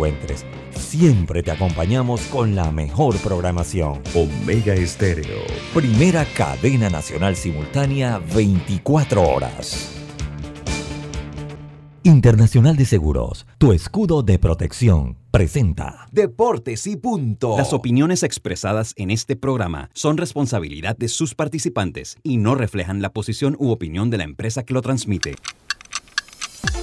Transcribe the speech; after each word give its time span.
encuentres. 0.00 0.46
Siempre 0.76 1.42
te 1.42 1.50
acompañamos 1.50 2.20
con 2.26 2.54
la 2.54 2.70
mejor 2.70 3.16
programación. 3.16 4.00
Omega 4.14 4.72
Estéreo, 4.72 5.40
primera 5.74 6.24
cadena 6.36 6.88
nacional 6.88 7.34
simultánea 7.34 8.20
24 8.32 9.20
horas. 9.20 9.96
Internacional 12.04 12.76
de 12.76 12.84
Seguros, 12.84 13.44
tu 13.58 13.72
escudo 13.72 14.22
de 14.22 14.38
protección, 14.38 15.16
presenta 15.32 16.06
Deportes 16.12 16.86
y 16.86 16.94
punto. 16.94 17.56
Las 17.58 17.72
opiniones 17.72 18.22
expresadas 18.22 18.94
en 18.96 19.10
este 19.10 19.34
programa 19.34 19.90
son 19.94 20.16
responsabilidad 20.16 20.96
de 20.96 21.08
sus 21.08 21.34
participantes 21.34 22.18
y 22.22 22.36
no 22.36 22.54
reflejan 22.54 23.02
la 23.02 23.12
posición 23.12 23.56
u 23.58 23.70
opinión 23.72 24.10
de 24.10 24.18
la 24.18 24.24
empresa 24.24 24.62
que 24.62 24.74
lo 24.74 24.80
transmite. 24.80 25.34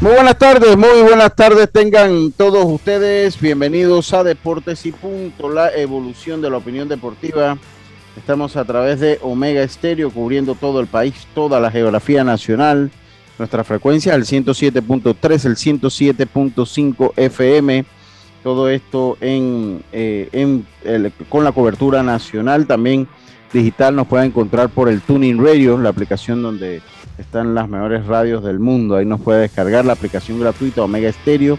Muy 0.00 0.12
buenas 0.12 0.38
tardes, 0.38 0.76
muy 0.76 1.02
buenas 1.02 1.34
tardes 1.34 1.68
tengan 1.72 2.30
todos 2.30 2.64
ustedes. 2.66 3.40
Bienvenidos 3.40 4.14
a 4.14 4.22
Deportes 4.22 4.86
y 4.86 4.92
Punto, 4.92 5.48
la 5.48 5.74
evolución 5.74 6.40
de 6.40 6.48
la 6.48 6.58
opinión 6.58 6.88
deportiva. 6.88 7.58
Estamos 8.16 8.56
a 8.56 8.64
través 8.64 9.00
de 9.00 9.18
Omega 9.22 9.60
Estéreo, 9.60 10.10
cubriendo 10.10 10.54
todo 10.54 10.78
el 10.78 10.86
país, 10.86 11.26
toda 11.34 11.58
la 11.58 11.68
geografía 11.72 12.22
nacional. 12.22 12.92
Nuestra 13.40 13.64
frecuencia 13.64 14.14
el 14.14 14.22
107.3, 14.22 15.44
el 15.46 15.56
107.5 15.56 17.12
FM. 17.16 17.84
Todo 18.44 18.68
esto 18.68 19.18
eh, 19.20 20.28
en 20.30 20.64
con 21.28 21.42
la 21.42 21.50
cobertura 21.50 22.04
nacional. 22.04 22.68
También 22.68 23.08
digital 23.52 23.96
nos 23.96 24.06
puede 24.06 24.26
encontrar 24.26 24.68
por 24.68 24.88
el 24.88 25.00
Tuning 25.00 25.44
Radio, 25.44 25.76
la 25.76 25.88
aplicación 25.88 26.40
donde 26.40 26.82
están 27.18 27.54
las 27.54 27.68
mejores 27.68 28.06
radios 28.06 28.42
del 28.44 28.58
mundo. 28.58 28.96
Ahí 28.96 29.04
nos 29.04 29.20
puede 29.20 29.42
descargar 29.42 29.84
la 29.84 29.92
aplicación 29.92 30.40
gratuita 30.40 30.82
Omega 30.82 31.12
Stereo 31.12 31.58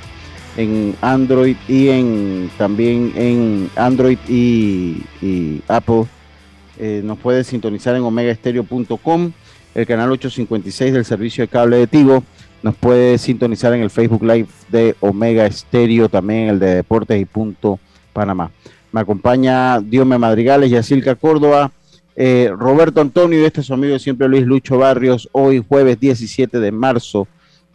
en 0.58 0.96
Android 1.02 1.56
y 1.68 1.90
en 1.90 2.50
también 2.58 3.14
en 3.16 3.70
Android 3.76 4.18
y, 4.28 5.62
Apple. 5.68 6.06
Eh, 6.78 7.02
nos 7.04 7.18
puede 7.18 7.44
sintonizar 7.44 7.96
en 7.96 8.04
omegaestereo.com, 8.04 9.32
el 9.76 9.86
canal 9.86 10.12
856 10.12 10.94
del 10.94 11.06
servicio 11.06 11.44
de 11.44 11.48
cable 11.50 11.78
de 11.78 11.88
Tigo. 11.88 12.24
Nos 12.64 12.76
puede 12.76 13.18
sintonizar 13.18 13.74
en 13.74 13.82
el 13.82 13.90
Facebook 13.90 14.24
Live 14.24 14.48
de 14.70 14.96
Omega 15.00 15.50
Stereo, 15.50 16.10
también 16.10 16.50
el 16.50 16.60
de 16.60 16.76
Deportes 16.76 17.22
y 17.22 17.26
Punto 17.26 17.80
Panamá. 18.14 18.52
Me 18.92 19.02
acompaña 19.02 19.80
Diome 19.80 20.18
Madrigales, 20.18 20.72
Yacilca 20.72 21.16
Córdoba, 21.16 21.72
eh, 22.16 22.52
Roberto 22.56 23.02
Antonio 23.02 23.40
y 23.40 23.46
este 23.46 23.62
es 23.62 23.68
su 23.68 23.74
amigo 23.74 23.98
siempre 24.00 24.28
Luis 24.28 24.46
Lucho 24.46 24.78
Barrios. 24.78 25.30
Hoy 25.32 25.64
jueves 25.68 26.00
17 26.00 26.60
de 26.60 26.72
marzo 26.72 27.28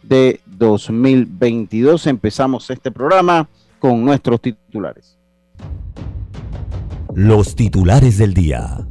de 0.03 0.39
2022 0.45 2.07
empezamos 2.07 2.69
este 2.69 2.91
programa 2.91 3.49
con 3.79 4.03
nuestros 4.03 4.41
titulares. 4.41 5.17
Los 7.13 7.55
titulares 7.55 8.17
del 8.17 8.33
día. 8.33 8.85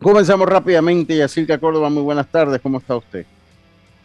Comenzamos 0.00 0.46
rápidamente. 0.48 1.16
Yacirca 1.16 1.58
Córdoba, 1.58 1.88
muy 1.90 2.02
buenas 2.02 2.28
tardes. 2.28 2.60
¿Cómo 2.60 2.78
está 2.78 2.96
usted? 2.96 3.26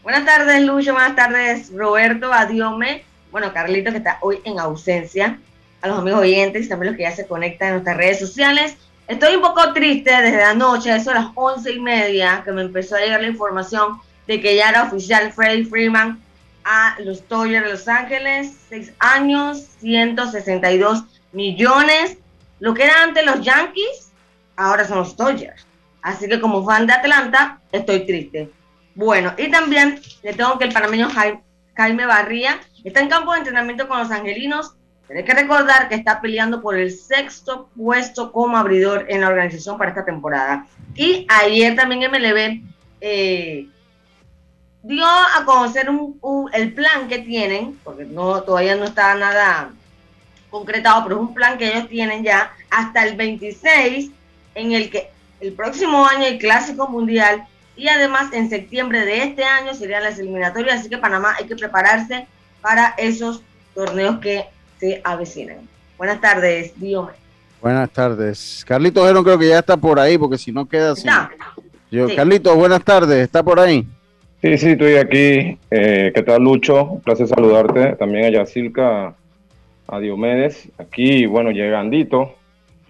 Buenas 0.02 0.26
tardes, 0.26 0.66
Lucho. 0.66 0.94
Buenas 0.94 1.16
tardes, 1.16 1.72
Roberto. 1.76 2.32
Adiome 2.32 3.09
bueno, 3.32 3.54
Carlito 3.54 3.92
que 3.92 3.98
está 3.98 4.18
hoy 4.22 4.40
en 4.44 4.60
ausencia, 4.60 5.40
a 5.82 5.88
los 5.88 6.00
amigos 6.00 6.22
oyentes 6.22 6.66
y 6.66 6.70
también 6.70 6.92
los 6.92 6.98
que 6.98 7.04
ya 7.04 7.16
se 7.16 7.28
conectan 7.28 7.70
en 7.70 7.74
nuestras 7.76 7.98
redes 7.98 8.20
sociales. 8.20 8.76
Estoy 9.08 9.36
un 9.36 9.42
poco 9.42 9.74
triste 9.74 10.12
desde 10.12 10.44
anoche, 10.44 10.96
eso 10.96 11.12
a 11.12 11.16
las 11.16 11.28
once 11.36 11.72
y 11.72 11.80
media, 11.80 12.42
que 12.44 12.52
me 12.52 12.62
empezó 12.62 12.96
a 12.96 13.00
llegar 13.00 13.22
la 13.22 13.28
información 13.28 14.00
de 14.28 14.40
que 14.40 14.56
ya 14.56 14.70
era 14.70 14.84
oficial 14.84 15.32
Freddie 15.34 15.66
Freeman 15.66 16.20
a 16.64 16.96
los 17.00 17.28
Dodgers 17.28 17.66
de 17.66 17.72
Los 17.72 17.88
Ángeles, 17.88 18.56
seis 18.70 18.94
años, 19.00 19.66
162 19.80 21.04
millones. 21.32 22.18
Lo 22.60 22.74
que 22.74 22.84
era 22.84 23.02
antes 23.02 23.26
los 23.26 23.42
Yankees, 23.42 24.12
ahora 24.56 24.88
son 24.88 25.00
los 25.00 25.16
Dodgers. 25.16 25.66
Así 26.02 26.28
que 26.28 26.40
como 26.40 26.64
fan 26.64 26.86
de 26.86 26.94
Atlanta, 26.94 27.60
estoy 27.72 28.06
triste. 28.06 28.52
Bueno, 28.94 29.34
y 29.38 29.50
también 29.50 30.00
le 30.22 30.34
tengo 30.34 30.60
que 30.60 30.66
el 30.66 30.74
panameño 30.74 31.10
Jaime 31.10 31.42
Barría 32.08 32.60
Está 32.84 33.02
en 33.02 33.10
campo 33.10 33.32
de 33.34 33.40
entrenamiento 33.40 33.88
con 33.88 34.00
los 34.00 34.12
angelinos, 34.12 34.74
hay 35.14 35.24
que 35.24 35.34
recordar 35.34 35.90
que 35.90 35.96
está 35.96 36.22
peleando 36.22 36.62
por 36.62 36.78
el 36.78 36.92
sexto 36.92 37.70
puesto 37.76 38.32
como 38.32 38.58
abridor 38.58 39.06
en 39.10 39.22
la 39.22 39.28
organización 39.28 39.78
para 39.78 39.90
esta 39.90 40.06
temporada. 40.06 40.68
Y 40.96 41.26
ayer 41.28 41.76
también 41.76 42.12
MLB 42.12 42.62
eh, 43.02 43.68
dio 44.84 45.06
a 45.06 45.44
conocer 45.46 45.90
el 46.54 46.74
plan 46.74 47.08
que 47.08 47.20
tienen, 47.20 47.80
porque 47.84 48.06
no, 48.06 48.44
todavía 48.44 48.76
no 48.76 48.86
está 48.86 49.16
nada 49.16 49.72
concretado, 50.50 51.04
pero 51.04 51.16
es 51.16 51.22
un 51.22 51.34
plan 51.34 51.58
que 51.58 51.70
ellos 51.70 51.90
tienen 51.90 52.24
ya 52.24 52.54
hasta 52.70 53.06
el 53.06 53.16
26, 53.16 54.12
en 54.56 54.72
el 54.74 54.90
que 54.90 55.10
el 55.42 55.54
próximo 55.54 56.06
año 56.06 56.26
el 56.26 56.38
Clásico 56.38 56.88
Mundial 56.88 57.48
y 57.80 57.88
además 57.88 58.34
en 58.34 58.50
septiembre 58.50 59.06
de 59.06 59.24
este 59.24 59.46
año 59.46 59.74
serían 59.74 60.04
las 60.04 60.20
eliminatorias, 60.20 60.82
así 60.82 60.90
que 60.90 60.98
Panamá 60.98 61.36
hay 61.40 61.46
que 61.46 61.56
prepararse 61.56 62.28
para 62.62 62.94
esos 62.98 63.42
torneos 63.74 64.20
que 64.20 64.44
se 64.80 65.00
avecinan. 65.04 65.60
Buenas 65.98 66.20
tardes, 66.20 66.74
Diome. 66.76 67.14
Buenas 67.62 67.90
tardes. 67.90 68.66
Carlitos 68.68 69.08
Gerón 69.08 69.24
creo 69.24 69.40
que 69.40 69.48
ya 69.48 69.60
está 69.60 69.78
por 69.78 69.98
ahí, 69.98 70.18
porque 70.18 70.38
si 70.38 70.52
no 70.52 70.68
queda 70.68 70.92
así. 70.92 71.08
Yo, 71.90 72.14
Carlitos, 72.14 72.56
buenas 72.56 72.84
tardes, 72.84 73.18
¿está 73.24 73.44
por 73.44 73.60
ahí? 73.60 73.88
Sí, 74.42 74.58
sí, 74.58 74.70
estoy 74.72 74.96
aquí. 74.96 75.58
Eh, 75.72 76.12
¿Qué 76.14 76.24
tal, 76.24 76.44
Lucho? 76.44 76.84
Un 76.84 77.02
placer 77.02 77.28
saludarte. 77.28 77.96
También 77.96 78.26
a 78.26 78.30
Yacilca, 78.30 79.16
a 79.88 80.00
Diomedes. 80.00 80.70
Aquí, 80.78 81.26
bueno, 81.26 81.52
llegandito. 81.52 82.36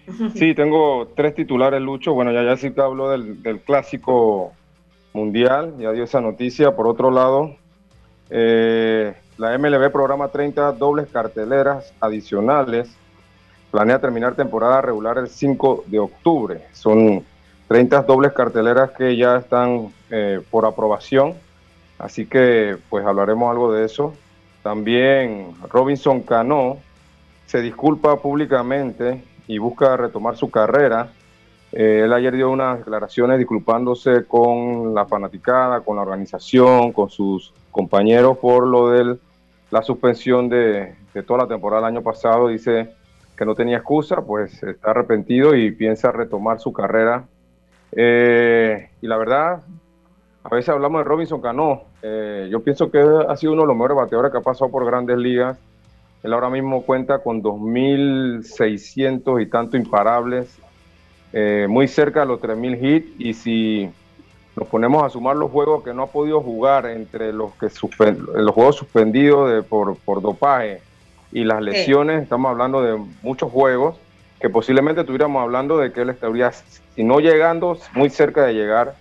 Sí, 0.34 0.54
tengo 0.54 1.12
tres 1.14 1.36
titulares, 1.36 1.80
Lucho. 1.80 2.12
Bueno, 2.12 2.32
ya 2.32 2.42
Yacilca 2.42 2.84
habló 2.84 3.10
del, 3.10 3.42
del 3.44 3.60
clásico 3.60 4.52
mundial, 5.12 5.74
ya 5.78 5.92
dio 5.92 6.04
esa 6.04 6.20
noticia. 6.20 6.74
Por 6.74 6.86
otro 6.86 7.10
lado, 7.10 7.56
eh, 8.30 9.14
la 9.38 9.56
MLB 9.58 9.90
programa 9.90 10.28
30 10.28 10.72
dobles 10.72 11.08
carteleras 11.08 11.92
adicionales. 12.00 12.88
Planea 13.70 14.00
terminar 14.00 14.34
temporada 14.34 14.82
regular 14.82 15.18
el 15.18 15.28
5 15.28 15.84
de 15.86 15.98
octubre. 15.98 16.66
Son 16.72 17.24
30 17.68 18.02
dobles 18.02 18.32
carteleras 18.32 18.90
que 18.90 19.16
ya 19.16 19.36
están 19.36 19.92
eh, 20.10 20.40
por 20.50 20.66
aprobación. 20.66 21.34
Así 21.98 22.26
que 22.26 22.76
pues 22.88 23.06
hablaremos 23.06 23.50
algo 23.50 23.72
de 23.72 23.84
eso. 23.84 24.14
También 24.62 25.54
Robinson 25.70 26.20
Cano 26.22 26.78
se 27.46 27.60
disculpa 27.60 28.16
públicamente 28.20 29.22
y 29.46 29.58
busca 29.58 29.96
retomar 29.96 30.36
su 30.36 30.50
carrera. 30.50 31.10
Eh, 31.72 32.02
él 32.04 32.12
ayer 32.12 32.34
dio 32.34 32.50
unas 32.50 32.78
declaraciones 32.78 33.38
disculpándose 33.38 34.24
con 34.24 34.94
la 34.94 35.06
fanaticada, 35.06 35.80
con 35.80 35.96
la 35.96 36.02
organización, 36.02 36.92
con 36.92 37.10
sus 37.10 37.52
compañeros 37.70 38.38
por 38.38 38.66
lo 38.66 38.90
del 38.90 39.20
la 39.70 39.82
suspensión 39.82 40.48
de, 40.48 40.94
toda 41.26 41.44
la 41.44 41.48
temporada 41.48 41.82
del 41.82 41.96
año 41.96 42.02
pasado, 42.02 42.48
dice 42.48 42.90
que 43.36 43.44
no 43.44 43.54
tenía 43.54 43.76
excusa, 43.78 44.20
pues 44.22 44.62
está 44.62 44.90
arrepentido 44.90 45.54
y 45.54 45.70
piensa 45.70 46.10
retomar 46.12 46.58
su 46.60 46.72
carrera. 46.72 47.24
Eh, 47.92 48.90
y 49.00 49.06
la 49.06 49.16
verdad, 49.16 49.62
a 50.42 50.48
veces 50.54 50.68
hablamos 50.70 51.00
de 51.00 51.04
Robinson 51.04 51.40
Cano. 51.40 51.84
Eh, 52.02 52.48
yo 52.50 52.60
pienso 52.60 52.90
que 52.90 52.98
ha 52.98 53.36
sido 53.36 53.52
uno 53.52 53.62
de 53.62 53.68
los 53.68 53.76
mejores 53.76 53.96
bateadores 53.96 54.32
que 54.32 54.38
ha 54.38 54.42
pasado 54.42 54.70
por 54.70 54.84
grandes 54.84 55.16
ligas. 55.16 55.56
Él 56.22 56.32
ahora 56.34 56.50
mismo 56.50 56.82
cuenta 56.82 57.20
con 57.20 57.42
2.600 57.42 59.40
y 59.40 59.46
tanto 59.46 59.78
imparables, 59.78 60.58
eh, 61.32 61.66
muy 61.68 61.88
cerca 61.88 62.20
de 62.20 62.26
los 62.26 62.40
3.000 62.40 62.78
hits. 62.82 63.12
Y 63.18 63.34
si 63.34 63.90
nos 64.56 64.68
ponemos 64.68 65.02
a 65.02 65.08
sumar 65.08 65.36
los 65.36 65.50
juegos 65.50 65.82
que 65.84 65.94
no 65.94 66.02
ha 66.02 66.06
podido 66.08 66.40
jugar 66.40 66.86
entre 66.86 67.32
los 67.32 67.52
que 67.54 67.66
los 67.66 68.54
juegos 68.54 68.76
suspendidos 68.76 69.52
de, 69.52 69.62
por, 69.62 69.96
por 69.96 70.20
dopaje 70.20 70.80
y 71.32 71.44
las 71.44 71.62
lesiones, 71.62 72.22
estamos 72.22 72.50
hablando 72.50 72.82
de 72.82 73.00
muchos 73.22 73.50
juegos 73.50 73.96
que 74.40 74.48
posiblemente 74.48 75.02
estuviéramos 75.02 75.42
hablando 75.42 75.76
de 75.76 75.92
que 75.92 76.00
él 76.00 76.10
estaría, 76.10 76.50
si 76.50 77.04
no 77.04 77.20
llegando, 77.20 77.76
muy 77.94 78.08
cerca 78.08 78.46
de 78.46 78.54
llegar 78.54 78.94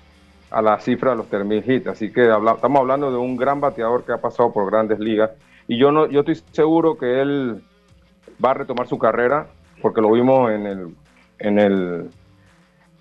a 0.52 0.62
la 0.62 0.80
cifra 0.82 1.12
de 1.12 1.18
los 1.18 1.30
3.000 1.30 1.64
hits. 1.66 1.88
Así 1.88 2.12
que 2.12 2.24
estamos 2.30 2.80
hablando 2.80 3.10
de 3.10 3.18
un 3.18 3.38
gran 3.38 3.62
bateador 3.62 4.04
que 4.04 4.12
ha 4.12 4.18
pasado 4.18 4.52
por 4.52 4.70
grandes 4.70 5.00
ligas. 5.00 5.32
Y 5.68 5.78
yo, 5.78 5.92
no, 5.92 6.08
yo 6.08 6.22
estoy 6.22 6.42
seguro 6.52 6.98
que 6.98 7.22
él 7.22 7.64
va 8.44 8.52
a 8.52 8.56
retomar 8.56 8.88
su 8.88 8.98
carrera, 8.98 9.48
porque 9.82 10.02
lo 10.02 10.12
vimos 10.12 10.52
en 10.52 10.66
el, 10.66 10.96
en 11.40 11.60
el 11.60 12.10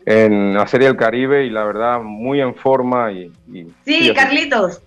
en 0.08 0.55
la 0.55 0.66
Serie 0.66 0.87
del 0.87 0.96
Caribe 0.96 1.44
y 1.44 1.50
la 1.50 1.64
verdad 1.64 2.00
muy 2.00 2.40
en 2.40 2.55
forma. 2.55 3.12
Y, 3.12 3.31
sí, 3.84 4.10
Carlitos, 4.14 4.81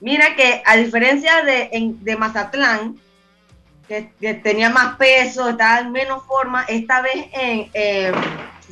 mira 0.00 0.34
que 0.34 0.62
a 0.66 0.76
diferencia 0.76 1.44
de, 1.44 1.70
de 2.00 2.16
Mazatlán, 2.16 2.96
que, 3.86 4.10
tenía 4.42 4.68
más 4.68 4.96
peso, 4.96 5.48
estaba 5.48 5.78
en 5.78 5.92
menos 5.92 6.24
forma, 6.24 6.64
esta 6.64 7.00
vez 7.02 7.26
en 7.32 7.70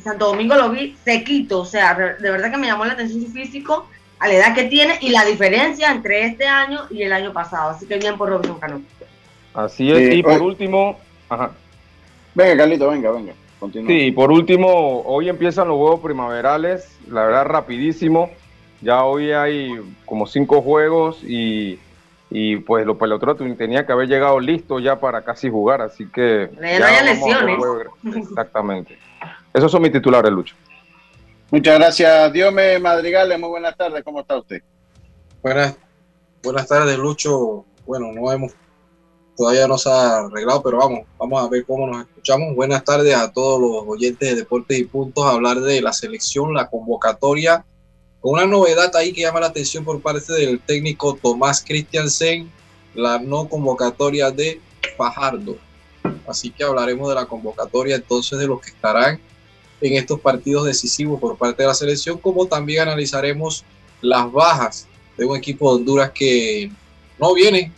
Santo 0.03 0.27
Domingo 0.27 0.55
lo 0.55 0.69
vi 0.69 0.97
sequito, 1.05 1.61
o 1.61 1.65
sea, 1.65 1.95
de 1.95 2.31
verdad 2.31 2.51
que 2.51 2.57
me 2.57 2.67
llamó 2.67 2.83
la 2.83 2.93
atención 2.93 3.21
su 3.21 3.31
físico 3.31 3.87
a 4.19 4.27
la 4.27 4.33
edad 4.33 4.55
que 4.55 4.65
tiene 4.65 4.97
y 4.99 5.09
la 5.09 5.23
diferencia 5.23 5.91
entre 5.91 6.25
este 6.25 6.45
año 6.45 6.81
y 6.89 7.03
el 7.03 7.13
año 7.13 7.31
pasado. 7.31 7.69
Así 7.69 7.85
que 7.87 7.97
bien 7.97 8.17
por 8.17 8.29
Robinson 8.29 8.59
Cano. 8.59 8.81
Así 9.53 9.89
es, 9.89 10.13
y 10.13 10.21
por 10.21 10.41
último, 10.41 10.99
ajá. 11.29 11.51
Venga, 12.35 12.57
Carlito, 12.57 12.89
venga, 12.89 13.11
venga. 13.11 13.33
Continúa. 13.59 13.89
Sí, 13.89 14.11
por 14.11 14.31
último, 14.31 15.01
hoy 15.01 15.29
empiezan 15.29 15.67
los 15.67 15.77
juegos 15.77 15.99
primaverales, 16.01 16.97
la 17.09 17.23
verdad 17.23 17.45
rapidísimo. 17.45 18.29
Ya 18.81 19.03
hoy 19.03 19.31
hay 19.31 19.71
como 20.05 20.27
cinco 20.27 20.61
juegos 20.61 21.23
y, 21.23 21.79
y 22.29 22.57
pues 22.57 22.85
los 22.85 22.97
peloteros 22.97 23.37
tenían 23.57 23.85
que 23.85 23.91
haber 23.91 24.07
llegado 24.07 24.39
listos 24.39 24.83
ya 24.83 24.99
para 24.99 25.23
casi 25.23 25.49
jugar, 25.49 25.81
así 25.81 26.07
que... 26.07 26.51
no 26.53 26.67
haya 26.67 27.03
lesiones. 27.03 27.57
Exactamente. 28.15 28.99
Esos 29.51 29.71
son 29.71 29.81
mis 29.81 29.91
titulares, 29.91 30.31
Lucho. 30.31 30.55
Muchas 31.49 31.79
gracias, 31.79 32.31
Diome 32.33 32.77
Madrigales. 32.77 33.39
Muy 33.39 33.49
buenas 33.49 33.75
tardes, 33.75 34.03
¿cómo 34.03 34.19
está 34.19 34.37
usted? 34.37 34.61
Buenas, 35.41 35.75
buenas 36.43 36.67
tardes, 36.67 36.97
Lucho. 36.97 37.65
Bueno, 37.87 38.11
no 38.13 38.31
hemos, 38.31 38.53
todavía 39.35 39.65
no 39.67 39.77
se 39.77 39.89
ha 39.89 40.17
arreglado, 40.17 40.61
pero 40.61 40.77
vamos, 40.77 40.99
vamos 41.17 41.43
a 41.43 41.49
ver 41.49 41.65
cómo 41.65 41.87
nos 41.87 42.05
escuchamos. 42.27 42.57
Buenas 42.57 42.83
tardes 42.83 43.15
a 43.15 43.31
todos 43.31 43.61
los 43.61 43.87
oyentes 43.87 44.29
de 44.29 44.35
Deportes 44.35 44.77
y 44.77 44.83
Puntos, 44.83 45.23
a 45.23 45.29
hablar 45.29 45.61
de 45.61 45.81
la 45.81 45.93
selección, 45.93 46.53
la 46.53 46.69
convocatoria, 46.69 47.63
con 48.19 48.33
una 48.33 48.45
novedad 48.45 48.93
ahí 48.97 49.13
que 49.13 49.21
llama 49.21 49.39
la 49.39 49.47
atención 49.47 49.85
por 49.85 50.01
parte 50.01 50.33
del 50.33 50.59
técnico 50.59 51.17
Tomás 51.21 51.63
Christiansen, 51.65 52.51
la 52.93 53.17
no 53.17 53.47
convocatoria 53.47 54.29
de 54.29 54.59
Fajardo. 54.97 55.55
Así 56.27 56.49
que 56.49 56.65
hablaremos 56.65 57.07
de 57.07 57.15
la 57.15 57.27
convocatoria 57.27 57.95
entonces 57.95 58.37
de 58.37 58.47
los 58.47 58.59
que 58.59 58.71
estarán 58.71 59.21
en 59.79 59.93
estos 59.93 60.19
partidos 60.19 60.65
decisivos 60.65 61.21
por 61.21 61.37
parte 61.37 61.63
de 61.63 61.69
la 61.69 61.75
selección, 61.75 62.17
como 62.17 62.45
también 62.45 62.81
analizaremos 62.81 63.63
las 64.01 64.29
bajas 64.33 64.85
de 65.17 65.23
un 65.23 65.37
equipo 65.37 65.69
de 65.69 65.75
Honduras 65.77 66.11
que 66.11 66.69
no 67.19 67.33
viene 67.33 67.71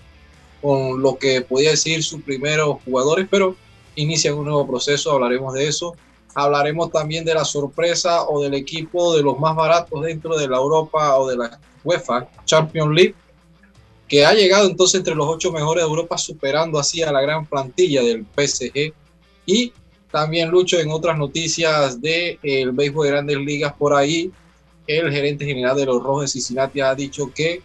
con 0.59 0.99
lo 1.03 1.19
que 1.19 1.41
podía 1.41 1.69
decir 1.69 2.03
sus 2.03 2.23
primeros 2.23 2.79
jugadores, 2.83 3.27
pero 3.29 3.55
inician 4.01 4.35
un 4.35 4.45
nuevo 4.45 4.67
proceso, 4.67 5.11
hablaremos 5.11 5.53
de 5.53 5.67
eso. 5.67 5.95
Hablaremos 6.35 6.91
también 6.91 7.25
de 7.25 7.33
la 7.33 7.43
sorpresa 7.43 8.23
o 8.27 8.41
del 8.41 8.53
equipo 8.53 9.15
de 9.15 9.23
los 9.23 9.39
más 9.39 9.55
baratos 9.55 10.01
dentro 10.03 10.37
de 10.37 10.47
la 10.47 10.57
Europa 10.57 11.17
o 11.17 11.27
de 11.27 11.37
la 11.37 11.59
UEFA 11.83 12.29
Champions 12.45 12.93
League, 12.93 13.15
que 14.07 14.25
ha 14.25 14.33
llegado 14.33 14.67
entonces 14.67 14.99
entre 14.99 15.15
los 15.15 15.27
ocho 15.27 15.51
mejores 15.51 15.83
de 15.83 15.89
Europa, 15.89 16.17
superando 16.17 16.79
así 16.79 17.01
a 17.01 17.11
la 17.11 17.21
gran 17.21 17.45
plantilla 17.45 18.03
del 18.03 18.25
PSG. 18.35 18.93
Y 19.45 19.73
también 20.11 20.49
Lucho 20.49 20.79
en 20.79 20.91
otras 20.91 21.17
noticias 21.17 22.01
del 22.01 22.39
el 22.43 22.71
béisbol 22.71 23.05
de 23.05 23.11
grandes 23.11 23.37
ligas 23.37 23.73
por 23.73 23.93
ahí. 23.93 24.31
El 24.87 25.11
gerente 25.11 25.45
general 25.45 25.77
de 25.77 25.85
los 25.85 26.01
Rojos 26.01 26.23
de 26.23 26.27
Cincinnati 26.29 26.81
ha 26.81 26.95
dicho 26.95 27.31
que 27.33 27.61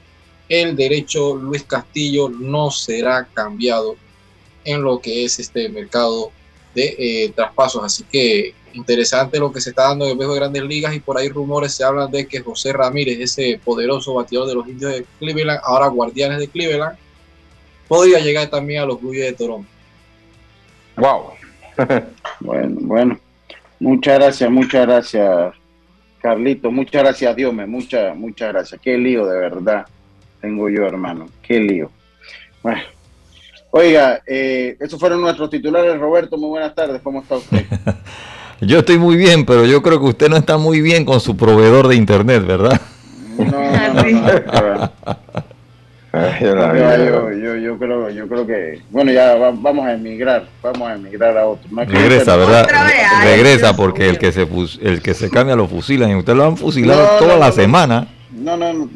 el 0.48 0.76
derecho 0.76 1.34
Luis 1.36 1.62
Castillo 1.62 2.28
no 2.28 2.70
será 2.70 3.26
cambiado 3.32 3.96
en 4.64 4.82
lo 4.82 5.00
que 5.00 5.24
es 5.24 5.38
este 5.38 5.68
mercado 5.68 6.30
de 6.74 6.94
eh, 6.98 7.32
traspasos. 7.34 7.84
Así 7.84 8.04
que 8.04 8.54
interesante 8.74 9.38
lo 9.38 9.52
que 9.52 9.60
se 9.60 9.70
está 9.70 9.88
dando 9.88 10.06
en 10.06 10.12
el 10.12 10.18
de 10.18 10.34
grandes 10.34 10.62
ligas 10.64 10.94
y 10.94 11.00
por 11.00 11.16
ahí 11.16 11.28
rumores 11.28 11.72
se 11.74 11.84
hablan 11.84 12.10
de 12.10 12.26
que 12.26 12.40
José 12.40 12.72
Ramírez, 12.72 13.18
ese 13.20 13.60
poderoso 13.64 14.14
bateador 14.14 14.48
de 14.48 14.54
los 14.54 14.68
indios 14.68 14.92
de 14.92 15.06
Cleveland, 15.18 15.60
ahora 15.62 15.86
guardianes 15.88 16.38
de 16.38 16.48
Cleveland, 16.48 16.96
podría 17.88 18.18
llegar 18.18 18.48
también 18.48 18.82
a 18.82 18.86
los 18.86 19.00
Blue 19.00 19.12
de 19.12 19.32
Toronto. 19.32 19.68
Wow, 20.96 21.30
bueno, 22.40 22.76
bueno. 22.80 23.20
Muchas 23.80 24.18
gracias, 24.18 24.50
muchas 24.50 24.86
gracias, 24.86 25.54
Carlito. 26.20 26.70
Muchas 26.70 27.02
gracias, 27.02 27.36
Dios 27.36 27.52
me 27.52 27.66
muchas, 27.66 28.16
muchas 28.16 28.52
gracias. 28.52 28.80
Qué 28.80 28.96
lío, 28.96 29.26
de 29.26 29.38
verdad, 29.38 29.86
tengo 30.40 30.68
yo, 30.68 30.86
hermano. 30.86 31.28
Qué 31.42 31.60
lío. 31.60 31.90
Bueno. 32.62 32.82
Oiga, 33.76 34.22
eh, 34.24 34.76
esos 34.78 35.00
fueron 35.00 35.20
nuestros 35.20 35.50
titulares. 35.50 35.98
Roberto, 35.98 36.36
muy 36.36 36.48
buenas 36.48 36.76
tardes. 36.76 37.00
¿Cómo 37.02 37.22
está 37.22 37.34
usted? 37.34 37.64
yo 38.60 38.78
estoy 38.78 38.98
muy 38.98 39.16
bien, 39.16 39.44
pero 39.44 39.64
yo 39.66 39.82
creo 39.82 39.98
que 39.98 40.06
usted 40.06 40.28
no 40.28 40.36
está 40.36 40.58
muy 40.58 40.80
bien 40.80 41.04
con 41.04 41.18
su 41.18 41.36
proveedor 41.36 41.88
de 41.88 41.96
internet, 41.96 42.46
¿verdad? 42.46 42.80
No, 43.36 43.44
no, 43.50 43.92
no, 46.72 47.32
yo, 47.32 47.56
yo, 47.56 47.76
creo, 47.76 48.10
yo 48.10 48.28
creo 48.28 48.46
que, 48.46 48.80
bueno, 48.90 49.10
ya 49.10 49.34
vamos 49.34 49.84
a 49.84 49.94
emigrar, 49.94 50.46
vamos 50.62 50.88
a 50.88 50.94
emigrar 50.94 51.36
a 51.36 51.44
otro. 51.44 51.68
Regresa, 51.84 52.36
¿verdad? 52.36 52.68
Regresa 53.24 53.74
porque 53.74 54.08
el 54.08 54.18
que 54.18 54.30
se 54.30 54.46
el 54.82 55.02
que 55.02 55.14
se 55.14 55.28
cambia 55.30 55.56
lo 55.56 55.66
fusilan 55.66 56.12
y 56.12 56.14
usted 56.14 56.36
lo 56.36 56.44
han 56.44 56.56
fusilado 56.56 57.18
toda 57.18 57.36
la 57.36 57.50
semana. 57.50 58.06
No, 58.34 58.56
no, 58.56 58.72
no. 58.72 58.90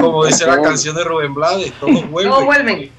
como 0.00 0.26
dice 0.26 0.46
la 0.46 0.60
canción 0.60 0.96
de 0.96 1.04
Rubén 1.04 1.32
Blades, 1.32 1.72
todos 1.78 2.10
vuelven. 2.10 2.32
Todos 2.32 2.44
vuelven. 2.44 2.90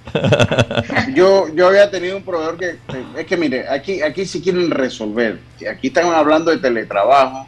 yo, 1.16 1.54
yo 1.54 1.68
había 1.68 1.92
tenido 1.92 2.18
un 2.18 2.24
proveedor 2.24 2.58
que, 2.58 2.76
es 3.18 3.26
que 3.26 3.38
mire, 3.38 3.68
aquí, 3.68 4.02
aquí 4.02 4.26
sí 4.26 4.42
quieren 4.42 4.72
resolver. 4.72 5.40
Aquí 5.70 5.88
están 5.88 6.08
hablando 6.08 6.52
de 6.52 6.58
teletrabajo, 6.58 7.48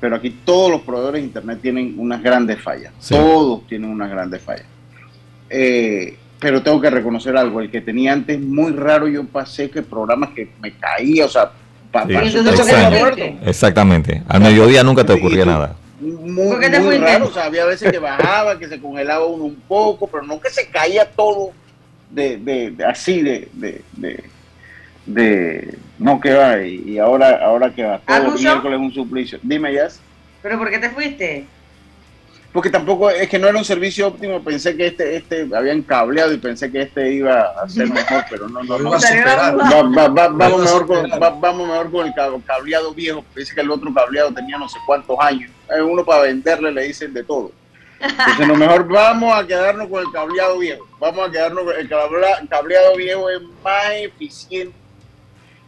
pero 0.00 0.16
aquí 0.16 0.30
todos 0.44 0.70
los 0.70 0.82
proveedores 0.82 1.22
de 1.22 1.26
internet 1.26 1.58
tienen 1.62 1.94
unas 1.98 2.22
grandes 2.22 2.60
fallas. 2.60 2.92
Todos 3.08 3.66
tienen 3.66 3.90
unas 3.90 4.10
grandes 4.10 4.42
fallas. 4.42 4.66
Eh, 5.48 6.16
pero 6.38 6.62
tengo 6.62 6.80
que 6.80 6.90
reconocer 6.90 7.36
algo, 7.36 7.60
el 7.60 7.70
que 7.70 7.80
tenía 7.80 8.12
antes 8.12 8.38
muy 8.38 8.72
raro, 8.72 9.08
yo 9.08 9.24
pasé 9.24 9.70
que 9.70 9.82
programas 9.82 10.30
que 10.30 10.50
me 10.60 10.76
caía, 10.76 11.24
o 11.24 11.28
sea, 11.28 11.50
Exactamente, 13.46 14.22
al 14.28 14.40
mediodía 14.42 14.82
nunca 14.82 15.04
te 15.04 15.14
ocurría 15.14 15.46
nada. 15.46 15.76
Muy, 15.98 16.30
muy 16.30 16.98
raro, 16.98 17.26
o 17.26 17.32
sea, 17.32 17.44
había 17.44 17.64
veces 17.64 17.90
que 17.90 17.98
bajaba, 17.98 18.58
que 18.58 18.68
se 18.68 18.80
congelaba 18.80 19.24
uno 19.24 19.44
un 19.44 19.56
poco, 19.56 20.06
pero 20.06 20.22
no 20.24 20.40
que 20.40 20.50
se 20.50 20.68
caía 20.68 21.10
todo 21.10 21.52
de, 22.10 22.36
de, 22.36 22.84
así, 22.84 23.22
de, 23.22 23.48
de, 23.52 23.82
de, 25.06 25.78
no 25.98 26.20
que 26.20 26.34
va, 26.34 26.62
y, 26.62 26.98
ahora, 26.98 27.44
ahora 27.44 27.74
que 27.74 27.84
va, 27.84 27.98
todo 27.98 28.32
miércoles 28.32 28.78
un 28.78 28.92
suplicio. 28.92 29.38
Dime, 29.42 29.72
ya. 29.72 29.88
¿Pero 30.42 30.58
por 30.58 30.70
qué 30.70 30.78
te 30.78 30.90
fuiste? 30.90 31.46
Porque 32.56 32.70
tampoco 32.70 33.10
es 33.10 33.28
que 33.28 33.38
no 33.38 33.48
era 33.48 33.58
un 33.58 33.66
servicio 33.66 34.06
óptimo, 34.06 34.42
pensé 34.42 34.74
que 34.74 34.86
este, 34.86 35.14
este 35.14 35.46
habían 35.54 35.82
cableado 35.82 36.32
y 36.32 36.38
pensé 36.38 36.72
que 36.72 36.80
este 36.80 37.12
iba 37.12 37.52
a 37.52 37.68
ser 37.68 37.90
mejor, 37.90 38.24
pero 38.30 38.48
no, 38.48 38.62
no, 38.62 38.78
no. 38.78 38.90
vamos, 40.10 40.62
mejor 40.62 40.86
con, 40.86 41.10
vamos 41.20 41.68
mejor 41.68 41.90
con 41.90 42.06
el 42.06 42.14
cableado 42.46 42.94
viejo, 42.94 43.22
dice 43.34 43.54
que 43.54 43.60
el 43.60 43.70
otro 43.70 43.92
cableado 43.92 44.32
tenía 44.32 44.56
no 44.56 44.70
sé 44.70 44.78
cuántos 44.86 45.18
años. 45.20 45.50
Uno 45.86 46.02
para 46.02 46.22
venderle 46.22 46.72
le 46.72 46.84
dicen 46.84 47.12
de 47.12 47.24
todo. 47.24 47.52
Entonces, 48.00 48.48
lo 48.48 48.54
mejor 48.54 48.88
vamos 48.88 49.38
a 49.38 49.46
quedarnos 49.46 49.88
con 49.88 50.02
el 50.02 50.10
cableado 50.10 50.58
viejo. 50.58 50.88
Vamos 50.98 51.28
a 51.28 51.30
quedarnos 51.30 51.62
con 51.62 51.76
el 51.76 51.88
cableado 52.48 52.96
viejo 52.96 53.28
es 53.28 53.42
más 53.62 53.90
eficiente 54.00 54.85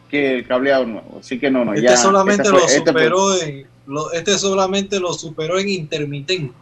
que 0.09 0.35
el 0.35 0.47
cableado 0.47 0.87
nuevo. 0.87 1.19
Así 1.21 1.39
que 1.39 1.51
no, 1.51 1.65
no, 1.65 1.75
este 1.75 1.87
ya. 1.87 1.97
Solamente 1.97 2.49
lo 2.49 2.59
este 2.59 2.79
superó 2.79 3.41
en, 3.41 3.67
este 4.13 4.39
solamente 4.39 5.01
lo 5.01 5.13
superó 5.13 5.59
en 5.59 5.69
intermitente. 5.69 6.55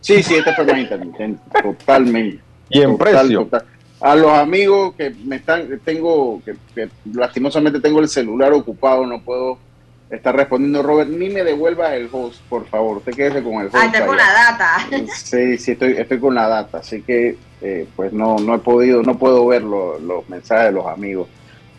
Sí, 0.00 0.22
sí, 0.22 0.34
este 0.34 0.54
fue 0.54 0.64
más 0.64 0.78
intermitente, 0.78 1.42
totalmente. 1.62 2.40
Y 2.68 2.82
en 2.82 2.96
precio. 2.96 3.48
A 4.00 4.14
los 4.16 4.30
amigos 4.32 4.94
que 4.96 5.14
me 5.24 5.36
están, 5.36 5.80
tengo, 5.82 6.42
que, 6.44 6.88
lastimosamente 7.10 7.80
tengo 7.80 8.00
el 8.00 8.08
celular 8.08 8.52
ocupado, 8.52 9.06
no 9.06 9.22
puedo 9.22 9.58
estar 10.10 10.36
respondiendo, 10.36 10.82
Robert, 10.82 11.08
ni 11.08 11.30
me 11.30 11.42
devuelvas 11.42 11.94
el 11.94 12.10
host, 12.12 12.42
por 12.50 12.66
favor, 12.66 12.98
usted 12.98 13.14
quédese 13.14 13.42
con 13.42 13.54
el 13.54 13.68
host. 13.68 13.76
Ah, 13.76 13.86
está 13.86 14.06
con 14.06 14.16
la 14.16 14.30
data. 14.30 14.76
Sí, 15.16 15.56
sí, 15.56 15.70
estoy, 15.72 15.92
estoy 15.92 16.20
con 16.20 16.34
la 16.34 16.48
data, 16.48 16.78
así 16.78 17.00
que 17.00 17.38
eh, 17.62 17.86
pues 17.96 18.12
no, 18.12 18.36
no 18.36 18.56
he 18.56 18.58
podido, 18.58 19.02
no 19.02 19.16
puedo 19.16 19.46
ver 19.46 19.62
los 19.62 20.28
mensajes 20.28 20.66
de 20.66 20.72
los 20.72 20.86
amigos 20.86 21.28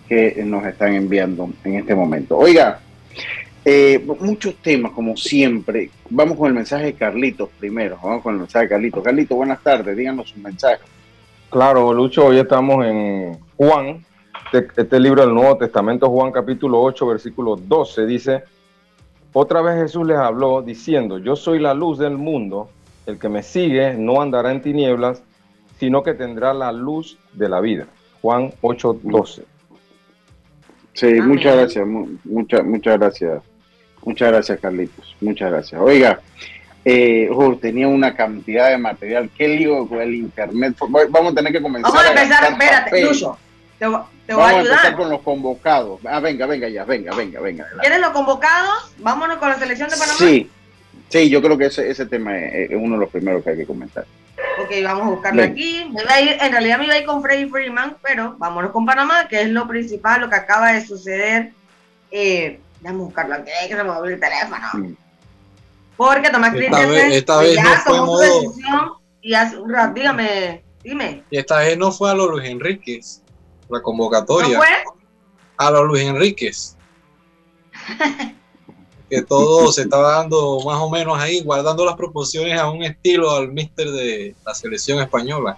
que 0.08 0.44
nos 0.46 0.66
están 0.66 0.94
enviando 0.94 1.50
en 1.64 1.76
este 1.76 1.96
momento. 1.96 2.38
Oiga, 2.38 2.80
eh, 3.64 4.06
muchos 4.20 4.56
temas, 4.56 4.92
como 4.92 5.18
siempre. 5.18 5.90
Vamos 6.10 6.38
con 6.38 6.48
el 6.48 6.54
mensaje 6.54 6.86
de 6.86 6.94
Carlitos 6.94 7.50
primero. 7.60 7.98
Vamos 8.04 8.22
con 8.22 8.34
el 8.36 8.42
mensaje 8.42 8.66
de 8.66 8.70
Carlitos. 8.70 9.04
Carlitos, 9.04 9.36
buenas 9.36 9.62
tardes. 9.64 9.98
Díganos 9.98 10.36
un 10.36 10.44
mensaje. 10.44 10.82
Claro, 11.50 11.94
Lucho, 11.94 12.26
hoy 12.26 12.40
estamos 12.40 12.86
en 12.86 13.40
Juan, 13.56 14.06
este, 14.52 14.82
este, 14.82 15.00
libro 15.00 15.22
del 15.22 15.34
Nuevo 15.34 15.58
Testamento, 15.58 16.10
Juan 16.10 16.32
capítulo 16.32 16.82
8, 16.82 17.08
versículo 17.08 17.56
12, 17.56 18.06
dice, 18.06 18.44
Otra 19.32 19.62
vez 19.62 19.82
Jesús 19.84 20.06
les 20.06 20.18
habló 20.18 20.62
diciendo, 20.62 21.18
yo 21.18 21.36
soy 21.36 21.60
la 21.60 21.74
luz 21.74 21.98
del 21.98 22.18
mundo, 22.18 22.70
el 23.06 23.18
que 23.20 23.30
me 23.30 23.42
sigue 23.42 23.94
no 23.94 24.22
andará 24.22 24.52
en 24.52 24.62
tinieblas, 24.62 25.24
sino 25.80 26.04
que 26.04 26.14
tendrá 26.14 26.54
la 26.54 26.72
luz 26.72 27.18
de 27.34 27.48
la 27.48 27.62
vida. 27.62 27.88
Juan 28.22 28.52
8:12. 28.62 29.44
Sí, 30.96 31.14
muchas 31.22 31.56
gracias, 31.56 31.86
muchas, 32.24 32.64
muchas 32.64 32.98
gracias. 32.98 33.44
Muchas 34.04 34.32
gracias, 34.32 34.60
Carlitos. 34.60 35.16
Muchas 35.20 35.52
gracias. 35.52 35.82
Oiga, 35.82 36.22
eh, 36.86 37.30
tenía 37.60 37.88
una 37.88 38.16
cantidad 38.16 38.70
de 38.70 38.78
material. 38.78 39.30
Qué 39.36 39.48
lío 39.48 39.88
con 39.88 40.00
el 40.00 40.14
internet. 40.14 40.76
Vamos 41.10 41.34
a 41.34 41.36
tener 41.36 41.52
que 41.52 41.62
comenzar. 41.62 41.92
Vamos 41.92 42.08
a 42.08 42.14
empezar, 42.14 42.52
espérate, 42.52 43.04
Lucho. 43.04 43.38
Te, 43.78 43.88
te 44.28 44.34
voy 44.34 44.44
a 44.44 44.48
ayudar. 44.48 44.56
a 44.56 44.60
empezar 44.60 44.96
con 44.96 45.10
los 45.10 45.22
convocados. 45.22 46.00
Ah, 46.06 46.20
venga, 46.20 46.46
venga 46.46 46.70
ya, 46.70 46.86
venga, 46.86 47.14
venga, 47.16 47.42
venga. 47.42 47.68
¿Quieres 47.82 48.00
los 48.00 48.12
convocados? 48.12 48.94
Vámonos 49.00 49.38
con 49.38 49.50
la 49.50 49.60
selección 49.60 49.90
de 49.90 49.98
Panamá. 49.98 50.18
Sí, 50.18 50.50
sí, 51.10 51.30
yo 51.30 51.42
creo 51.42 51.58
que 51.58 51.66
ese, 51.66 51.90
ese 51.90 52.06
tema 52.06 52.38
es, 52.38 52.70
uno 52.72 52.96
de 52.96 53.02
los 53.02 53.10
primeros 53.10 53.44
que 53.44 53.50
hay 53.50 53.58
que 53.58 53.66
comentar. 53.66 54.06
Ok, 54.58 54.72
vamos 54.84 55.08
a 55.08 55.10
buscarlo 55.10 55.44
aquí. 55.44 55.92
Me 55.92 56.02
a 56.02 56.22
ir, 56.22 56.38
en 56.42 56.52
realidad 56.52 56.78
me 56.80 56.86
iba 56.86 56.94
a 56.94 57.00
ir 57.00 57.06
con 57.06 57.22
Freddy 57.22 57.50
Freeman, 57.50 57.98
pero 58.02 58.36
vámonos 58.38 58.72
con 58.72 58.86
Panamá, 58.86 59.28
que 59.28 59.42
es 59.42 59.50
lo 59.50 59.68
principal, 59.68 60.22
lo 60.22 60.30
que 60.30 60.36
acaba 60.36 60.72
de 60.74 60.86
suceder. 60.86 61.52
Eh, 62.12 62.60
déjame 62.80 63.00
buscarlo 63.00 63.36
aquí, 63.36 63.52
que 63.68 63.76
se 63.76 63.84
me 63.84 63.90
olvidó 63.90 64.06
el 64.06 64.20
teléfono. 64.20 64.98
Porque 65.98 66.30
Tomás 66.30 66.52
Christensen 66.52 67.12
esta 67.12 67.38
vez 67.38 67.58
no 67.62 67.70
fue 67.84 68.02
modo... 68.02 68.56
y 69.22 69.34
hace 69.34 69.58
un 69.58 69.72
rato, 69.72 69.94
dígame, 69.94 70.64
dime. 70.84 71.24
Y 71.30 71.38
esta 71.38 71.60
vez 71.60 71.78
no 71.78 71.92
fue 71.92 72.12
a 72.12 72.14
los 72.14 72.30
Luis 72.30 72.50
Enríquez, 72.50 73.22
la 73.70 73.82
convocatoria. 73.82 74.58
¿No 74.58 74.64
fue? 74.64 74.84
A 75.58 75.72
los 75.72 75.86
Luis 75.86 76.04
Enríquez. 76.04 76.78
que 79.10 79.22
todo 79.22 79.72
se 79.72 79.84
estaba 79.84 80.18
dando 80.18 80.60
más 80.66 80.78
o 80.80 80.90
menos 80.90 81.18
ahí, 81.20 81.42
guardando 81.42 81.86
las 81.86 81.96
proporciones 81.96 82.60
a 82.60 82.70
un 82.70 82.84
estilo 82.84 83.32
al 83.32 83.52
mister 83.52 83.90
de 83.92 84.36
la 84.46 84.54
selección 84.54 85.00
española. 85.00 85.58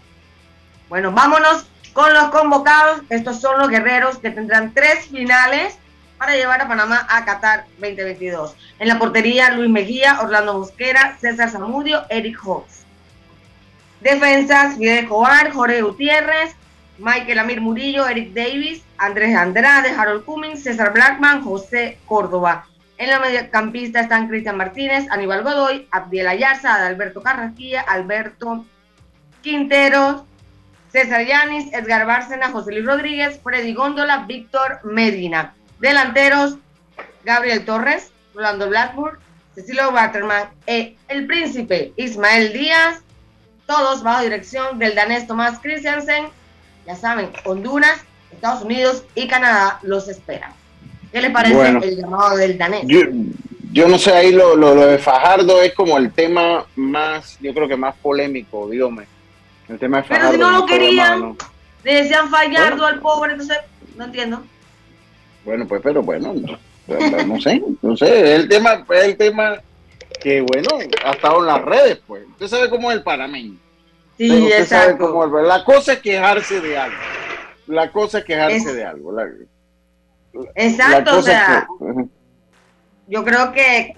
Bueno, 0.90 1.12
vámonos 1.12 1.66
con 1.94 2.14
los 2.14 2.26
convocados. 2.30 3.02
Estos 3.10 3.40
son 3.40 3.60
los 3.60 3.70
guerreros 3.70 4.18
que 4.18 4.30
tendrán 4.30 4.74
tres 4.74 5.08
finales 5.08 5.78
para 6.18 6.36
llevar 6.36 6.62
a 6.62 6.68
Panamá 6.68 7.06
a 7.10 7.26
Qatar 7.26 7.66
2022. 7.80 8.56
En 8.80 8.88
la 8.88 9.00
portería, 9.00 9.52
Luis 9.52 9.70
Mejía, 9.70 10.20
Orlando 10.22 10.60
Mosquera, 10.60 11.18
César 11.20 11.50
Zamudio, 11.50 12.04
Eric 12.10 12.38
Hawks. 12.44 12.84
Defensas, 14.02 14.78
Fidel 14.78 15.06
Escobar, 15.06 15.52
Jorge 15.52 15.82
Gutiérrez, 15.82 16.56
Michael 17.00 17.40
Amir 17.40 17.62
Murillo, 17.62 18.08
Eric 18.08 18.34
Davis, 18.34 18.82
Andrés 18.98 19.36
Andrade, 19.36 19.90
Harold 19.90 20.26
Cummings, 20.26 20.64
César 20.64 20.94
Blackman, 20.94 21.44
José 21.44 22.00
Córdoba. 22.06 22.68
En 22.98 23.12
la 23.12 23.20
mediocampista 23.20 24.00
están 24.00 24.28
Cristian 24.28 24.58
Martínez, 24.58 25.06
Aníbal 25.12 25.44
Godoy, 25.44 25.88
Abdiel 25.92 26.28
Ayarza, 26.28 26.86
Alberto 26.88 27.22
Carrasquilla, 27.22 27.82
Alberto 27.82 28.66
Quintero, 29.44 30.26
César 30.92 31.26
Yanis, 31.26 31.72
Edgar 31.74 32.08
Bárcena, 32.08 32.52
José 32.52 32.72
Luis 32.72 32.86
Rodríguez, 32.86 33.40
Freddy 33.44 33.74
Góndola, 33.74 34.26
Víctor 34.26 34.80
Medina. 34.84 35.54
Delanteros, 35.80 36.58
Gabriel 37.24 37.66
Torres, 37.66 38.12
Rolando 38.34 38.68
Blackburn, 38.68 39.20
Cecilio 39.54 39.92
Waterman 39.92 40.50
e 40.66 40.96
el 41.08 41.28
príncipe 41.28 41.94
Ismael 41.98 42.52
Díaz, 42.52 43.02
todos 43.68 44.02
bajo 44.02 44.24
dirección 44.24 44.80
del 44.80 44.96
danés 44.96 45.28
Tomás 45.28 45.60
Christiansen. 45.60 46.30
Ya 46.88 46.96
saben, 46.96 47.32
Honduras, 47.46 48.00
Estados 48.32 48.64
Unidos 48.64 49.04
y 49.14 49.28
Canadá 49.28 49.80
los 49.84 50.08
esperan. 50.08 50.52
¿Qué 51.12 51.22
les 51.22 51.32
parece 51.32 51.88
el 51.88 51.98
llamado 51.98 52.38
del 52.38 52.58
danés? 52.58 52.84
Yo, 53.72 53.88
no 53.88 53.98
sé, 54.00 54.12
ahí 54.12 54.32
lo, 54.32 54.76
de 54.76 54.98
Fajardo 54.98 55.62
es 55.62 55.74
como 55.74 55.98
el 55.98 56.12
tema 56.12 56.66
más, 56.76 57.38
yo 57.42 57.54
creo 57.54 57.68
que 57.68 57.76
más 57.76 57.96
polémico, 57.96 58.70
dígame. 58.70 59.06
El 59.68 59.78
tema 59.78 59.98
de 59.98 60.04
Fajardo. 60.04 60.32
Pero 60.32 60.46
si 60.46 60.52
no 60.52 60.60
lo 60.60 60.66
querían, 60.66 61.38
le 61.84 61.94
decían 61.94 62.30
Fallardo 62.30 62.86
al 62.86 63.00
pobre, 63.00 63.34
entonces 63.34 63.58
no 63.96 64.06
entiendo. 64.06 64.42
Bueno, 65.44 65.68
pues, 65.68 65.82
pero 65.84 66.02
bueno, 66.02 66.34
no, 67.28 67.42
sé, 67.42 67.62
no 67.82 67.98
sé, 67.98 68.36
el 68.36 68.50
tema, 68.50 68.86
el 68.90 69.18
tema 69.18 69.62
que 70.22 70.42
bueno, 70.42 70.70
ha 71.06 71.12
estado 71.12 71.40
en 71.40 71.46
las 71.46 71.62
redes, 71.62 72.00
pues. 72.08 72.24
Usted 72.32 72.48
sabe 72.48 72.70
cómo 72.70 72.92
es 72.92 72.98
el 72.98 73.04
panameño. 73.04 73.58
Sí, 74.18 74.48
exacto. 74.52 75.28
la 75.44 75.64
cosa 75.64 75.94
es 75.94 76.00
quejarse 76.00 76.60
de 76.60 76.78
algo. 76.78 76.98
La 77.68 77.92
cosa 77.92 78.20
es 78.20 78.26
quejarse 78.26 78.74
de 78.74 78.84
algo. 78.84 79.14
Exacto, 80.56 81.18
o 81.18 81.22
sea, 81.22 81.68
yo 83.08 83.24
creo 83.24 83.52
que, 83.52 83.94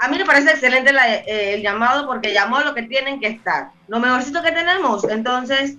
a 0.00 0.08
mí 0.08 0.18
me 0.18 0.24
parece 0.24 0.50
excelente 0.50 0.90
eh, 0.90 1.54
el 1.54 1.62
llamado 1.62 2.06
porque 2.06 2.32
llamó 2.32 2.56
a 2.56 2.64
lo 2.64 2.74
que 2.74 2.82
tienen 2.82 3.20
que 3.20 3.28
estar. 3.28 3.70
Lo 3.88 4.00
mejorcito 4.00 4.42
que 4.42 4.52
tenemos, 4.52 5.04
entonces 5.04 5.76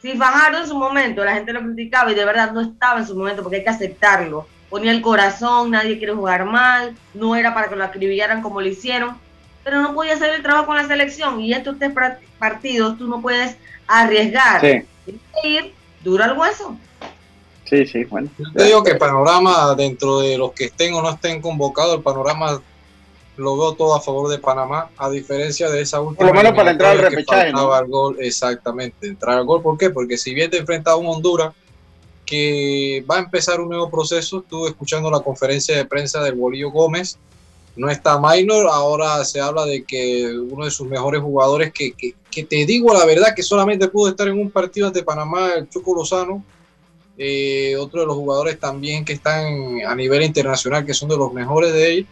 si 0.00 0.16
Fajardo 0.16 0.58
en 0.58 0.68
su 0.68 0.76
momento 0.76 1.24
la 1.24 1.34
gente 1.34 1.52
lo 1.52 1.60
criticaba 1.60 2.12
y 2.12 2.14
de 2.14 2.24
verdad 2.24 2.52
no 2.52 2.60
estaba 2.60 3.00
en 3.00 3.06
su 3.06 3.16
momento 3.16 3.42
porque 3.42 3.58
hay 3.58 3.64
que 3.64 3.70
aceptarlo. 3.70 4.46
Ponía 4.70 4.92
el 4.92 5.00
corazón, 5.00 5.70
nadie 5.70 5.98
quiere 5.98 6.12
jugar 6.12 6.44
mal, 6.44 6.94
no 7.14 7.34
era 7.34 7.54
para 7.54 7.68
que 7.68 7.76
lo 7.76 7.84
acribillaran 7.84 8.42
como 8.42 8.60
lo 8.60 8.68
hicieron, 8.68 9.16
pero 9.64 9.80
no 9.82 9.94
podía 9.94 10.14
hacer 10.14 10.34
el 10.34 10.42
trabajo 10.42 10.66
con 10.66 10.76
la 10.76 10.86
selección 10.86 11.40
y 11.40 11.52
estos 11.52 11.78
tres 11.78 11.92
partidos 12.38 12.98
tú 12.98 13.08
no 13.08 13.20
puedes 13.20 13.56
arriesgar. 13.86 14.60
Sí. 14.60 14.84
Ir 15.42 15.74
duro 16.04 16.22
al 16.22 16.38
hueso. 16.38 16.76
Sí, 17.68 17.86
sí, 17.86 18.04
bueno. 18.04 18.30
Yo 18.38 18.44
te 18.54 18.64
digo 18.64 18.82
que 18.82 18.92
el 18.92 18.98
panorama 18.98 19.74
dentro 19.74 20.20
de 20.20 20.38
los 20.38 20.52
que 20.52 20.66
estén 20.66 20.94
o 20.94 21.02
no 21.02 21.10
estén 21.10 21.40
convocados, 21.40 21.96
el 21.96 22.02
panorama 22.02 22.62
lo 23.36 23.56
veo 23.56 23.74
todo 23.74 23.94
a 23.94 24.00
favor 24.00 24.28
de 24.30 24.38
Panamá, 24.38 24.90
a 24.96 25.10
diferencia 25.10 25.68
de 25.68 25.82
esa 25.82 26.00
última. 26.00 26.26
Por 26.26 26.36
lo 26.36 26.42
menos 26.42 26.56
para 26.56 26.70
entrar 26.70 26.92
al 26.92 26.98
repechaje. 26.98 27.52
¿no? 27.52 27.72
Al 27.72 27.86
gol, 27.86 28.16
exactamente, 28.20 29.06
entrar 29.06 29.38
al 29.38 29.44
gol. 29.44 29.62
¿Por 29.62 29.76
qué? 29.76 29.90
Porque 29.90 30.16
si 30.16 30.34
bien 30.34 30.50
te 30.50 30.58
enfrenta 30.58 30.92
a 30.92 30.96
un 30.96 31.06
Honduras 31.06 31.54
que 32.24 33.04
va 33.10 33.16
a 33.16 33.20
empezar 33.20 33.60
un 33.60 33.68
nuevo 33.68 33.90
proceso, 33.90 34.40
estuve 34.40 34.68
escuchando 34.70 35.10
la 35.10 35.20
conferencia 35.20 35.76
de 35.76 35.84
prensa 35.84 36.22
del 36.22 36.34
Bolillo 36.34 36.70
Gómez, 36.70 37.18
no 37.76 37.88
está 37.88 38.18
Minor, 38.18 38.66
ahora 38.70 39.24
se 39.24 39.40
habla 39.40 39.64
de 39.64 39.84
que 39.84 40.36
uno 40.36 40.64
de 40.64 40.70
sus 40.70 40.88
mejores 40.88 41.22
jugadores, 41.22 41.72
que, 41.72 41.92
que, 41.92 42.14
que 42.30 42.44
te 42.44 42.66
digo 42.66 42.92
la 42.92 43.06
verdad, 43.06 43.34
que 43.34 43.42
solamente 43.42 43.88
pudo 43.88 44.10
estar 44.10 44.26
en 44.26 44.38
un 44.38 44.50
partido 44.50 44.88
ante 44.88 45.02
Panamá, 45.02 45.52
el 45.56 45.68
Choco 45.68 45.94
Lozano, 45.94 46.44
eh, 47.18 47.76
otro 47.76 48.00
de 48.00 48.06
los 48.06 48.16
jugadores 48.16 48.58
también 48.60 49.04
que 49.04 49.12
están 49.12 49.80
a 49.86 49.94
nivel 49.94 50.22
internacional, 50.22 50.86
que 50.86 50.94
son 50.94 51.08
de 51.08 51.16
los 51.16 51.32
mejores 51.32 51.72
de 51.72 51.94
él, 51.94 52.06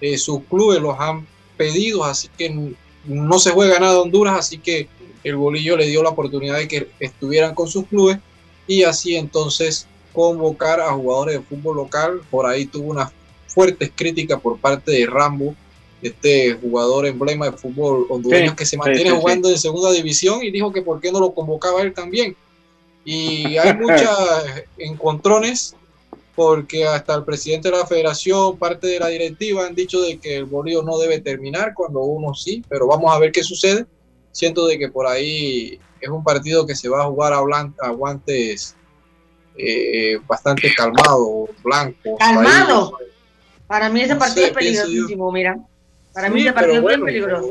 eh, 0.00 0.16
sus 0.18 0.42
clubes 0.44 0.80
los 0.80 0.98
han 0.98 1.26
pedido, 1.56 2.04
así 2.04 2.28
que 2.36 2.74
no 3.04 3.38
se 3.38 3.50
juega 3.50 3.78
nada 3.78 4.00
Honduras, 4.00 4.38
así 4.38 4.58
que 4.58 4.88
el 5.24 5.36
bolillo 5.36 5.76
le 5.76 5.86
dio 5.86 6.02
la 6.02 6.10
oportunidad 6.10 6.58
de 6.58 6.68
que 6.68 6.88
estuvieran 7.00 7.54
con 7.54 7.68
sus 7.68 7.86
clubes 7.86 8.18
y 8.66 8.82
así 8.82 9.16
entonces 9.16 9.86
convocar 10.12 10.80
a 10.80 10.92
jugadores 10.92 11.36
de 11.36 11.42
fútbol 11.42 11.76
local. 11.76 12.20
Por 12.30 12.46
ahí 12.46 12.66
tuvo 12.66 12.90
unas 12.90 13.12
fuertes 13.46 13.90
críticas 13.94 14.40
por 14.40 14.58
parte 14.58 14.92
de 14.92 15.06
Rambo, 15.06 15.54
este 16.02 16.52
jugador 16.54 17.06
emblema 17.06 17.46
de 17.46 17.56
fútbol 17.56 18.06
hondureño 18.08 18.54
que 18.54 18.66
se 18.66 18.76
mantiene 18.76 19.10
jugando 19.10 19.48
en 19.48 19.58
segunda 19.58 19.90
división 19.92 20.42
y 20.42 20.50
dijo 20.50 20.72
que 20.72 20.82
por 20.82 21.00
qué 21.00 21.10
no 21.10 21.20
lo 21.20 21.34
convocaba 21.34 21.82
él 21.82 21.92
también. 21.92 22.36
Y 23.06 23.56
hay 23.56 23.74
muchos 23.78 24.18
encontrones 24.76 25.76
porque 26.34 26.86
hasta 26.86 27.14
el 27.14 27.24
presidente 27.24 27.70
de 27.70 27.78
la 27.78 27.86
federación, 27.86 28.58
parte 28.58 28.88
de 28.88 29.00
la 29.00 29.06
directiva 29.06 29.64
han 29.64 29.74
dicho 29.74 30.02
de 30.02 30.18
que 30.18 30.36
el 30.36 30.44
bolío 30.44 30.82
no 30.82 30.98
debe 30.98 31.20
terminar 31.20 31.72
cuando 31.72 32.00
uno 32.00 32.34
sí, 32.34 32.62
pero 32.68 32.86
vamos 32.86 33.14
a 33.14 33.18
ver 33.18 33.32
qué 33.32 33.42
sucede. 33.42 33.86
Siento 34.32 34.66
de 34.66 34.78
que 34.78 34.90
por 34.90 35.06
ahí 35.06 35.80
es 35.98 36.10
un 36.10 36.22
partido 36.22 36.66
que 36.66 36.74
se 36.74 36.90
va 36.90 37.04
a 37.04 37.06
jugar 37.06 37.32
a, 37.32 37.88
guantes 37.90 38.76
eh, 39.56 40.18
bastante 40.26 40.74
calmado, 40.74 41.48
blanco. 41.64 42.18
Calmado. 42.18 42.98
Para 43.66 43.88
mí 43.88 44.02
ese 44.02 44.16
partido 44.16 44.46
es 44.46 44.52
peligrosísimo, 44.52 45.32
mira. 45.32 45.58
Para 46.12 46.28
mí 46.28 46.42
ese 46.42 46.52
partido 46.52 46.76
es 46.90 46.98
muy 46.98 47.06
peligroso. 47.06 47.50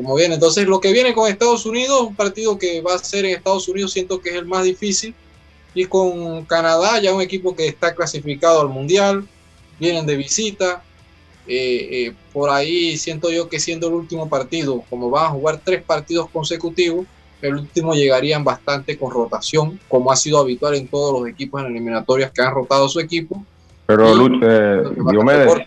Como 0.00 0.14
viene, 0.14 0.34
entonces 0.34 0.66
lo 0.66 0.80
que 0.80 0.94
viene 0.94 1.12
con 1.12 1.30
Estados 1.30 1.66
Unidos, 1.66 2.00
un 2.00 2.14
partido 2.14 2.58
que 2.58 2.80
va 2.80 2.94
a 2.94 2.98
ser 2.98 3.26
en 3.26 3.36
Estados 3.36 3.68
Unidos, 3.68 3.92
siento 3.92 4.18
que 4.18 4.30
es 4.30 4.36
el 4.36 4.46
más 4.46 4.64
difícil 4.64 5.14
y 5.74 5.84
con 5.84 6.46
Canadá, 6.46 6.98
ya 7.02 7.12
un 7.12 7.20
equipo 7.20 7.54
que 7.54 7.66
está 7.66 7.94
clasificado 7.94 8.62
al 8.62 8.70
Mundial, 8.70 9.28
vienen 9.78 10.06
de 10.06 10.16
visita. 10.16 10.82
Eh, 11.46 11.88
eh, 12.06 12.14
por 12.32 12.48
ahí 12.48 12.96
siento 12.96 13.30
yo 13.30 13.50
que 13.50 13.60
siendo 13.60 13.88
el 13.88 13.94
último 13.94 14.26
partido, 14.26 14.82
como 14.88 15.10
van 15.10 15.26
a 15.26 15.30
jugar 15.30 15.60
tres 15.62 15.82
partidos 15.82 16.30
consecutivos, 16.30 17.04
el 17.42 17.56
último 17.56 17.94
llegarían 17.94 18.42
bastante 18.42 18.96
con 18.96 19.10
rotación, 19.10 19.78
como 19.86 20.10
ha 20.10 20.16
sido 20.16 20.38
habitual 20.38 20.76
en 20.76 20.88
todos 20.88 21.20
los 21.20 21.28
equipos 21.28 21.60
en 21.60 21.68
eliminatorias 21.68 22.30
que 22.30 22.40
han 22.40 22.54
rotado 22.54 22.88
su 22.88 23.00
equipo. 23.00 23.44
Pero 23.84 24.26
eh, 24.42 24.82
Diomedes, 25.10 25.66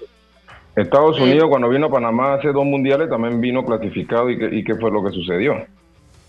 Estados 0.76 1.20
Unidos 1.20 1.50
cuando 1.50 1.70
vino 1.70 1.88
a 1.88 1.92
Panamá 1.92 2.34
hace 2.34 2.48
dos 2.48 2.66
mundiales 2.66 3.10
también 3.10 3.40
vino 3.40 3.66
clasificado 3.66 4.30
y 4.30 4.38
qué, 4.38 4.50
y 4.52 4.64
qué 4.64 4.76
fue 4.76 4.92
lo 4.92 5.04
que 5.04 5.12
sucedió. 5.12 5.54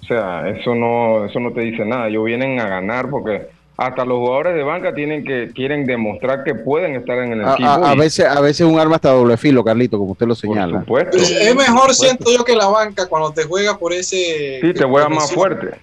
O 0.03 0.07
sea, 0.07 0.49
eso 0.51 0.75
no, 0.75 1.25
eso 1.25 1.41
no 1.41 1.53
te 1.53 1.63
dice 1.63 1.85
nada. 1.85 2.09
Ellos 2.09 2.25
vienen 2.25 2.61
a 2.61 2.69
ganar 2.69 3.09
porque 3.09 3.49
hasta 3.77 4.05
los 4.05 4.19
jugadores 4.19 4.55
de 4.55 4.63
banca 4.63 4.95
tienen 4.95 5.25
que 5.25 5.51
quieren 5.53 5.87
demostrar 5.87 6.45
que 6.45 6.55
pueden 6.55 6.95
estar 6.95 7.19
en 7.19 7.33
el 7.33 7.41
equipo. 7.41 7.69
A, 7.69 7.95
veces 7.95 8.27
a 8.27 8.41
veces 8.41 8.67
un 8.67 8.79
arma 8.79 8.97
hasta 8.97 9.11
doble 9.11 9.37
filo, 9.37 9.65
Carlito, 9.65 9.99
como 9.99 10.13
usted 10.13 10.27
lo 10.27 10.35
señala. 10.35 10.85
es 11.11 11.57
mejor 11.57 11.95
siento 11.95 12.31
yo 12.31 12.45
que 12.45 12.55
la 12.55 12.69
banca 12.69 13.07
cuando 13.07 13.33
te 13.33 13.45
juega 13.45 13.79
por 13.79 13.93
ese 13.93 14.59
Sí, 14.61 14.75
te 14.75 14.85
juega 14.85 15.09
más 15.09 15.33
fuerte. 15.33 15.79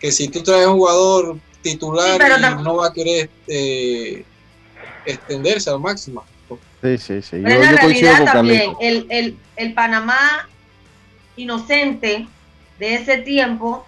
Que 0.00 0.10
si 0.10 0.28
tú 0.28 0.42
traes 0.42 0.66
un 0.66 0.78
jugador 0.78 1.36
titular 1.60 2.20
y 2.20 2.64
no 2.64 2.76
va 2.76 2.88
a 2.88 2.92
querer 2.92 3.30
eh, 3.46 4.24
extenderse 5.06 5.70
al 5.70 5.78
máximo. 5.78 6.24
Sí, 6.82 6.98
sí, 6.98 7.22
sí. 7.22 7.40
Pero 7.42 7.62
en 7.62 7.74
la 7.74 7.80
realidad 7.80 8.32
también, 8.32 8.72
el, 8.80 9.06
el, 9.08 9.36
el 9.56 9.72
Panamá 9.72 10.48
inocente 11.36 12.26
de 12.78 12.94
ese 12.94 13.18
tiempo 13.18 13.86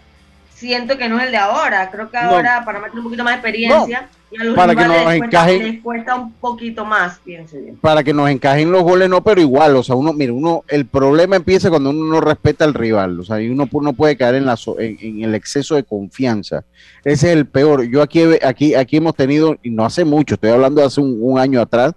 siento 0.54 0.96
que 0.96 1.08
no 1.08 1.18
es 1.18 1.26
el 1.26 1.32
de 1.32 1.36
ahora. 1.36 1.90
Creo 1.90 2.10
que 2.10 2.16
ahora 2.16 2.64
para 2.64 2.80
meter 2.80 2.98
un 2.98 3.04
poquito 3.04 3.24
más 3.24 3.34
de 3.34 3.36
experiencia 3.36 4.08
y 4.30 4.40
a 4.40 4.44
los 4.44 4.56
para 4.56 4.74
que 4.74 4.84
nos 4.84 5.12
encajen, 5.12 5.62
les 5.62 5.82
cuesta 5.82 6.16
un 6.16 6.32
poquito 6.32 6.84
más, 6.84 7.18
pienso 7.24 7.56
yo. 7.56 7.74
Para 7.80 8.02
que 8.02 8.12
nos 8.12 8.28
encajen 8.30 8.72
los 8.72 8.82
goles, 8.82 9.08
no, 9.08 9.22
pero 9.22 9.40
igual, 9.40 9.76
o 9.76 9.82
sea, 9.82 9.94
uno, 9.94 10.12
mire, 10.12 10.32
uno, 10.32 10.64
el 10.68 10.86
problema 10.86 11.36
empieza 11.36 11.70
cuando 11.70 11.90
uno 11.90 12.06
no 12.06 12.20
respeta 12.20 12.64
al 12.64 12.74
rival, 12.74 13.20
o 13.20 13.24
sea, 13.24 13.40
y 13.40 13.48
uno 13.48 13.68
no 13.70 13.92
puede 13.92 14.16
caer 14.16 14.36
en, 14.36 14.46
la, 14.46 14.56
en, 14.78 15.22
el 15.22 15.34
exceso 15.34 15.76
de 15.76 15.84
confianza. 15.84 16.64
Ese 17.04 17.30
es 17.30 17.36
el 17.36 17.46
peor. 17.46 17.84
Yo 17.84 18.02
aquí, 18.02 18.22
aquí, 18.42 18.74
aquí 18.74 18.96
hemos 18.96 19.14
tenido, 19.14 19.56
y 19.62 19.70
no 19.70 19.84
hace 19.84 20.04
mucho, 20.04 20.34
estoy 20.34 20.50
hablando 20.50 20.80
de 20.80 20.86
hace 20.86 21.00
un, 21.00 21.38
año 21.38 21.60
atrás, 21.60 21.92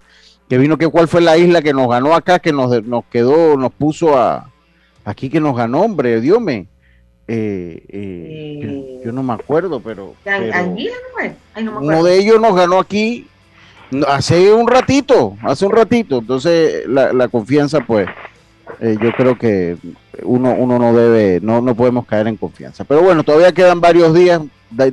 que 0.48 0.58
vino 0.58 0.78
que 0.78 0.88
cuál 0.88 1.08
fue 1.08 1.20
la 1.20 1.36
isla 1.36 1.62
que 1.62 1.74
nos 1.74 1.88
ganó 1.88 2.14
acá, 2.14 2.38
que 2.38 2.52
nos, 2.52 2.82
nos 2.84 3.04
quedó, 3.06 3.56
nos 3.56 3.72
puso 3.72 4.16
a, 4.18 4.50
aquí 5.04 5.28
que 5.28 5.40
nos 5.40 5.56
ganó, 5.56 5.82
hombre, 5.82 6.20
Dios 6.20 6.40
mío 6.40 6.66
eh, 7.30 7.84
eh, 7.90 9.00
yo, 9.04 9.12
no 9.12 9.22
me 9.22 9.34
acuerdo, 9.34 9.80
pero. 9.80 10.14
Uno 11.80 12.02
de 12.02 12.18
ellos 12.18 12.40
nos 12.40 12.56
ganó 12.56 12.78
aquí 12.78 13.26
hace 14.06 14.52
un 14.52 14.66
ratito, 14.66 15.36
hace 15.42 15.66
un 15.66 15.72
ratito. 15.72 16.18
Entonces, 16.18 16.88
la, 16.88 17.28
confianza, 17.28 17.80
pues, 17.80 18.08
eh, 18.80 18.96
yo 19.00 19.12
creo 19.12 19.36
que 19.36 19.76
uno, 20.22 20.54
uno 20.54 20.78
no 20.78 20.94
debe, 20.94 21.40
no, 21.42 21.60
no 21.60 21.74
podemos 21.74 22.06
caer 22.06 22.28
en 22.28 22.38
confianza. 22.38 22.84
Pero 22.84 23.02
bueno, 23.02 23.22
todavía 23.22 23.52
quedan 23.52 23.80
varios 23.80 24.14
días. 24.14 24.40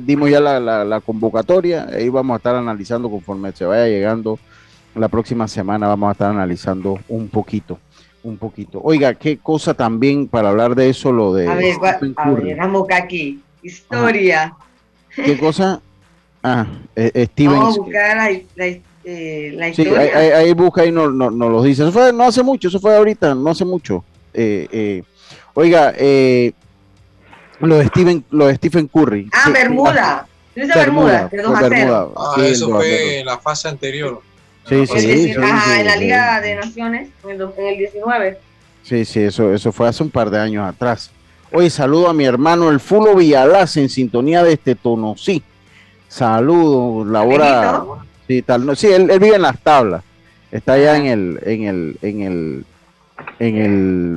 Dimos 0.02 0.30
ya 0.30 0.40
la, 0.40 0.60
la 0.60 1.00
convocatoria. 1.00 1.86
Ahí 1.90 2.10
vamos 2.10 2.34
a 2.34 2.36
estar 2.36 2.54
analizando 2.54 3.10
conforme 3.10 3.52
se 3.52 3.64
vaya 3.64 3.86
llegando. 3.86 4.38
La 4.96 5.08
próxima 5.08 5.46
semana 5.46 5.88
vamos 5.88 6.08
a 6.08 6.12
estar 6.12 6.30
analizando 6.30 6.98
un 7.08 7.28
poquito 7.28 7.78
un 8.26 8.36
poquito. 8.36 8.80
Oiga, 8.82 9.14
qué 9.14 9.38
cosa 9.38 9.72
también 9.72 10.26
para 10.26 10.48
hablar 10.48 10.74
de 10.74 10.90
eso, 10.90 11.12
lo 11.12 11.32
de. 11.32 11.48
A 11.48 11.54
ver, 11.54 11.76
a 12.16 12.30
ver 12.30 12.56
vamos 12.56 12.86
aquí. 12.92 13.40
Historia. 13.62 14.54
¿Qué 15.14 15.38
cosa? 15.38 15.80
Ah, 16.42 16.66
eh, 16.94 17.28
Steven. 17.32 17.58
Vamos 17.58 17.78
a 17.78 17.80
buscar 17.80 18.16
la, 18.16 18.30
eh, 19.04 19.52
la, 19.54 19.68
historia. 19.68 20.02
Sí, 20.02 20.32
ahí, 20.32 20.52
busca 20.54 20.84
y 20.84 20.92
nos 20.92 21.12
no, 21.12 21.30
no 21.30 21.48
lo 21.48 21.62
dice. 21.62 21.82
Eso 21.82 21.92
fue 21.92 22.12
no 22.12 22.24
hace 22.24 22.42
mucho, 22.42 22.68
eso 22.68 22.80
fue 22.80 22.96
ahorita, 22.96 23.34
no 23.34 23.50
hace 23.50 23.64
mucho. 23.64 24.04
Eh, 24.34 24.68
eh, 24.70 25.02
oiga, 25.54 25.94
eh, 25.96 26.52
lo 27.60 27.78
de 27.78 27.86
Steven, 27.86 28.24
lo 28.30 28.46
de 28.46 28.56
Stephen 28.56 28.88
Curry. 28.88 29.30
Ah, 29.32 29.50
Bermuda. 29.50 30.28
Bermuda, 30.54 31.28
Bermuda, 31.30 31.68
Bermuda. 31.68 32.08
Ah, 32.16 32.34
eso 32.42 32.70
fue 32.70 33.22
la 33.24 33.38
fase 33.38 33.68
anterior. 33.68 34.22
Sí, 34.68 34.86
sí, 34.86 35.00
sí, 35.00 35.30
en 35.30 35.86
la 35.86 35.96
Liga 35.96 36.40
de 36.40 36.56
Naciones, 36.56 37.08
en 37.24 37.40
el, 37.40 37.78
19. 37.78 38.38
Sí, 38.82 39.04
sí, 39.04 39.20
eso, 39.20 39.54
eso 39.54 39.70
fue 39.70 39.88
hace 39.88 40.02
un 40.02 40.10
par 40.10 40.28
de 40.28 40.40
años 40.40 40.68
atrás. 40.68 41.10
Oye, 41.52 41.70
saludo 41.70 42.08
a 42.08 42.12
mi 42.12 42.24
hermano 42.24 42.70
el 42.70 42.80
Fulo 42.80 43.14
Villalaz 43.14 43.76
en 43.76 43.88
sintonía 43.88 44.42
de 44.42 44.54
este 44.54 44.74
tono. 44.74 45.14
Sí, 45.16 45.42
saludo, 46.08 47.04
labora. 47.04 47.84
Sí, 48.26 48.42
tal, 48.42 48.76
sí 48.76 48.88
él, 48.88 49.06
vive 49.20 49.36
en 49.36 49.42
las 49.42 49.60
tablas. 49.60 50.02
Está 50.50 50.72
allá 50.72 50.96
en 50.96 51.06
el, 51.06 51.40
en 51.44 51.62
el, 51.64 51.98
en 52.02 52.22
el, 52.22 52.64
en 53.38 53.56
el 53.56 53.72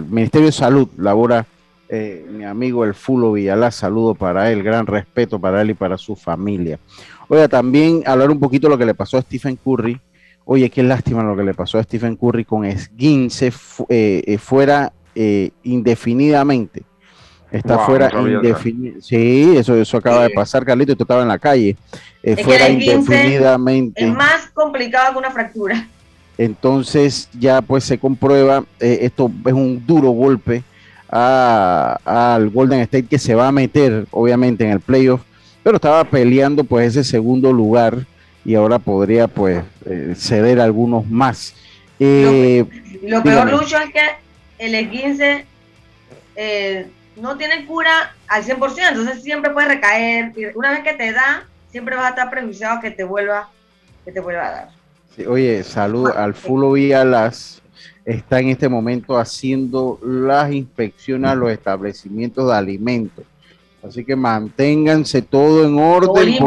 Ministerio 0.10 0.48
de 0.48 0.52
Salud, 0.52 0.88
labora 0.98 1.46
eh, 1.92 2.24
mi 2.32 2.46
amigo 2.46 2.86
el 2.86 2.94
Fulo 2.94 3.32
Villalaz, 3.34 3.76
saludo 3.76 4.14
para 4.14 4.52
él, 4.52 4.62
gran 4.62 4.86
respeto 4.86 5.40
para 5.40 5.62
él 5.62 5.72
y 5.72 5.74
para 5.74 5.98
su 5.98 6.16
familia. 6.16 6.80
Oiga, 7.28 7.48
también 7.48 8.04
hablar 8.06 8.30
un 8.30 8.40
poquito 8.40 8.68
de 8.68 8.72
lo 8.72 8.78
que 8.78 8.86
le 8.86 8.94
pasó 8.94 9.18
a 9.18 9.22
Stephen 9.22 9.56
Curry 9.56 10.00
Oye, 10.52 10.72
qué 10.72 10.82
lástima 10.82 11.22
lo 11.22 11.38
que 11.38 11.44
le 11.44 11.54
pasó 11.54 11.78
a 11.78 11.84
Stephen 11.84 12.16
Curry 12.16 12.44
con 12.44 12.66
esguince 12.66 13.54
eh, 13.88 14.24
eh, 14.26 14.38
fuera 14.40 14.92
eh, 15.14 15.52
indefinidamente. 15.62 16.82
Está 17.52 17.78
fuera 17.78 18.10
indefinidamente. 18.20 19.00
Sí, 19.04 19.56
eso, 19.56 19.76
eso 19.76 19.98
acaba 19.98 20.24
de 20.24 20.32
pasar, 20.32 20.66
Carlito, 20.66 20.96
tú 20.96 21.04
estaba 21.04 21.22
en 21.22 21.28
la 21.28 21.38
calle. 21.38 21.78
fuera 22.44 22.68
indefinidamente. 22.68 24.04
Es 24.04 24.12
más 24.12 24.50
complicado 24.52 25.14
que 25.14 25.20
una 25.20 25.30
fractura. 25.30 25.88
Entonces 26.36 27.30
ya 27.38 27.62
pues 27.62 27.84
se 27.84 28.00
comprueba, 28.00 28.66
esto 28.80 29.32
es 29.46 29.54
un 29.54 29.86
duro 29.86 30.10
golpe 30.10 30.64
al 31.12 32.50
Golden 32.50 32.80
State 32.80 33.06
que 33.06 33.20
se 33.20 33.36
va 33.36 33.50
a 33.50 33.52
meter 33.52 34.08
obviamente 34.10 34.64
en 34.64 34.72
el 34.72 34.80
playoff, 34.80 35.22
pero 35.62 35.76
estaba 35.76 36.04
peleando 36.06 36.64
pues 36.64 36.98
ese 36.98 37.04
segundo 37.04 37.54
lugar 37.54 38.08
y 38.50 38.56
ahora 38.56 38.80
podría 38.80 39.28
pues 39.28 39.64
eh, 39.86 40.16
ceder 40.18 40.60
algunos 40.60 41.08
más. 41.08 41.54
Eh, 42.00 42.66
lo, 43.04 43.22
peor, 43.22 43.52
Lucho, 43.52 43.78
es 43.78 43.92
que 43.92 44.02
el 44.58 44.74
E15 44.74 45.44
eh, 46.36 46.88
no 47.18 47.38
tiene 47.38 47.68
cura 47.68 48.16
al 48.28 48.44
100%, 48.44 48.90
entonces 48.90 49.22
siempre 49.22 49.52
puede 49.52 49.68
recaer. 49.68 50.34
Y 50.36 50.46
una 50.58 50.72
vez 50.72 50.80
que 50.80 50.94
te 50.94 51.14
da, 51.14 51.46
siempre 51.72 51.96
vas 51.96 52.06
a 52.06 52.10
estar 52.10 52.32
prejuiciado 52.32 52.82
que 52.82 52.90
te 52.90 53.04
vuelva, 53.04 53.52
que 54.04 54.12
te 54.12 54.20
vuelva 54.20 54.48
a 54.48 54.52
dar. 54.52 54.70
oye, 55.28 55.64
salud 55.64 56.10
al 56.10 56.34
Fulo 56.34 56.72
Vialas. 56.72 57.62
Está 58.04 58.40
en 58.40 58.50
este 58.50 58.68
momento 58.68 59.16
haciendo 59.20 60.00
las 60.04 60.52
inspecciones 60.52 61.30
a 61.30 61.36
los 61.36 61.52
establecimientos 61.52 62.48
de 62.48 62.58
alimentos. 62.58 63.26
Así 63.88 64.04
que 64.04 64.16
manténganse 64.16 65.22
todo 65.22 65.66
en 65.66 65.78
orden. 65.80 66.38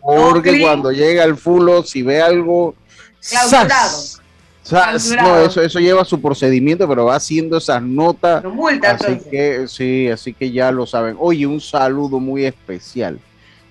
Porque 0.00 0.60
cuando 0.60 0.92
llega 0.92 1.24
el 1.24 1.36
fulo, 1.36 1.82
si 1.82 2.02
ve 2.02 2.22
algo, 2.22 2.74
¡zas! 3.20 4.20
no, 4.70 5.38
eso, 5.38 5.62
eso 5.62 5.78
lleva 5.78 6.04
su 6.04 6.20
procedimiento, 6.20 6.88
pero 6.88 7.06
va 7.06 7.16
haciendo 7.16 7.58
esas 7.58 7.82
notas. 7.82 8.44
así 8.84 9.18
que 9.30 9.66
sí, 9.68 10.08
así 10.08 10.32
que 10.32 10.50
ya 10.50 10.72
lo 10.72 10.86
saben. 10.86 11.16
Oye, 11.18 11.46
un 11.46 11.60
saludo 11.60 12.18
muy 12.18 12.44
especial. 12.44 13.18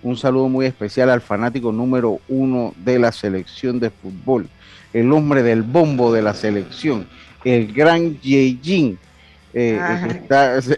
Un 0.03 0.17
saludo 0.17 0.49
muy 0.49 0.65
especial 0.65 1.09
al 1.09 1.21
fanático 1.21 1.71
número 1.71 2.19
uno 2.27 2.73
de 2.77 2.99
la 2.99 3.11
selección 3.11 3.79
de 3.79 3.89
fútbol. 3.89 4.47
El 4.93 5.11
hombre 5.11 5.41
del 5.41 5.63
bombo 5.63 6.13
de 6.13 6.21
la 6.21 6.33
selección. 6.33 7.07
El 7.43 7.73
gran 7.73 8.19
Yejin. 8.21 8.97
Eh, 9.53 9.79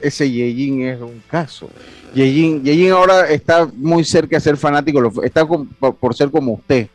ese 0.01 0.32
Yejin 0.32 0.82
es 0.84 1.01
un 1.01 1.21
caso. 1.30 1.69
Yejin, 2.13 2.91
ahora 2.91 3.30
está 3.30 3.67
muy 3.76 4.04
cerca 4.04 4.38
de 4.38 4.41
ser 4.41 4.58
fanático, 4.58 5.24
está 5.24 5.46
por 5.46 6.15
ser 6.15 6.32
como 6.32 6.54
usted. 6.54 6.88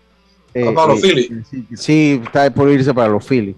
Eh, 0.54 0.70
para 0.74 0.88
los 0.88 1.04
eh, 1.04 1.08
Phillies. 1.08 1.46
Sí, 1.76 2.20
está 2.24 2.50
por 2.50 2.68
irse 2.70 2.92
para 2.92 3.08
los 3.08 3.26
Phillies. 3.26 3.56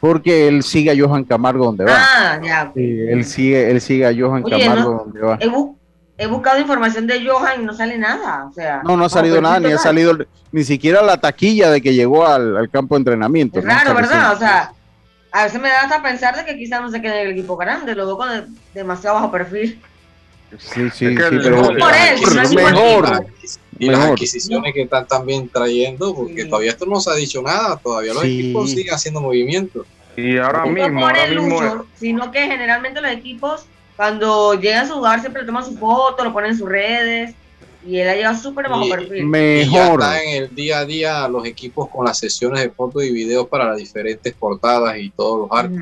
Porque 0.00 0.46
él 0.46 0.62
sigue 0.62 0.90
a 0.90 0.94
Johan 0.96 1.24
Camargo 1.24 1.64
donde 1.64 1.84
va. 1.84 1.96
Ah, 1.96 2.40
ya. 2.42 2.72
él, 2.74 3.24
sigue, 3.24 3.70
él 3.70 3.80
sigue 3.80 4.06
a 4.06 4.14
Johan 4.16 4.42
Camargo 4.42 5.04
donde 5.04 5.20
va. 5.20 5.38
He, 6.18 6.26
buscado 6.26 6.58
información 6.58 7.06
de 7.06 7.26
Johan 7.26 7.62
y 7.62 7.64
no 7.64 7.74
sale 7.74 7.98
nada. 7.98 8.46
O 8.46 8.52
sea, 8.52 8.82
no, 8.84 8.96
no 8.96 9.04
ha 9.04 9.08
salido 9.08 9.40
nada, 9.40 9.60
ni 9.60 9.72
ha 9.72 9.78
salido 9.78 10.16
ni 10.50 10.64
siquiera 10.64 11.02
la 11.02 11.20
taquilla 11.20 11.70
de 11.70 11.82
que 11.82 11.92
llegó 11.92 12.26
al, 12.26 12.70
campo 12.70 12.94
de 12.94 13.00
entrenamiento. 13.00 13.60
Claro, 13.60 13.94
¿verdad? 13.94 14.32
O 14.32 14.38
sea, 14.38 14.72
a 15.32 15.44
veces 15.44 15.60
me 15.60 15.68
da 15.68 15.82
hasta 15.82 16.02
pensar 16.02 16.34
de 16.36 16.44
que 16.44 16.56
quizás 16.56 16.80
no 16.80 16.90
se 16.90 17.02
quede 17.02 17.20
en 17.20 17.26
el 17.26 17.32
equipo 17.32 17.56
grande, 17.56 17.94
lo 17.94 18.06
veo 18.06 18.16
con 18.16 18.56
demasiado 18.72 19.16
bajo 19.16 19.30
perfil. 19.30 19.78
Sí, 20.58 20.90
sí, 20.90 21.08
sí, 21.08 21.14
pero 21.16 21.72
mejor. 21.72 23.26
Y 23.78 23.90
las 23.90 24.00
adquisiciones 24.00 24.72
que 24.72 24.82
están 24.82 25.06
también 25.06 25.48
trayendo, 25.48 26.14
porque 26.14 26.46
todavía 26.46 26.70
esto 26.70 26.86
no 26.86 26.98
se 27.00 27.10
ha 27.10 27.14
dicho 27.14 27.42
nada, 27.42 27.76
todavía 27.76 28.14
los 28.14 28.24
equipos 28.24 28.70
siguen 28.70 28.94
haciendo 28.94 29.20
movimientos. 29.20 29.86
Y 30.16 30.38
ahora 30.38 30.64
mismo, 30.64 31.06
ahora 31.06 31.26
mismo 31.26 31.86
sino 31.94 32.30
que 32.32 32.46
generalmente 32.46 33.02
los 33.02 33.10
equipos 33.10 33.66
cuando 33.96 34.54
llegan 34.54 34.84
a 34.84 34.88
su 34.88 34.94
jugar 34.94 35.20
siempre 35.20 35.44
toman 35.44 35.64
su 35.64 35.76
foto, 35.76 36.22
lo 36.22 36.32
ponen 36.32 36.52
en 36.52 36.58
sus 36.58 36.68
redes 36.68 37.34
y 37.86 37.98
él 37.98 38.08
ha 38.08 38.14
llegado 38.14 38.36
súper 38.36 38.68
bajo 38.68 38.88
perfil. 38.88 39.24
Mejor. 39.24 39.66
Y 39.66 39.72
ya 39.72 39.92
está 39.92 40.22
en 40.22 40.42
el 40.42 40.54
día 40.54 40.78
a 40.80 40.84
día 40.84 41.28
los 41.28 41.46
equipos 41.46 41.88
con 41.88 42.04
las 42.04 42.18
sesiones 42.18 42.60
de 42.60 42.70
fotos 42.70 43.04
y 43.04 43.12
videos 43.12 43.46
para 43.48 43.64
las 43.66 43.78
diferentes 43.78 44.34
portadas 44.34 44.98
y 44.98 45.10
todos 45.10 45.48
los 45.48 45.58
artes. 45.58 45.80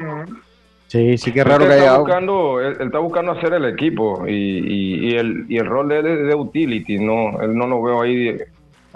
Sí, 0.95 1.19
sí 1.19 1.33
que 1.33 1.41
es 1.41 1.47
raro 1.47 1.67
que 1.67 1.73
haya... 1.73 1.99
Buscando, 1.99 2.61
él, 2.61 2.77
está 2.79 3.01
buscando 3.01 3.33
hacer 3.33 3.53
el 3.55 3.65
equipo 3.65 4.29
y, 4.29 5.09
y, 5.09 5.17
el, 5.17 5.45
y 5.49 5.57
el 5.57 5.67
rol 5.67 5.89
de 5.89 5.99
él 5.99 6.07
es 6.07 6.29
de 6.29 6.35
utility, 6.37 6.99
no, 7.01 7.41
él 7.41 7.57
no 7.57 7.67
lo 7.67 7.83
veo 7.83 8.03
ahí 8.03 8.39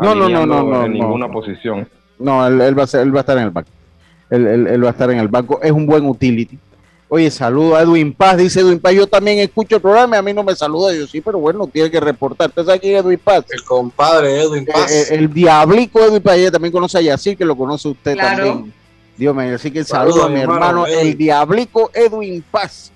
no, 0.01 0.15
no, 0.15 0.29
no, 0.29 0.47
no, 0.47 0.85
en 0.85 0.93
ninguna 0.93 1.29
posición. 1.29 1.89
No, 2.21 2.47
él, 2.47 2.79
va 2.79 2.85
a 2.85 2.87
ser, 2.87 3.01
él 3.01 3.13
va 3.13 3.19
a 3.19 3.23
estar 3.23 3.37
en 3.37 3.45
el 3.45 3.51
banco. 3.51 3.69
Él, 4.31 4.47
él, 4.47 4.85
va 4.85 4.89
a 4.89 4.93
estar 4.93 5.11
en 5.11 5.19
el 5.19 5.27
banco. 5.27 5.59
Es 5.61 5.73
un 5.73 5.87
buen 5.87 6.07
utility. 6.07 6.57
Oye, 7.09 7.31
saludo 7.33 7.75
a 7.75 7.83
Edwin 7.83 8.13
Paz, 8.13 8.37
dice 8.37 8.61
Edwin 8.61 8.79
Paz, 8.79 8.93
yo 8.93 9.09
también 9.09 9.39
escucho 9.41 9.75
el 9.77 9.83
programa 9.83 10.15
y 10.15 10.19
a 10.21 10.23
mí 10.23 10.33
no 10.33 10.45
me 10.45 10.55
saluda, 10.55 10.95
yo 10.95 11.05
sí, 11.09 11.21
pero 11.21 11.39
bueno, 11.41 11.67
tiene 11.67 11.91
que 11.91 11.99
reportar. 11.99 12.51
¿Usted 12.51 12.65
sabe 12.65 12.79
quién 12.79 12.97
es 12.97 13.03
Edwin 13.05 13.19
Paz? 13.19 13.45
El 13.51 13.65
compadre 13.65 14.41
Edwin 14.41 14.63
Eh, 14.65 14.73
Paz. 14.73 14.93
eh, 14.93 15.15
el, 15.17 15.33
diablico 15.33 15.99
Edwin 16.01 16.23
Paz, 16.23 16.37
ella 16.37 16.53
también 16.53 16.71
conoce 16.71 16.99
a 16.99 17.01
Yacir, 17.01 17.37
que 17.37 17.45
lo 17.45 17.57
conoce 17.57 17.89
usted 17.89 18.13
Claro. 18.13 18.45
también. 18.45 18.75
Dios 19.19 19.35
mío, 19.35 19.57
así 19.57 19.73
que 19.73 19.83
saludo 19.83 20.25
a 20.25 20.29
mi 20.29 20.39
hermano, 20.39 20.87
hermano, 20.87 20.87
el 20.87 21.19
diablico 21.19 21.91
Edwin 21.93 22.43
Paz, 22.49 22.93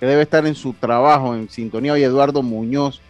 que 0.00 0.06
debe 0.06 0.22
estar 0.22 0.46
en 0.46 0.54
su 0.54 0.72
trabajo, 0.72 1.34
en 1.34 1.50
sintonía. 1.50 1.92
Oye, 1.92 2.04
Eduardo 2.04 2.42
Muñoz, 2.42 3.02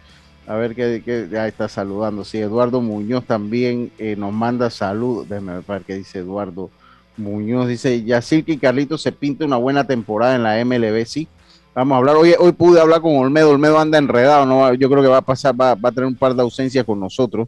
a 0.45 0.55
ver 0.55 0.75
qué, 0.75 1.29
ya 1.31 1.47
está 1.47 1.69
saludando. 1.69 2.25
Sí, 2.25 2.39
Eduardo 2.39 2.81
Muñoz 2.81 3.23
también 3.25 3.91
eh, 3.97 4.17
nos 4.17 4.33
manda 4.33 4.69
saludos. 4.69 5.29
Déjame 5.29 5.61
ver 5.65 5.83
qué 5.83 5.95
dice 5.95 6.19
Eduardo 6.19 6.69
Muñoz. 7.15 7.69
Dice, 7.69 8.03
Yacir 8.03 8.43
y 8.47 8.57
Carlitos 8.57 9.01
se 9.01 9.13
pinta 9.13 9.45
una 9.45 9.57
buena 9.57 9.85
temporada 9.85 10.35
en 10.35 10.43
la 10.43 10.63
MLB, 10.63 11.05
sí. 11.05 11.29
Vamos 11.73 11.95
a 11.95 11.97
hablar. 11.99 12.17
Hoy, 12.17 12.33
hoy 12.37 12.51
pude 12.51 12.81
hablar 12.81 12.99
con 12.99 13.15
Olmedo. 13.15 13.51
Olmedo 13.51 13.79
anda 13.79 13.97
enredado, 13.97 14.45
¿no? 14.45 14.73
Yo 14.73 14.89
creo 14.89 15.01
que 15.01 15.07
va 15.07 15.17
a 15.17 15.21
pasar, 15.21 15.55
va, 15.59 15.73
va 15.75 15.87
a 15.87 15.91
tener 15.93 16.07
un 16.07 16.15
par 16.15 16.35
de 16.35 16.41
ausencias 16.41 16.83
con 16.83 16.99
nosotros. 16.99 17.47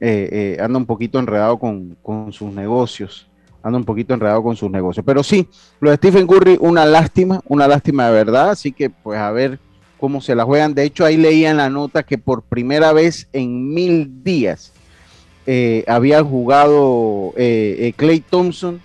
Eh, 0.00 0.56
eh, 0.58 0.62
anda 0.62 0.78
un 0.78 0.86
poquito 0.86 1.20
enredado 1.20 1.58
con, 1.60 1.96
con 2.02 2.32
sus 2.32 2.52
negocios. 2.52 3.27
Anda 3.68 3.78
un 3.78 3.84
poquito 3.84 4.14
enredado 4.14 4.42
con 4.42 4.56
sus 4.56 4.70
negocios. 4.70 5.04
Pero 5.06 5.22
sí, 5.22 5.46
lo 5.80 5.90
de 5.90 5.96
Stephen 5.96 6.26
Curry, 6.26 6.58
una 6.60 6.84
lástima, 6.84 7.40
una 7.46 7.68
lástima 7.68 8.06
de 8.06 8.12
verdad. 8.12 8.50
Así 8.50 8.72
que, 8.72 8.90
pues, 8.90 9.18
a 9.18 9.30
ver 9.30 9.58
cómo 9.98 10.20
se 10.20 10.34
la 10.34 10.44
juegan. 10.44 10.74
De 10.74 10.84
hecho, 10.84 11.04
ahí 11.04 11.16
leía 11.16 11.50
en 11.50 11.58
la 11.58 11.70
nota 11.70 12.02
que 12.02 12.18
por 12.18 12.42
primera 12.42 12.92
vez 12.92 13.28
en 13.32 13.74
mil 13.74 14.22
días 14.24 14.72
eh, 15.46 15.84
habían 15.86 16.24
jugado 16.24 17.32
eh, 17.36 17.76
eh, 17.80 17.92
Clay 17.96 18.20
Thompson, 18.20 18.80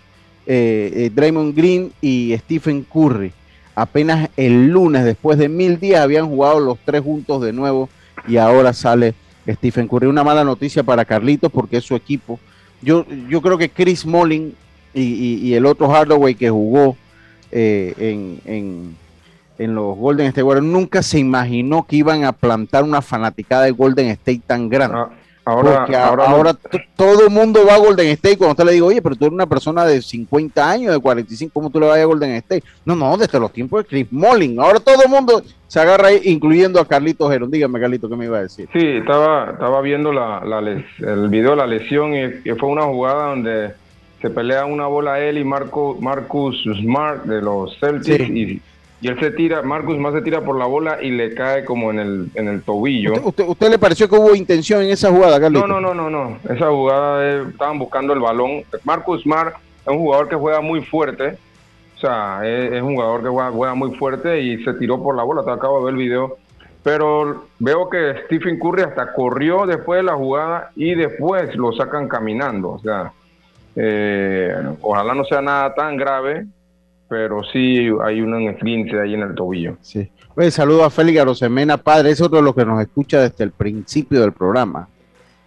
eh, 0.45 0.91
eh, 0.95 1.11
Draymond 1.13 1.55
Green 1.55 1.91
y 2.01 2.35
Stephen 2.39 2.83
Curry. 2.83 3.31
Apenas 3.75 4.29
el 4.37 4.67
lunes, 4.67 5.03
después 5.03 5.37
de 5.37 5.49
mil 5.49 5.79
días, 5.79 6.01
habían 6.01 6.27
jugado 6.27 6.59
los 6.59 6.77
tres 6.85 7.01
juntos 7.01 7.41
de 7.41 7.53
nuevo 7.53 7.89
y 8.27 8.37
ahora 8.37 8.73
sale 8.73 9.13
Stephen 9.47 9.87
Curry. 9.87 10.07
Una 10.07 10.23
mala 10.23 10.43
noticia 10.43 10.83
para 10.83 11.05
Carlitos 11.05 11.51
porque 11.51 11.77
es 11.77 11.83
su 11.83 11.95
equipo. 11.95 12.39
Yo, 12.81 13.05
yo 13.29 13.41
creo 13.41 13.57
que 13.57 13.69
Chris 13.69 14.05
Mullin 14.05 14.55
y, 14.93 15.01
y- 15.01 15.47
y 15.47 15.53
el 15.55 15.65
otro 15.65 15.89
Hardaway 15.89 16.35
que 16.35 16.49
jugó 16.49 16.95
eh, 17.51 17.93
en, 17.97 18.39
en- 18.45 18.97
en 19.59 19.75
los 19.75 19.95
Golden 19.97 20.27
State 20.27 20.43
Warriors 20.43 20.65
nunca 20.67 21.03
se 21.03 21.19
imaginó 21.19 21.85
que 21.87 21.97
iban 21.97 22.23
a 22.25 22.31
plantar 22.31 22.83
una 22.83 23.01
fanaticada 23.01 23.63
de 23.65 23.71
Golden 23.71 24.07
State 24.07 24.41
tan 24.47 24.67
grande. 24.69 24.97
Ah, 24.97 25.09
Ahora, 25.45 25.79
Porque 25.79 25.95
a- 25.97 26.07
ahora, 26.07 26.23
ahora, 26.29 26.53
todo 26.95 27.25
el 27.27 27.29
mundo 27.29 27.65
va 27.67 27.73
a 27.75 27.77
Golden 27.77 28.07
State. 28.07 28.37
Cuando 28.37 28.51
usted 28.53 28.63
le 28.63 28.71
digo, 28.71 28.87
oye, 28.87 29.01
pero 29.01 29.13
tú 29.17 29.25
eres 29.25 29.33
una 29.33 29.45
persona 29.45 29.83
de 29.85 30.01
50 30.01 30.69
años, 30.71 30.93
de 30.93 30.99
45, 30.99 31.51
¿cómo 31.53 31.69
tú 31.69 31.81
le 31.81 31.87
vas 31.87 31.99
a 31.99 32.05
Golden 32.05 32.31
State? 32.35 32.63
No, 32.85 32.95
no, 32.95 33.17
desde 33.17 33.39
los 33.41 33.51
tiempos 33.51 33.83
de 33.83 33.89
Chris 33.89 34.07
Mullin. 34.09 34.57
Ahora 34.59 34.79
todo 34.79 35.03
el 35.03 35.09
mundo 35.09 35.43
se 35.67 35.79
agarra 35.81 36.07
ahí, 36.07 36.21
incluyendo 36.23 36.79
a 36.79 36.87
Carlitos 36.87 37.29
Gerón. 37.29 37.51
Dígame, 37.51 37.77
Carlitos, 37.79 38.09
¿qué 38.09 38.15
me 38.15 38.23
iba 38.25 38.37
a 38.37 38.43
decir? 38.43 38.69
Sí, 38.71 38.79
estaba, 38.79 39.51
estaba 39.51 39.81
viendo 39.81 40.13
la, 40.13 40.45
la 40.45 40.61
les- 40.61 40.85
el 40.99 41.27
video 41.27 41.51
de 41.51 41.57
la 41.57 41.67
lesión 41.67 42.15
y 42.15 42.41
que 42.41 42.55
fue 42.55 42.69
una 42.69 42.83
jugada 42.83 43.27
donde 43.31 43.73
se 44.23 44.29
pelea 44.29 44.63
una 44.65 44.87
bola 44.87 45.19
él 45.19 45.37
y 45.37 45.43
Marco, 45.43 45.97
Marcus 45.99 46.63
Smart 46.81 47.25
de 47.25 47.41
los 47.41 47.77
Celtics 47.77 48.25
Sí. 48.25 48.61
y, 49.01 49.05
y 49.05 49.09
él 49.09 49.19
se 49.19 49.31
tira, 49.31 49.61
Marcus 49.63 49.97
Smart 49.97 50.15
se 50.15 50.21
tira 50.21 50.39
por 50.39 50.57
la 50.57 50.65
bola 50.65 51.03
y 51.03 51.11
le 51.11 51.35
cae 51.35 51.65
como 51.65 51.91
en 51.91 51.99
el, 51.99 52.29
en 52.35 52.47
el 52.47 52.61
tobillo. 52.63 53.11
¿Usted, 53.15 53.25
usted, 53.27 53.47
usted 53.49 53.69
le 53.71 53.77
pareció 53.77 54.07
que 54.07 54.15
hubo 54.15 54.33
intención 54.33 54.81
en 54.81 54.91
esa 54.91 55.11
jugada, 55.11 55.41
Carlitos? 55.41 55.67
No, 55.67 55.81
no, 55.81 55.93
no, 55.93 56.09
no, 56.09 56.25
no. 56.25 56.37
Esa 56.49 56.69
jugada 56.69 57.21
eh, 57.25 57.43
estaban 57.49 57.77
buscando 57.79 58.13
el 58.13 58.21
balón. 58.21 58.63
Marcus 58.85 59.23
Smart 59.23 59.55
es 59.81 59.87
un 59.91 59.97
jugador 59.99 60.29
que 60.29 60.35
juega 60.37 60.61
muy 60.61 60.81
fuerte. 60.85 61.37
O 61.97 61.99
sea, 61.99 62.39
es, 62.45 62.71
es 62.71 62.81
un 62.81 62.95
jugador 62.95 63.23
que 63.23 63.27
juega, 63.27 63.51
juega 63.51 63.75
muy 63.75 63.93
fuerte 63.95 64.39
y 64.41 64.63
se 64.63 64.73
tiró 64.75 65.03
por 65.03 65.17
la 65.17 65.23
bola. 65.23 65.43
Te 65.43 65.51
acabo 65.51 65.79
de 65.79 65.85
ver 65.85 65.93
el 65.95 65.99
video. 65.99 66.37
Pero 66.81 67.45
veo 67.59 67.89
que 67.89 68.13
Stephen 68.25 68.57
Curry 68.57 68.83
hasta 68.83 69.11
corrió 69.13 69.65
después 69.65 69.97
de 69.99 70.03
la 70.03 70.15
jugada 70.15 70.71
y 70.77 70.95
después 70.95 71.53
lo 71.57 71.73
sacan 71.73 72.07
caminando. 72.07 72.71
O 72.71 72.79
sea, 72.79 73.11
eh, 73.75 74.53
ojalá 74.81 75.13
no 75.13 75.25
sea 75.25 75.41
nada 75.41 75.73
tan 75.73 75.97
grave, 75.97 76.45
pero 77.07 77.43
sí 77.43 77.89
hay 78.03 78.21
un 78.21 78.49
esguince 78.49 78.99
ahí 78.99 79.13
en 79.13 79.21
el 79.21 79.35
tobillo. 79.35 79.77
Sí. 79.81 80.09
Oye, 80.35 80.49
saludo 80.49 80.83
a 80.83 80.89
Félix 80.89 81.19
Arosemena, 81.19 81.77
padre, 81.77 82.09
es 82.11 82.21
otro 82.21 82.37
de 82.37 82.43
los 82.43 82.55
que 82.55 82.65
nos 82.65 82.81
escucha 82.81 83.21
desde 83.21 83.43
el 83.43 83.51
principio 83.51 84.21
del 84.21 84.31
programa. 84.31 84.87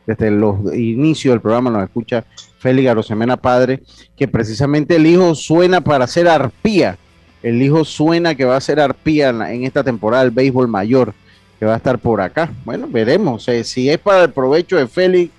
Desde 0.06 0.30
los 0.30 0.72
inicios 0.72 1.32
del 1.32 1.40
programa 1.40 1.70
nos 1.70 1.82
escucha 1.82 2.24
Félix 2.58 2.88
Arosemena, 2.88 3.36
padre, 3.36 3.82
que 4.16 4.28
precisamente 4.28 4.94
el 4.94 5.06
hijo 5.06 5.34
suena 5.34 5.80
para 5.80 6.06
ser 6.06 6.28
arpía. 6.28 6.96
El 7.42 7.60
hijo 7.60 7.84
suena 7.84 8.34
que 8.36 8.44
va 8.44 8.56
a 8.56 8.60
ser 8.60 8.78
arpía 8.78 9.30
en 9.30 9.64
esta 9.64 9.82
temporada 9.82 10.22
del 10.22 10.32
béisbol 10.32 10.68
mayor, 10.68 11.12
que 11.58 11.66
va 11.66 11.74
a 11.74 11.78
estar 11.78 11.98
por 11.98 12.20
acá. 12.20 12.50
Bueno, 12.64 12.86
veremos. 12.88 13.48
eh, 13.48 13.64
si 13.64 13.90
es 13.90 13.98
para 13.98 14.24
el 14.24 14.32
provecho 14.32 14.76
de 14.76 14.86
Félix, 14.86 15.32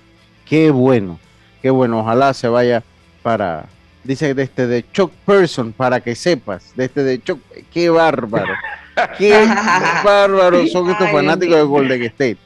qué 0.44 0.70
bueno, 0.70 1.18
qué 1.62 1.70
bueno. 1.70 2.00
Ojalá 2.00 2.34
se 2.34 2.48
vaya 2.48 2.82
para, 3.22 3.66
dice 4.04 4.34
desde 4.34 4.66
de 4.66 4.84
Chuck 4.92 5.12
Person, 5.24 5.72
para 5.72 6.00
que 6.00 6.14
sepas, 6.14 6.72
desde 6.76 7.04
de 7.04 7.22
Chuck, 7.22 7.40
qué 7.72 7.90
bárbaro. 7.90 8.54
Qué 9.16 9.32
bárbaros 10.04 10.72
son 10.72 10.90
estos 10.90 11.08
fanáticos 11.10 11.56
de. 11.56 11.62
Golden 11.62 12.02
State. 12.02 12.38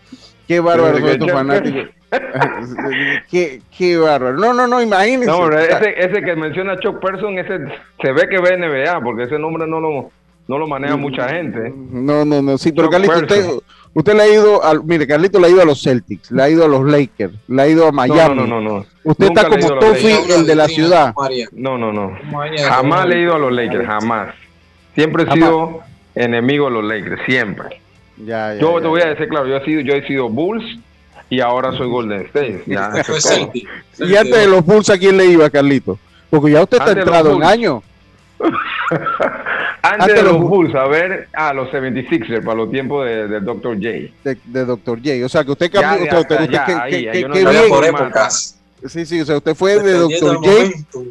Qué 0.46 0.60
bárbaros 0.60 0.98
son 0.98 1.06
que 1.06 1.12
estos 1.12 1.32
fanáticos. 1.32 1.88
qué, 3.30 3.62
qué 3.76 3.96
bárbaro. 3.96 4.36
No, 4.36 4.52
no, 4.52 4.66
no, 4.66 4.82
imagínense. 4.82 5.26
No, 5.26 5.50
ese, 5.50 5.94
ese 5.96 6.22
que 6.22 6.36
menciona 6.36 6.78
Chuck 6.78 7.00
Person, 7.00 7.38
ese 7.38 7.58
se 8.02 8.12
ve 8.12 8.28
que 8.28 8.38
ve 8.38 8.58
NBA, 8.58 9.00
porque 9.00 9.22
ese 9.22 9.38
nombre 9.38 9.66
no 9.66 9.80
lo, 9.80 10.10
no 10.48 10.58
lo 10.58 10.66
maneja 10.66 10.96
mucha 10.96 11.28
gente. 11.28 11.72
No, 11.74 12.24
no, 12.24 12.42
no, 12.42 12.58
sí, 12.58 12.72
pero 12.72 12.90
Carlito, 12.90 13.16
usted. 13.16 13.46
Usted 13.94 14.14
le 14.14 14.22
ha 14.22 14.28
ido, 14.28 14.64
al, 14.64 14.82
mire, 14.84 15.06
Carlito 15.06 15.38
le 15.38 15.46
ha 15.46 15.50
ido 15.50 15.62
a 15.62 15.64
los 15.64 15.82
Celtics, 15.82 16.30
le 16.30 16.42
ha 16.42 16.48
ido 16.50 16.64
a 16.64 16.68
los 16.68 16.84
Lakers, 16.84 17.34
le 17.48 17.62
ha 17.62 17.68
ido 17.68 17.86
a 17.86 17.92
Miami. 17.92 18.34
No, 18.36 18.46
no, 18.46 18.60
no, 18.60 18.78
no. 18.78 18.86
Usted 19.04 19.26
Nunca 19.26 19.42
está 19.42 19.68
como 19.68 19.80
Lakers. 19.80 20.30
el 20.30 20.46
de 20.46 20.54
la 20.54 20.68
ciudad. 20.68 21.14
No, 21.52 21.76
no, 21.78 21.92
no. 21.92 22.16
Jamás 22.66 23.06
le 23.08 23.16
he 23.16 23.22
ido 23.22 23.34
a 23.34 23.38
los 23.38 23.52
Lakers, 23.52 23.86
jamás. 23.86 24.34
Siempre 24.94 25.22
he 25.24 25.26
Jamás. 25.26 25.48
sido 25.48 25.80
enemigo 26.14 26.66
de 26.66 26.70
los 26.72 26.84
Lakers, 26.84 27.20
siempre. 27.26 27.80
Ya, 28.18 28.54
ya, 28.54 28.60
Yo 28.60 28.76
ya, 28.76 28.82
te 28.82 28.88
voy 28.88 29.00
a 29.00 29.06
decir, 29.06 29.28
claro, 29.28 29.46
yo 29.48 29.56
he 29.56 29.64
sido, 29.64 29.80
yo 29.80 29.94
he 29.94 30.06
sido 30.06 30.28
Bulls 30.28 30.64
y 31.30 31.40
ahora 31.40 31.72
soy 31.76 31.88
Golden 31.88 32.20
State. 32.26 32.64
Ya. 32.66 32.92
Y 33.98 34.16
antes 34.16 34.36
de 34.36 34.46
los 34.46 34.64
Bulls, 34.64 34.90
¿a 34.90 34.98
quién 34.98 35.16
le 35.16 35.26
iba, 35.26 35.48
Carlito? 35.50 35.98
Porque 36.30 36.52
ya 36.52 36.62
usted 36.62 36.78
está 36.78 36.90
Antes 36.90 37.04
entrado 37.04 37.34
en 37.36 37.42
año. 37.44 37.82
Antes, 39.82 40.00
Antes 40.00 40.14
de 40.16 40.22
los 40.22 40.32
los 40.32 40.42
Bulls. 40.48 40.74
A 40.74 40.86
ver, 40.86 41.28
a 41.32 41.52
los 41.52 41.68
76ers 41.70 42.44
para 42.44 42.56
los 42.56 42.70
tiempos 42.70 43.04
de, 43.06 43.28
de 43.28 43.40
Dr. 43.40 43.74
J. 43.76 43.88
De, 44.24 44.38
de 44.44 44.64
Dr. 44.64 44.98
J. 44.98 45.24
O 45.24 45.28
sea, 45.28 45.44
que 45.44 45.50
usted 45.52 45.70
Ya, 45.72 45.80
cambió. 45.80 46.06
ya, 46.10 46.18
usted, 46.20 46.40
usted- 46.40 46.50
ya, 46.50 46.64
que- 46.64 46.72
ahí, 46.72 46.90
que- 46.90 46.96
ahí, 46.96 47.12
que- 47.12 47.20
yo 47.22 47.28
no 47.28 47.34
qué 47.34 47.42
sabía 47.42 47.60
bien. 47.62 47.72
por 47.72 47.84
épocas. 47.84 48.58
Sí, 48.86 49.06
sí, 49.06 49.20
o 49.20 49.24
sea, 49.24 49.36
usted 49.36 49.54
fue 49.54 49.80
de 49.80 49.92
Dr. 49.92 50.36
J, 50.36 50.50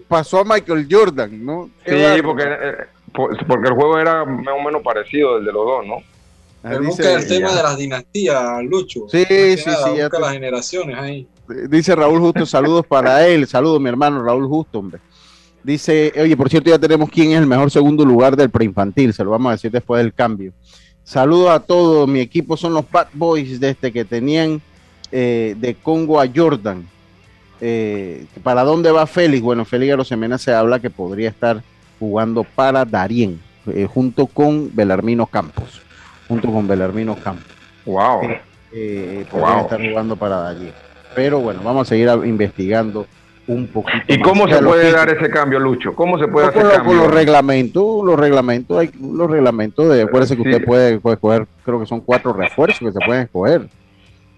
pasó 0.07 0.39
a 0.39 0.43
Michael 0.43 0.87
Jordan, 0.89 1.45
¿no? 1.45 1.69
Sí, 1.85 1.95
porque, 2.23 2.43
eh, 2.45 2.73
por- 3.13 3.45
porque 3.47 3.67
el 3.69 3.73
juego 3.75 3.97
era 3.97 4.25
más 4.25 4.53
o 4.57 4.61
menos 4.61 4.81
parecido 4.81 5.35
del 5.35 5.45
de 5.45 5.53
los 5.53 5.65
dos, 5.65 5.85
¿no? 5.87 5.95
Ah, 6.63 6.77
busca 6.79 7.13
el 7.13 7.27
tema 7.27 7.49
ya. 7.49 7.55
de 7.55 7.63
las 7.63 7.77
dinastías, 7.77 8.63
Lucho. 8.65 9.01
Sí, 9.09 9.25
sí, 9.27 9.63
nada, 9.65 9.85
sí, 9.87 9.97
ya 9.97 10.03
Busca 10.03 10.17
te- 10.17 10.21
las 10.21 10.31
generaciones 10.33 10.97
ahí. 10.97 11.27
Dice 11.69 11.95
Raúl 11.95 12.19
Justo, 12.19 12.45
saludos 12.45 12.85
para 12.85 13.25
él. 13.25 13.47
Saludos, 13.47 13.81
mi 13.81 13.89
hermano 13.89 14.23
Raúl 14.23 14.47
Justo, 14.47 14.77
hombre. 14.79 14.99
Dice, 15.63 16.11
oye, 16.19 16.35
por 16.35 16.49
cierto, 16.49 16.69
ya 16.69 16.79
tenemos 16.79 17.09
quién 17.09 17.31
es 17.31 17.37
el 17.37 17.45
mejor 17.47 17.69
segundo 17.69 18.03
lugar 18.03 18.35
del 18.35 18.49
preinfantil. 18.49 19.13
Se 19.13 19.23
lo 19.23 19.29
vamos 19.31 19.49
a 19.49 19.53
decir 19.53 19.71
después 19.71 20.01
del 20.03 20.13
cambio. 20.13 20.53
Saludos 21.03 21.49
a 21.51 21.59
todos. 21.59 22.07
Mi 22.07 22.19
equipo 22.19 22.57
son 22.57 22.73
los 22.73 22.89
Bad 22.89 23.07
Boys 23.13 23.59
desde 23.59 23.91
que 23.91 24.05
tenían 24.05 24.61
eh, 25.11 25.55
de 25.59 25.75
Congo 25.75 26.19
a 26.19 26.27
Jordan. 26.33 26.87
Eh, 27.59 28.25
¿Para 28.41 28.63
dónde 28.63 28.91
va 28.91 29.05
Félix? 29.05 29.43
Bueno, 29.43 29.65
Félix 29.65 29.93
Arosemena 29.93 30.37
se 30.37 30.53
habla 30.53 30.79
que 30.79 30.89
podría 30.89 31.29
estar 31.29 31.61
jugando 31.99 32.43
para 32.43 32.83
Darien, 32.85 33.39
eh, 33.67 33.87
junto 33.91 34.25
con 34.25 34.75
Belarmino 34.75 35.27
Campos. 35.27 35.81
Junto 36.27 36.51
con 36.51 36.67
Belarmino 36.67 37.15
Campos 37.15 37.51
Wow. 37.85 38.21
podrían 38.71 39.27
Wow. 39.31 39.59
estar 39.61 39.81
jugando 39.89 40.15
para 40.15 40.47
allí. 40.47 40.71
Pero 41.13 41.39
bueno, 41.39 41.59
vamos 41.63 41.87
a 41.87 41.89
seguir 41.89 42.09
investigando 42.25 43.05
un 43.53 43.67
poquito. 43.67 44.05
¿Y 44.07 44.19
cómo 44.21 44.47
se 44.47 44.61
puede 44.61 44.91
dar 44.91 45.09
ese 45.09 45.29
cambio, 45.29 45.59
Lucho? 45.59 45.93
¿Cómo 45.95 46.17
se 46.17 46.27
puede 46.27 46.47
hacer 46.47 46.61
con 46.63 46.71
cambio? 46.71 46.93
los 46.95 47.13
reglamentos, 47.13 48.05
los 48.05 48.19
reglamentos, 48.19 48.77
hay 48.79 48.91
los 48.99 49.29
reglamentos 49.29 49.89
de, 49.89 50.03
acuérdese 50.03 50.37
que 50.37 50.43
Sí. 50.43 50.49
usted 50.49 50.65
puede, 50.65 50.99
puede 50.99 51.15
escoger, 51.15 51.47
creo 51.65 51.79
que 51.79 51.85
son 51.85 52.01
cuatro 52.01 52.33
refuerzos 52.33 52.79
que 52.79 52.91
se 52.91 53.05
pueden 53.05 53.23
escoger. 53.23 53.67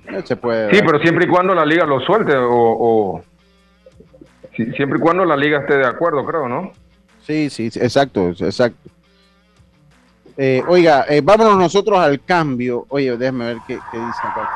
Eh, 0.09 0.21
Se 0.25 0.35
puede 0.35 0.69
Sí, 0.71 0.77
dar. 0.77 0.85
pero 0.85 0.99
siempre 0.99 1.25
y 1.25 1.27
cuando 1.29 1.53
la 1.55 1.65
liga 1.65 1.85
lo 1.85 1.99
suelte 2.01 2.35
o, 2.35 2.49
o- 2.51 3.23
sí, 4.55 4.65
siempre 4.75 4.97
y 4.99 5.01
cuando 5.01 5.23
la 5.25 5.37
liga 5.37 5.59
esté 5.59 5.77
de 5.77 5.85
acuerdo, 5.87 6.25
creo, 6.25 6.47
¿no? 6.49 6.71
Sí, 7.21 7.49
sí, 7.49 7.67
exacto, 7.75 8.29
exacto. 8.29 8.89
Eh, 10.35 10.61
oiga, 10.67 11.05
eh, 11.07 11.21
vámonos 11.23 11.57
nosotros 11.57 11.97
al 11.99 12.21
cambio. 12.25 12.85
Oye, 12.89 13.15
déjeme 13.17 13.45
ver 13.45 13.57
qué, 13.67 13.79
qué 13.91 13.97
dice 13.97 14.19
acá. 14.27 14.49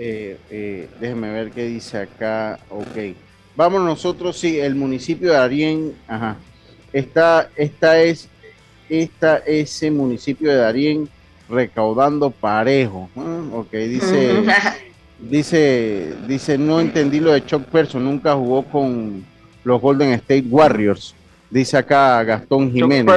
eh, 0.00 0.88
déjeme 1.00 1.30
ver 1.32 1.50
qué 1.50 1.64
dice 1.66 1.98
acá. 1.98 2.58
Ok. 2.70 3.14
Vámonos 3.58 3.88
nosotros, 3.88 4.38
sí, 4.38 4.60
el 4.60 4.76
municipio 4.76 5.32
de 5.32 5.36
Arién. 5.36 5.92
Ajá. 6.06 6.36
Esta, 6.92 7.50
esta 7.56 8.00
es 8.00 8.30
está 8.88 9.38
ese 9.38 9.90
municipio 9.90 10.48
de 10.48 10.58
Darien 10.58 11.08
recaudando 11.48 12.30
parejo. 12.30 13.10
Ah, 13.16 13.40
ok, 13.54 13.72
dice, 13.72 14.44
dice, 15.18 16.14
dice, 16.28 16.56
no 16.56 16.78
entendí 16.78 17.18
lo 17.18 17.32
de 17.32 17.44
Chuck 17.44 17.64
Person, 17.64 18.04
nunca 18.04 18.34
jugó 18.34 18.62
con 18.62 19.24
los 19.64 19.80
Golden 19.80 20.10
State 20.12 20.44
Warriors. 20.48 21.16
Dice 21.50 21.78
acá 21.78 22.22
Gastón 22.22 22.70
Jiménez. 22.70 23.12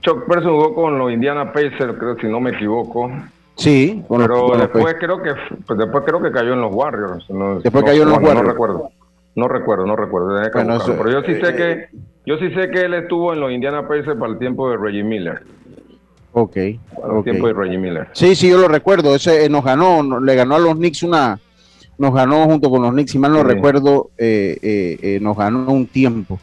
Chuck 0.00 0.26
Person, 0.26 0.54
jugó 0.54 0.74
con 0.74 0.98
los 0.98 1.12
Indiana 1.12 1.52
Pacers, 1.52 1.94
creo, 1.98 2.16
si 2.18 2.26
no 2.26 2.40
me 2.40 2.52
equivoco. 2.52 3.12
Sí, 3.56 4.02
pero 4.08 4.56
después 4.56 4.96
creo 4.98 5.22
que 5.22 5.32
pues 5.66 5.78
después 5.78 6.04
creo 6.06 6.22
que 6.22 6.32
cayó 6.32 6.54
en 6.54 6.62
los 6.62 6.74
Warriors. 6.74 7.26
después 7.62 7.84
cayó 7.84 8.04
en 8.04 8.08
los 8.08 8.18
Warriors. 8.18 8.94
No 9.36 9.48
recuerdo. 9.48 9.86
No 9.86 9.96
recuerdo, 9.96 10.40
recuerdo. 10.40 10.96
pero 10.96 11.10
yo 11.10 11.22
sí 11.22 11.40
sé 11.40 11.48
eh, 11.48 11.56
que 11.56 11.88
yo 12.24 12.38
sí 12.38 12.50
sé 12.50 12.70
que 12.70 12.82
él 12.82 12.94
estuvo 12.94 13.32
en 13.32 13.40
los 13.40 13.50
Indiana 13.50 13.86
Pacers 13.86 14.16
para 14.18 14.32
el 14.32 14.38
tiempo 14.38 14.70
de 14.70 14.76
Reggie 14.76 15.02
Miller. 15.02 15.42
Ok. 16.32 16.56
Para 17.00 17.18
el 17.18 17.24
tiempo 17.24 17.48
de 17.48 17.52
Reggie 17.52 17.78
Miller. 17.78 18.08
Sí, 18.12 18.34
sí, 18.34 18.48
yo 18.48 18.58
lo 18.58 18.68
recuerdo. 18.68 19.14
Ese 19.14 19.44
eh, 19.44 19.48
nos 19.48 19.64
ganó, 19.64 20.20
le 20.20 20.34
ganó 20.34 20.54
a 20.54 20.58
los 20.58 20.74
Knicks 20.74 21.02
una, 21.02 21.38
nos 21.98 22.14
ganó 22.14 22.44
junto 22.44 22.70
con 22.70 22.82
los 22.82 22.92
Knicks, 22.92 23.12
si 23.12 23.18
mal 23.18 23.32
no 23.32 23.42
recuerdo, 23.42 24.10
eh, 24.18 25.18
nos 25.20 25.36
ganó 25.36 25.70
un 25.70 25.86
tiempo 25.86 26.38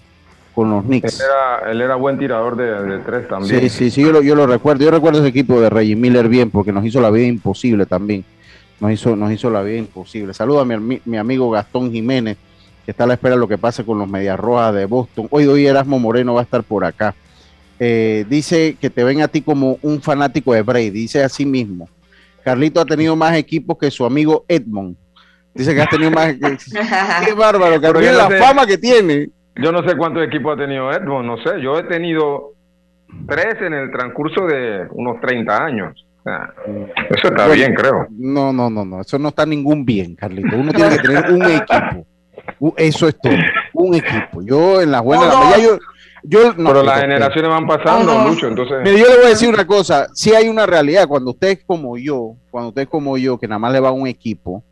con 0.53 0.69
los 0.69 0.83
Knicks. 0.83 1.23
Él 1.69 1.81
era, 1.81 1.95
buen 1.95 2.19
tirador 2.19 2.55
de, 2.55 2.99
tres 2.99 3.27
también. 3.27 3.61
Sí, 3.61 3.69
sí, 3.69 3.89
sí, 3.89 4.01
yo 4.01 4.11
lo, 4.11 4.21
yo 4.21 4.35
lo 4.35 4.47
recuerdo. 4.47 4.83
Yo 4.83 4.91
recuerdo 4.91 5.19
ese 5.19 5.29
equipo 5.29 5.59
de 5.59 5.69
Reggie 5.69 5.95
Miller 5.95 6.27
bien, 6.27 6.51
porque 6.51 6.71
nos 6.71 6.85
hizo 6.85 7.01
la 7.01 7.09
vida 7.09 7.25
imposible 7.25 7.85
también. 7.85 8.23
Nos 8.79 8.91
hizo, 8.91 9.15
nos 9.15 9.31
hizo 9.31 9.49
la 9.49 9.61
vida 9.61 9.77
imposible. 9.77 10.33
Saluda 10.33 10.61
a 10.61 10.65
mi, 10.65 11.01
mi 11.05 11.17
amigo 11.17 11.49
Gastón 11.49 11.91
Jiménez 11.91 12.37
que 12.85 12.91
está 12.91 13.03
a 13.03 13.07
la 13.07 13.13
espera 13.13 13.35
de 13.35 13.39
lo 13.39 13.47
que 13.47 13.57
pase 13.57 13.83
con 13.83 13.97
los 13.99 14.09
Medias 14.09 14.39
Rojas 14.39 14.73
de 14.73 14.85
Boston. 14.85 15.27
Hoy, 15.31 15.45
hoy 15.45 15.65
Erasmo 15.65 15.99
Moreno 15.99 16.33
va 16.33 16.41
a 16.41 16.43
estar 16.43 16.63
por 16.63 16.85
acá. 16.85 17.13
Eh, 17.79 18.25
dice 18.29 18.77
que 18.79 18.89
te 18.89 19.03
ven 19.03 19.21
a 19.21 19.27
ti 19.27 19.41
como 19.41 19.79
un 19.81 20.01
fanático 20.01 20.53
de 20.53 20.61
Brady, 20.61 20.91
dice 20.91 21.23
así 21.23 21.45
mismo. 21.45 21.89
Carlito 22.43 22.79
ha 22.79 22.85
tenido 22.85 23.15
más 23.15 23.35
equipos 23.35 23.77
que 23.77 23.89
su 23.91 24.05
amigo 24.05 24.45
Edmond. 24.47 24.95
Dice 25.53 25.73
que 25.73 25.81
has 25.81 25.89
tenido 25.89 26.11
más. 26.11 26.35
Qué 27.25 27.33
bárbaro, 27.33 27.81
Carlito, 27.81 28.13
la 28.13 28.29
fama 28.29 28.65
que 28.65 28.77
tiene. 28.77 29.29
Yo 29.55 29.71
no 29.71 29.87
sé 29.87 29.97
cuántos 29.97 30.23
equipos 30.23 30.53
ha 30.53 30.61
tenido 30.61 30.91
Edmond, 30.91 31.25
no 31.25 31.37
sé. 31.37 31.61
Yo 31.61 31.77
he 31.77 31.83
tenido 31.83 32.53
tres 33.27 33.55
en 33.61 33.73
el 33.73 33.91
transcurso 33.91 34.45
de 34.45 34.87
unos 34.91 35.19
30 35.19 35.65
años. 35.65 36.05
eso 37.09 37.27
está 37.27 37.47
bien, 37.47 37.73
creo. 37.73 38.07
No, 38.11 38.53
no, 38.53 38.69
no, 38.69 38.85
no. 38.85 39.01
Eso 39.01 39.19
no 39.19 39.29
está 39.29 39.45
ningún 39.45 39.85
bien, 39.85 40.15
Carlito. 40.15 40.55
Uno 40.55 40.71
tiene 40.71 40.97
que 40.97 41.01
tener 41.01 41.31
un 41.31 41.43
equipo. 41.51 42.05
Eso 42.77 43.07
es 43.07 43.17
todo. 43.19 43.33
Un 43.73 43.95
equipo. 43.95 44.41
Yo 44.43 44.81
en 44.81 44.91
las 44.91 45.01
buenas. 45.03 45.33
yo, 46.23 46.53
Pero 46.55 46.83
las 46.83 47.01
generaciones 47.01 47.49
van 47.49 47.67
pasando 47.67 48.13
mucho, 48.19 48.47
entonces. 48.47 48.77
yo 48.85 49.07
le 49.07 49.15
voy 49.17 49.25
a 49.25 49.29
decir 49.29 49.49
una 49.49 49.65
cosa. 49.65 50.07
Si 50.13 50.33
hay 50.33 50.47
una 50.47 50.65
realidad. 50.65 51.07
Cuando 51.07 51.31
usted 51.31 51.49
es 51.49 51.63
como 51.65 51.97
yo, 51.97 52.35
cuando 52.51 52.69
usted 52.69 52.83
es 52.83 52.87
como 52.87 53.17
yo, 53.17 53.37
que 53.37 53.47
nada 53.47 53.59
más 53.59 53.73
le 53.73 53.79
va 53.79 53.89
a 53.89 53.93
un 53.93 54.07
equipo, 54.07 54.63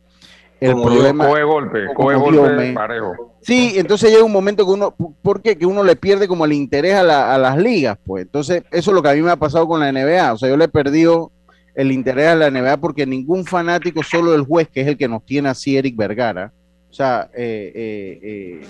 el 0.59 0.73
problema. 0.73 1.25
coge 1.27 1.43
golpe, 1.43 1.85
coge 1.95 2.15
golpe 2.15 2.73
parejo. 2.73 3.35
Sí, 3.41 3.73
entonces 3.77 4.11
llega 4.11 4.23
un 4.23 4.31
momento 4.31 4.65
que 4.65 4.71
uno, 4.71 4.93
¿por 5.21 5.41
qué? 5.41 5.57
Que 5.57 5.65
uno 5.65 5.83
le 5.83 5.95
pierde 5.95 6.27
como 6.27 6.43
el 6.45 6.51
interés 6.51 6.95
a, 6.95 7.33
a, 7.33 7.37
las 7.37 7.57
ligas, 7.57 7.97
pues. 8.05 8.23
Entonces, 8.23 8.63
eso 8.71 8.91
es 8.91 8.95
lo 8.95 9.01
que 9.01 9.09
a 9.09 9.13
mí 9.13 9.21
me 9.21 9.31
ha 9.31 9.37
pasado 9.37 9.67
con 9.67 9.79
la 9.79 9.91
NBA. 9.91 10.33
O 10.33 10.37
sea, 10.37 10.49
yo 10.49 10.57
le 10.57 10.65
he 10.65 10.69
perdido 10.69 11.31
el 11.75 11.93
interés 11.93 12.27
a 12.27 12.35
la 12.35 12.51
NBA 12.51 12.77
porque 12.77 13.05
ningún 13.05 13.45
fanático, 13.45 14.03
solo 14.03 14.35
el 14.35 14.43
juez, 14.43 14.67
que 14.67 14.81
es 14.81 14.87
el 14.87 14.97
que 14.97 15.07
nos 15.07 15.25
tiene 15.25 15.47
así, 15.47 15.77
Eric 15.77 15.95
Vergara, 15.95 16.51
o 16.89 16.93
sea, 16.93 17.29
eh, 17.33 18.61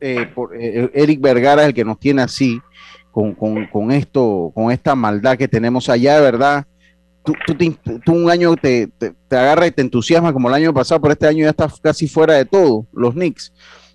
eh, 0.00 0.28
eh, 0.50 0.90
Eric 0.92 1.20
Vergara 1.20 1.62
es 1.62 1.68
el 1.68 1.74
que 1.74 1.84
nos 1.84 1.98
tiene 1.98 2.22
así, 2.22 2.60
con, 3.12 3.92
esto, 3.92 4.50
con 4.54 4.72
esta 4.72 4.96
maldad 4.96 5.38
que 5.38 5.46
tenemos 5.46 5.88
allá, 5.88 6.16
de 6.16 6.20
verdad. 6.20 6.66
Tú, 7.22 7.32
un 8.12 8.28
año 8.28 8.56
te, 8.56 8.88
te, 8.98 9.14
te 9.28 9.36
agarra 9.36 9.66
y 9.66 9.70
te 9.70 9.82
entusiasma 9.82 10.32
como 10.32 10.48
el 10.48 10.54
año 10.54 10.74
pasado, 10.74 11.00
pero 11.00 11.12
este 11.12 11.26
año 11.26 11.44
ya 11.44 11.50
está 11.50 11.72
casi 11.80 12.08
fuera 12.08 12.34
de 12.34 12.44
todo, 12.44 12.86
los 12.92 13.14
Knicks. 13.14 13.52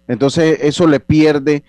Entonces 0.08 0.58
eso 0.62 0.88
le 0.88 1.00
pierde 1.00 1.64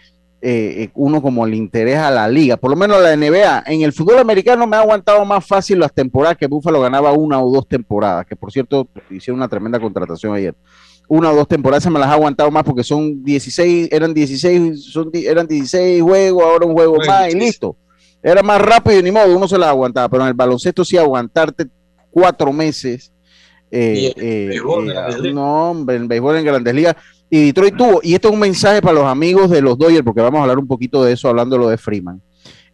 uno 0.94 1.20
como 1.20 1.44
el 1.44 1.52
interés 1.52 1.98
a 1.98 2.10
la 2.10 2.26
liga, 2.28 2.56
por 2.56 2.70
lo 2.70 2.76
menos 2.76 3.02
la 3.02 3.14
NBA. 3.14 3.64
En 3.66 3.82
el 3.82 3.92
fútbol 3.92 4.20
americano 4.20 4.66
me 4.66 4.76
ha 4.76 4.80
aguantado 4.80 5.22
más 5.26 5.46
fácil 5.46 5.80
las 5.80 5.92
temporadas 5.92 6.38
que 6.38 6.46
Buffalo 6.46 6.80
ganaba 6.80 7.12
una 7.12 7.42
o 7.42 7.52
dos 7.52 7.68
temporadas, 7.68 8.24
que 8.24 8.36
por 8.36 8.50
cierto 8.50 8.88
hicieron 9.10 9.40
una 9.40 9.48
tremenda 9.48 9.78
contratación 9.78 10.34
ayer 10.34 10.54
una 11.10 11.32
o 11.32 11.34
dos 11.34 11.48
temporadas 11.48 11.90
me 11.90 11.98
las 11.98 12.08
ha 12.08 12.12
aguantado 12.12 12.52
más 12.52 12.62
porque 12.62 12.84
son 12.84 13.24
16, 13.24 13.88
eran 13.90 14.14
16, 14.14 14.84
son, 14.84 15.10
eran 15.12 15.44
16 15.44 16.00
juegos, 16.00 16.44
ahora 16.44 16.66
un 16.66 16.72
juego 16.72 16.98
más 17.04 17.34
y 17.34 17.36
listo. 17.36 17.76
Era 18.22 18.44
más 18.44 18.62
rápido 18.62 19.00
y 19.00 19.02
ni 19.02 19.10
modo, 19.10 19.36
uno 19.36 19.48
se 19.48 19.58
las 19.58 19.70
aguantaba, 19.70 20.08
pero 20.08 20.22
en 20.22 20.28
el 20.28 20.34
baloncesto 20.34 20.84
sí 20.84 20.96
aguantarte 20.96 21.66
cuatro 22.10 22.52
meses. 22.52 23.12
Eh, 23.72 24.12
eh, 24.16 24.56
eh, 24.56 25.32
no, 25.32 25.72
hombre, 25.72 25.96
en 25.96 26.06
béisbol 26.06 26.36
en 26.36 26.44
Grandes 26.44 26.74
Ligas. 26.74 26.94
Y 27.28 27.46
Detroit 27.46 27.76
tuvo, 27.76 28.00
y 28.04 28.14
esto 28.14 28.28
es 28.28 28.34
un 28.34 28.40
mensaje 28.40 28.80
para 28.80 28.94
los 28.94 29.06
amigos 29.06 29.50
de 29.50 29.62
los 29.62 29.76
Dodgers, 29.76 30.04
porque 30.04 30.20
vamos 30.20 30.38
a 30.38 30.42
hablar 30.42 30.60
un 30.60 30.68
poquito 30.68 31.02
de 31.02 31.14
eso 31.14 31.28
hablando 31.28 31.56
de 31.56 31.62
lo 31.62 31.68
de 31.68 31.76
Freeman 31.76 32.22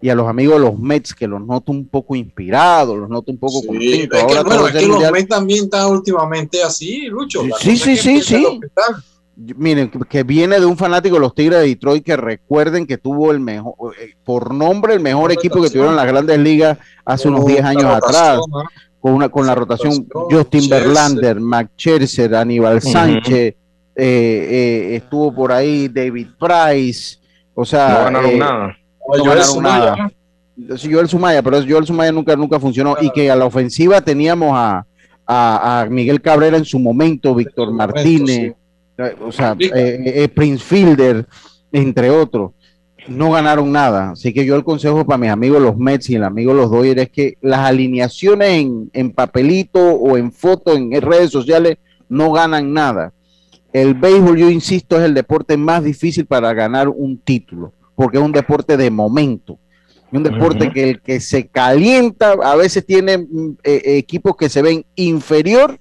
y 0.01 0.11
a 0.11 0.15
los 0.15 0.29
amigos 0.29 0.57
de 0.57 0.61
los 0.61 0.79
Mets 0.79 1.15
que 1.15 1.27
los 1.27 1.45
noto 1.45 1.73
un 1.73 1.89
poco 1.89 2.15
inspirados, 2.15 2.97
los 2.99 3.09
noto 3.09 3.33
un 3.33 3.39
poco 3.39 3.61
sí, 3.61 3.67
contentos. 3.67 4.23
Ahora 4.23 4.43
bueno, 4.43 4.67
es 4.69 4.75
que 4.75 4.87
los 4.87 5.11
Mets 5.11 5.29
también 5.29 5.65
están 5.65 5.91
últimamente 5.91 6.63
así, 6.63 7.07
Lucho. 7.07 7.43
Sí, 7.59 7.77
sí, 7.77 7.97
sí, 7.97 8.21
sí. 8.21 8.61
Miren, 9.37 9.91
que 10.09 10.23
viene 10.23 10.59
de 10.59 10.65
un 10.65 10.79
fanático 10.79 11.17
de 11.17 11.21
los 11.21 11.35
Tigres 11.35 11.61
de 11.61 11.67
Detroit 11.67 12.05
que 12.05 12.17
recuerden 12.17 12.87
que 12.87 12.97
tuvo 12.97 13.31
el 13.33 13.41
mejor, 13.41 13.75
eh, 14.01 14.15
por 14.25 14.55
nombre, 14.55 14.95
el 14.95 15.01
mejor 15.01 15.31
equipo 15.31 15.61
que 15.61 15.69
tuvieron 15.69 15.91
en 15.91 15.97
las 15.97 16.07
grandes 16.07 16.39
ligas 16.39 16.79
hace 17.05 17.29
unos 17.29 17.45
10 17.45 17.65
años 17.65 17.85
atrás. 17.85 18.41
Con, 18.99 19.13
una, 19.13 19.29
con 19.29 19.47
la 19.47 19.55
rotación 19.55 20.09
Justin 20.31 20.69
Verlander, 20.69 21.39
Mac 21.39 21.71
Scherzer, 21.77 22.35
Aníbal 22.35 22.83
Sánchez, 22.83 23.55
eh, 23.55 23.57
eh, 23.95 24.97
estuvo 24.97 25.33
por 25.33 25.53
ahí 25.53 25.89
David 25.89 26.29
Price, 26.39 27.19
o 27.55 27.65
sea, 27.65 27.89
no 27.89 28.05
ganaron 28.05 28.39
nada 28.39 28.77
Joel 29.07 29.43
Sumaya. 29.45 30.11
Sí, 30.77 30.93
Joel 30.93 31.09
Sumaya, 31.09 31.43
pero 31.43 31.63
Joel 31.67 31.87
Sumaya 31.87 32.13
nunca, 32.13 32.35
nunca 32.35 32.59
funcionó. 32.59 32.97
Y 33.01 33.11
que 33.11 33.31
a 33.31 33.37
la 33.37 33.45
ofensiva 33.45 34.01
teníamos 34.01 34.53
a, 34.55 34.87
a, 35.27 35.87
Miguel 35.91 36.21
Cabrera 36.21 36.57
en 36.57 36.65
su 36.65 36.79
momento, 36.79 37.35
Víctor 37.35 37.73
Martínez, 37.73 38.55
o 39.21 39.31
sea, 39.31 39.55
eh, 39.59 39.69
eh, 40.07 40.29
Prince 40.29 40.65
Fielder, 40.65 41.27
entre 41.73 42.11
otros. 42.11 42.53
No 43.09 43.31
ganaron 43.31 43.71
nada. 43.71 44.11
Así 44.11 44.33
que 44.33 44.45
yo 44.45 44.57
el 44.57 44.65
consejo 44.65 45.05
para 45.05 45.19
mis 45.19 45.31
amigos 45.31 45.63
los 45.63 45.77
Mets 45.77 46.11
y 46.11 46.17
el 46.17 46.25
amigo 46.25 46.53
los 46.53 46.71
Dodgers 46.71 47.03
es 47.03 47.11
que 47.11 47.35
las 47.41 47.61
alineaciones 47.61 48.49
en, 48.49 48.91
en 48.93 49.13
papelito 49.13 49.79
o 49.81 50.17
en 50.17 50.33
foto 50.33 50.75
en 50.75 50.91
redes 51.01 51.31
sociales 51.31 51.77
no 52.09 52.33
ganan 52.33 52.73
nada. 52.73 53.13
El 53.73 53.95
béisbol, 53.95 54.39
yo 54.39 54.51
insisto, 54.51 54.97
es 54.97 55.03
el 55.03 55.15
deporte 55.15 55.57
más 55.57 55.85
difícil 55.85 56.25
para 56.25 56.53
ganar 56.55 56.89
un 56.89 57.19
título 57.19 57.73
porque 57.97 58.19
es 58.19 58.23
un 58.23 58.33
deporte 58.33 58.77
de 58.77 58.91
momento. 58.91 59.59
Un 60.13 60.23
deporte 60.23 60.71
que 60.71 60.91
el 60.91 61.01
que 61.01 61.19
se 61.19 61.49
calienta 61.49 62.37
a 62.43 62.55
veces 62.55 62.87
tiene 62.87 63.19
mm, 63.19 63.57
eh, 63.65 63.83
equipos 63.97 64.37
que 64.37 64.49
se 64.49 64.63
ven 64.63 64.85
inferior 64.95 65.81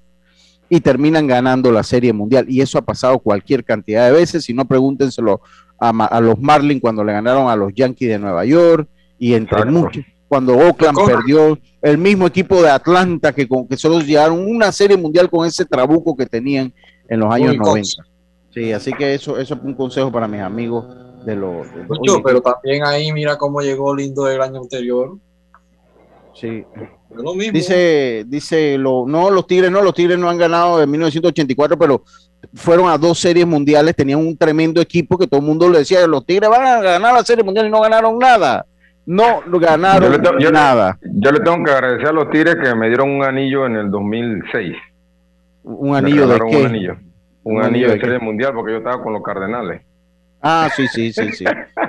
y 0.67 0.80
terminan 0.80 1.28
ganando 1.28 1.71
la 1.71 1.84
Serie 1.84 2.12
Mundial. 2.12 2.45
Y 2.49 2.62
eso 2.62 2.80
ha 2.80 2.82
pasado 2.82 3.19
cualquier 3.19 3.63
cantidad 3.63 4.08
de 4.08 4.13
veces. 4.13 4.43
Si 4.43 4.54
no, 4.54 4.65
pregúntenselo 4.65 5.41
a, 5.78 6.21
los 6.21 6.39
Marlins 6.39 6.82
cuando 6.82 7.04
le 7.04 7.13
ganaron 7.13 7.49
a 7.49 7.56
los 7.56 7.71
Yankees 7.75 8.10
de 8.10 8.17
Nueva 8.17 8.45
York 8.45 8.88
y 9.19 9.34
entre 9.34 9.63
muchos. 9.65 10.04
Cuando 10.28 10.58
Oakland 10.58 10.97
perdió, 11.06 11.60
el 11.82 11.99
mismo 11.99 12.25
equipo 12.25 12.63
de 12.63 12.69
Atlanta 12.71 13.32
que, 13.32 13.47
con, 13.47 13.67
que 13.67 13.78
solo 13.78 13.99
llegaron 13.99 14.43
una 14.43 14.71
Serie 14.71 14.97
Mundial 14.97 15.30
con 15.30 15.45
ese 15.45 15.65
trabuco 15.65 16.15
que 16.15 16.25
tenían 16.25 16.73
en 17.08 17.19
los 17.19 17.32
años 17.32 17.56
90. 17.58 18.04
Sí, 18.51 18.71
así 18.71 18.91
que 18.93 19.13
eso, 19.13 19.38
eso 19.38 19.54
es 19.54 19.62
un 19.62 19.75
consejo 19.75 20.12
para 20.12 20.28
mis 20.28 20.41
amigos 20.41 21.05
de 21.25 21.35
los. 21.35 21.67
pero 22.23 22.41
también 22.41 22.83
ahí 22.85 23.11
mira 23.11 23.38
cómo 23.38 23.61
llegó 23.61 23.95
Lindo 23.95 24.25
del 24.25 24.41
año 24.41 24.61
anterior. 24.61 25.17
Sí. 26.33 26.65
Dice, 27.53 28.25
dice, 28.27 28.77
lo, 28.77 29.05
no, 29.07 29.29
los 29.29 29.47
Tigres 29.47 29.71
no, 29.71 29.81
los 29.81 29.93
Tigres 29.93 30.17
no 30.17 30.29
han 30.29 30.38
ganado 30.38 30.83
en 30.83 30.91
1984, 30.91 31.77
pero 31.77 32.03
fueron 32.53 32.89
a 32.89 32.97
dos 32.97 33.17
series 33.19 33.47
mundiales, 33.47 33.95
tenían 33.95 34.19
un 34.19 34.35
tremendo 34.35 34.81
equipo 34.81 35.17
que 35.17 35.27
todo 35.27 35.39
el 35.39 35.45
mundo 35.45 35.69
le 35.69 35.79
decía, 35.79 36.05
los 36.07 36.25
Tigres 36.25 36.49
van 36.49 36.65
a 36.65 36.81
ganar 36.81 37.13
la 37.13 37.23
serie 37.23 37.43
mundial 37.43 37.67
y 37.67 37.69
no 37.69 37.79
ganaron 37.79 38.19
nada. 38.19 38.65
No 39.05 39.41
ganaron 39.45 40.21
nada. 40.51 40.99
Yo 41.03 41.31
le 41.31 41.39
tengo 41.39 41.63
que 41.63 41.71
agradecer 41.71 42.07
a 42.07 42.11
los 42.11 42.29
Tigres 42.31 42.55
que 42.61 42.75
me 42.75 42.88
dieron 42.88 43.11
un 43.11 43.23
anillo 43.23 43.65
en 43.65 43.75
el 43.77 43.91
2006. 43.91 44.75
¿Un 45.63 45.95
anillo 45.95 46.27
de 46.27 46.38
qué? 46.38 46.57
Un 46.57 46.65
anillo 46.65 46.97
un, 47.45 47.61
anillo, 47.61 47.91
de, 47.91 47.99
serie 47.99 48.19
mundial 48.19 48.53
porque 48.53 48.71
yo 48.71 48.79
estaba 48.79 49.01
con 49.01 49.13
los 49.13 49.21
Cardenales. 49.21 49.83
Ah, 50.47 50.69
sí, 50.75 50.88
sí, 50.88 51.12
sí, 51.12 51.31
sí. 51.31 51.45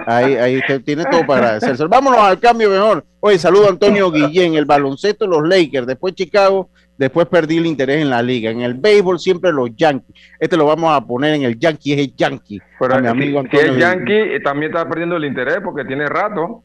Ahí, 0.06 0.34
ahí 0.36 0.56
usted 0.56 0.80
tiene 0.82 1.04
todo 1.04 1.26
para 1.26 1.40
agradecerse. 1.40 1.84
Vámonos 1.84 2.20
al 2.20 2.40
cambio 2.40 2.70
mejor. 2.70 3.04
Oye, 3.20 3.38
saludo 3.38 3.66
a 3.66 3.68
Antonio 3.68 4.10
Guillén, 4.10 4.54
el 4.54 4.64
baloncesto, 4.64 5.26
los 5.26 5.46
Lakers, 5.46 5.86
después 5.86 6.14
Chicago, 6.14 6.70
después 6.96 7.26
perdí 7.26 7.58
el 7.58 7.66
interés 7.66 8.00
en 8.00 8.08
la 8.08 8.22
liga. 8.22 8.50
En 8.50 8.62
el 8.62 8.72
béisbol 8.72 9.20
siempre 9.20 9.52
los 9.52 9.76
Yankees. 9.76 10.16
Este 10.40 10.56
lo 10.56 10.64
vamos 10.64 10.90
a 10.96 11.06
poner 11.06 11.34
en 11.34 11.42
el 11.42 11.58
Yankee, 11.58 11.92
es 11.92 11.98
el 11.98 12.16
Yankee. 12.16 12.58
Pero 12.80 12.98
mi 12.98 13.08
amigo 13.08 13.42
si, 13.42 13.44
Antonio 13.44 13.66
si 13.66 13.72
es 13.72 13.78
Yankee, 13.78 14.42
también 14.42 14.72
está 14.72 14.88
perdiendo 14.88 15.16
el 15.16 15.26
interés 15.26 15.58
porque 15.62 15.84
tiene 15.84 16.08
rato. 16.08 16.62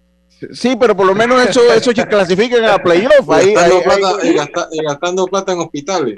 Sí, 0.53 0.77
pero 0.79 0.95
por 0.95 1.05
lo 1.05 1.13
menos 1.13 1.45
eso, 1.45 1.61
eso 1.73 1.91
clasifican 2.07 2.63
a 2.63 2.77
playoff. 2.77 3.29
Ahí, 3.31 3.53
gastando, 3.53 3.81
plata, 3.83 4.67
y 4.71 4.81
gastando 4.81 5.25
plata 5.25 5.51
en 5.51 5.59
hospitales. 5.59 6.15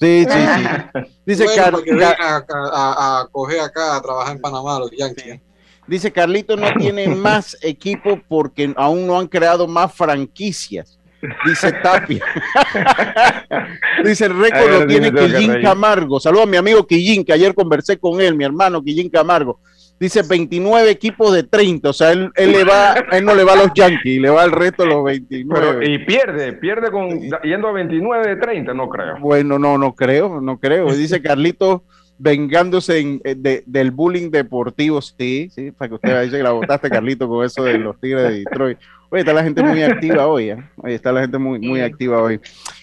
Sí, 0.00 0.24
sí, 0.28 0.38
sí. 0.38 1.00
Dice 1.26 1.44
bueno, 1.44 1.82
que 1.82 2.04
a, 2.04 2.44
a, 2.50 3.20
a, 3.20 3.28
coger 3.32 3.60
acá 3.60 3.96
a 3.96 4.00
trabajar 4.00 4.36
en 4.36 4.40
Panamá 4.40 4.78
los 4.78 4.90
Yankees. 4.92 5.40
Dice 5.88 6.12
Carlito 6.12 6.56
no 6.56 6.72
tiene 6.74 7.08
más 7.14 7.56
equipo 7.62 8.20
porque 8.28 8.72
aún 8.76 9.06
no 9.06 9.18
han 9.18 9.26
creado 9.26 9.66
más 9.66 9.92
franquicias. 9.92 10.98
Dice 11.44 11.72
Tapia. 11.82 12.24
Dice 14.04 14.26
el 14.26 14.38
récord 14.38 14.70
lo 14.70 14.86
tiene 14.86 15.12
Quillín 15.12 15.60
Camargo. 15.62 16.20
Saludos 16.20 16.44
a 16.44 16.50
mi 16.50 16.56
amigo 16.56 16.86
Quillín, 16.86 17.24
que 17.24 17.32
ayer 17.32 17.54
conversé 17.54 17.98
con 17.98 18.20
él, 18.20 18.36
mi 18.36 18.44
hermano 18.44 18.82
Quillín 18.82 19.08
Camargo. 19.08 19.58
Dice 20.00 20.22
29 20.22 20.90
equipos 20.90 21.32
de 21.32 21.42
30, 21.42 21.88
o 21.88 21.92
sea, 21.92 22.12
él, 22.12 22.30
él, 22.36 22.52
le 22.52 22.64
va, 22.64 22.94
él 23.10 23.24
no 23.24 23.34
le 23.34 23.42
va 23.42 23.54
a 23.54 23.56
los 23.56 23.72
Yankees, 23.74 24.20
le 24.20 24.30
va 24.30 24.42
al 24.42 24.52
resto 24.52 24.84
de 24.84 24.90
los 24.90 25.04
29. 25.04 25.90
y 25.90 25.98
pierde, 25.98 26.52
pierde 26.52 26.90
con 26.90 27.20
yendo 27.42 27.68
a 27.68 27.72
29 27.72 28.28
de 28.28 28.36
30, 28.36 28.74
no 28.74 28.88
creo. 28.88 29.18
Bueno, 29.18 29.58
no, 29.58 29.76
no 29.76 29.94
creo, 29.94 30.40
no 30.40 30.58
creo. 30.58 30.92
Dice 30.92 31.20
Carlito 31.20 31.84
vengándose 32.18 33.20
eh, 33.24 33.62
del 33.64 33.90
bullying 33.90 34.30
deportivo, 34.30 35.00
sí, 35.00 35.48
sí, 35.54 35.70
para 35.70 35.88
que 35.88 35.94
usted 35.94 36.22
dice 36.24 36.36
que 36.36 36.42
la 36.42 36.52
votaste, 36.52 36.90
Carlito, 36.90 37.28
con 37.28 37.44
eso 37.44 37.64
de 37.64 37.78
los 37.78 37.98
Tigres 38.00 38.28
de 38.28 38.38
Detroit. 38.40 38.78
Oye, 39.10 39.20
está 39.20 39.32
la 39.32 39.42
gente 39.42 39.62
muy 39.62 39.82
activa 39.82 40.26
hoy, 40.26 40.50
¿eh? 40.50 40.70
Oye, 40.76 40.94
está 40.94 41.12
la 41.12 41.22
gente 41.22 41.38
muy, 41.38 41.58
muy 41.58 41.80
activa 41.80 42.22
hoy. 42.22 42.40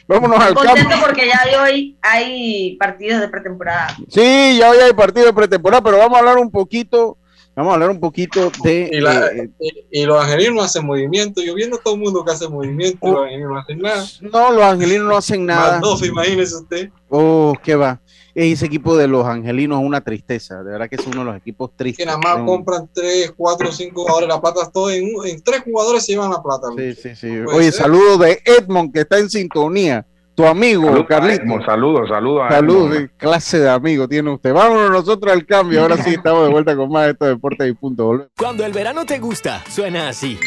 Vámonos 0.07 0.39
al 0.39 0.55
contento 0.55 0.95
porque 1.01 1.27
ya 1.27 1.61
hoy 1.61 1.97
hay 2.01 2.75
partidos 2.77 3.21
de 3.21 3.27
pretemporada. 3.27 3.95
Sí, 4.09 4.57
ya 4.59 4.71
hoy 4.71 4.77
hay 4.77 4.93
partidos 4.93 5.27
de 5.27 5.33
pretemporada, 5.33 5.83
pero 5.83 5.97
vamos 5.99 6.15
a 6.15 6.19
hablar 6.19 6.37
un 6.37 6.49
poquito, 6.49 7.17
vamos 7.55 7.71
a 7.71 7.73
hablar 7.75 7.91
un 7.91 7.99
poquito 7.99 8.51
de... 8.63 8.89
Y, 8.91 9.05
eh, 9.05 9.83
y, 9.91 10.05
los 10.05 10.23
angelinos 10.23 10.55
no 10.55 10.61
hacen 10.63 10.85
movimiento, 10.85 11.43
yo 11.43 11.53
viendo 11.53 11.77
a 11.77 11.79
todo 11.79 11.93
el 11.93 12.01
mundo 12.01 12.25
que 12.25 12.31
hace 12.31 12.47
movimiento, 12.47 13.05
los 13.05 13.25
angelinos 13.25 13.51
no 13.51 13.57
hacen 13.59 13.79
nada. 13.79 14.05
No, 14.21 14.51
los 14.51 14.63
angelinos 14.63 15.07
no 15.07 15.17
hacen 15.17 15.45
nada. 15.45 15.79
Más 15.79 16.01
imagínese 16.01 16.55
usted. 16.55 16.89
Oh, 17.09 17.53
qué 17.63 17.75
va 17.75 17.99
ese 18.35 18.65
equipo 18.65 18.97
de 18.97 19.07
los 19.07 19.25
angelinos 19.25 19.79
es 19.79 19.85
una 19.85 20.01
tristeza. 20.01 20.61
De 20.61 20.71
verdad 20.71 20.89
que 20.89 20.97
es 20.97 21.07
uno 21.07 21.19
de 21.19 21.25
los 21.25 21.37
equipos 21.37 21.71
tristes. 21.75 22.05
Que 22.05 22.05
nada 22.05 22.17
más 22.17 22.45
compran 22.45 22.89
3, 22.93 23.33
4, 23.35 23.71
5 23.71 24.01
jugadores. 24.01 24.29
La 24.29 24.41
plata 24.41 24.69
todo 24.71 24.91
en, 24.91 25.09
en 25.25 25.41
3 25.41 25.63
jugadores 25.63 26.05
se 26.05 26.11
llevan 26.11 26.31
la 26.31 26.43
plata. 26.43 26.67
Sí, 26.77 26.93
sí, 26.95 27.15
sí. 27.15 27.39
Oye, 27.53 27.71
saludo 27.71 28.17
de 28.17 28.41
Edmond 28.45 28.93
que 28.93 29.01
está 29.01 29.19
en 29.19 29.29
sintonía. 29.29 30.05
Tu 30.35 30.45
amigo, 30.45 31.05
Carlitos. 31.07 31.63
Saludos, 31.65 32.09
saludos. 32.09 32.43
Saludos, 32.49 33.09
clase 33.15 33.57
de 33.57 33.69
amigo 33.69 34.05
tiene 34.05 34.33
usted. 34.33 34.53
Vámonos 34.53 34.91
nosotros 34.91 35.31
al 35.31 35.45
cambio. 35.45 35.81
Ahora 35.81 35.95
sí 35.95 36.09
estamos 36.15 36.45
de 36.45 36.51
vuelta 36.51 36.75
con 36.75 36.91
más 36.91 37.05
de 37.05 37.11
estos 37.11 37.29
deportes 37.29 37.69
y 37.69 37.73
punto. 37.73 38.27
Cuando 38.37 38.65
el 38.65 38.73
verano 38.73 39.05
te 39.05 39.17
gusta, 39.17 39.63
suena 39.69 40.09
así. 40.09 40.37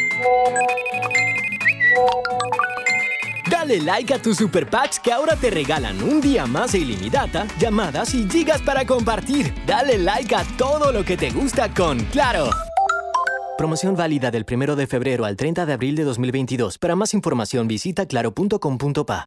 Dale 3.51 3.81
like 3.81 4.13
a 4.13 4.19
tus 4.21 4.37
super 4.37 4.69
packs 4.69 5.01
que 5.01 5.13
ahora 5.13 5.37
te 5.37 5.51
regalan 5.51 6.03
un 6.03 6.21
día 6.21 6.47
más 6.47 6.73
de 6.73 6.79
ilimitada, 6.81 7.47
llamadas 7.59 8.15
y 8.15 8.29
gigas 8.29 8.61
para 8.63 8.87
compartir. 8.87 9.55
Dale 9.67 9.99
like 9.99 10.35
a 10.35 10.45
todo 10.57 10.93
lo 10.93 11.05
que 11.05 11.17
te 11.17 11.31
gusta 11.31 11.73
con 11.73 11.99
Claro. 12.07 12.51
Promoción 13.57 13.97
válida 13.97 14.31
del 14.31 14.47
1 14.49 14.77
de 14.77 14.87
febrero 14.87 15.25
al 15.25 15.37
30 15.37 15.67
de 15.67 15.73
abril 15.73 15.97
de 15.97 16.05
2022. 16.05 16.79
Para 16.79 16.95
más 16.95 17.13
información 17.13 17.67
visita 17.67 18.07
claro.com.pa. 18.07 19.27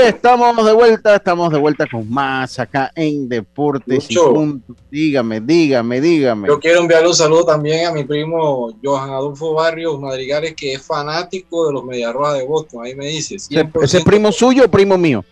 Estamos 0.00 0.64
de 0.64 0.72
vuelta, 0.72 1.16
estamos 1.16 1.52
de 1.52 1.58
vuelta 1.58 1.86
con 1.90 2.08
más 2.08 2.58
acá 2.58 2.92
en 2.94 3.28
Deportes 3.28 4.06
y 4.08 4.14
Punto. 4.16 4.74
Dígame, 4.90 5.40
dígame, 5.40 6.00
dígame. 6.00 6.48
Yo 6.48 6.60
quiero 6.60 6.80
enviarle 6.80 7.08
un 7.08 7.14
saludo 7.14 7.44
también 7.44 7.86
a 7.86 7.92
mi 7.92 8.04
primo 8.04 8.72
Johan 8.82 9.10
Adolfo 9.10 9.54
Barrios 9.54 9.98
Madrigales, 10.00 10.54
que 10.54 10.74
es 10.74 10.82
fanático 10.82 11.66
de 11.66 11.72
los 11.72 11.84
Mediarrojas 11.84 12.38
de 12.38 12.46
Boston. 12.46 12.84
Ahí 12.84 12.94
me 12.94 13.06
dice. 13.06 13.36
¿Ese 13.36 14.00
primo 14.02 14.30
suyo 14.30 14.64
o 14.64 14.68
primo 14.70 14.96
mío? 14.96 15.24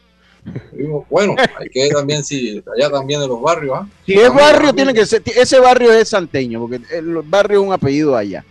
bueno, 1.11 1.35
hay 1.59 1.69
que 1.69 1.89
también, 1.89 2.25
sí, 2.25 2.63
allá 2.77 2.91
también 2.91 3.21
de 3.21 3.29
los 3.29 3.41
barrios. 3.41 3.79
¿ah? 3.81 3.89
Si 4.05 4.15
es 4.15 4.33
barrio, 4.33 4.73
tiene 4.73 4.95
que 4.95 5.05
ser, 5.05 5.23
ese 5.25 5.59
barrio 5.59 5.93
es 5.93 6.09
santeño, 6.09 6.61
porque 6.61 6.81
el 6.95 7.23
barrio 7.25 7.61
es 7.61 7.67
un 7.67 7.73
apellido 7.73 8.17
allá. 8.17 8.45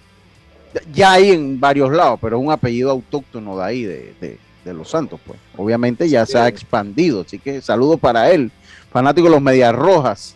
Ya 0.94 1.14
hay 1.14 1.32
en 1.32 1.58
varios 1.58 1.90
lados, 1.92 2.20
pero 2.22 2.38
es 2.38 2.44
un 2.44 2.52
apellido 2.52 2.92
autóctono 2.92 3.58
de 3.58 3.64
ahí, 3.64 3.84
de 3.84 4.14
de 4.20 4.45
los 4.74 4.90
Santos, 4.90 5.20
pues. 5.26 5.40
Obviamente 5.58 6.10
ya 6.10 6.26
se 6.26 6.38
ha 6.38 6.48
expandido, 6.48 7.22
así 7.22 7.40
que 7.40 7.62
saludo 7.62 7.98
para 7.98 8.32
él, 8.32 8.52
fanático 8.92 9.28
de 9.28 9.32
los 9.32 9.42
Medias 9.42 9.76
Rojas. 9.76 10.36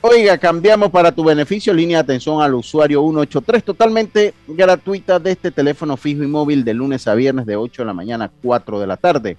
Oiga, 0.00 0.38
cambiamos 0.38 0.90
para 0.90 1.10
tu 1.10 1.24
beneficio, 1.24 1.74
línea 1.74 1.98
de 1.98 2.02
atención 2.02 2.40
al 2.40 2.54
usuario 2.54 3.00
183, 3.00 3.64
totalmente 3.64 4.32
gratuita 4.46 5.18
de 5.18 5.32
este 5.32 5.50
teléfono 5.50 5.96
fijo 5.96 6.22
y 6.22 6.28
móvil 6.28 6.64
de 6.64 6.72
lunes 6.72 7.08
a 7.08 7.14
viernes 7.14 7.46
de 7.46 7.56
8 7.56 7.82
de 7.82 7.86
la 7.86 7.94
mañana 7.94 8.26
a 8.26 8.30
4 8.42 8.78
de 8.78 8.86
la 8.86 8.96
tarde. 8.96 9.36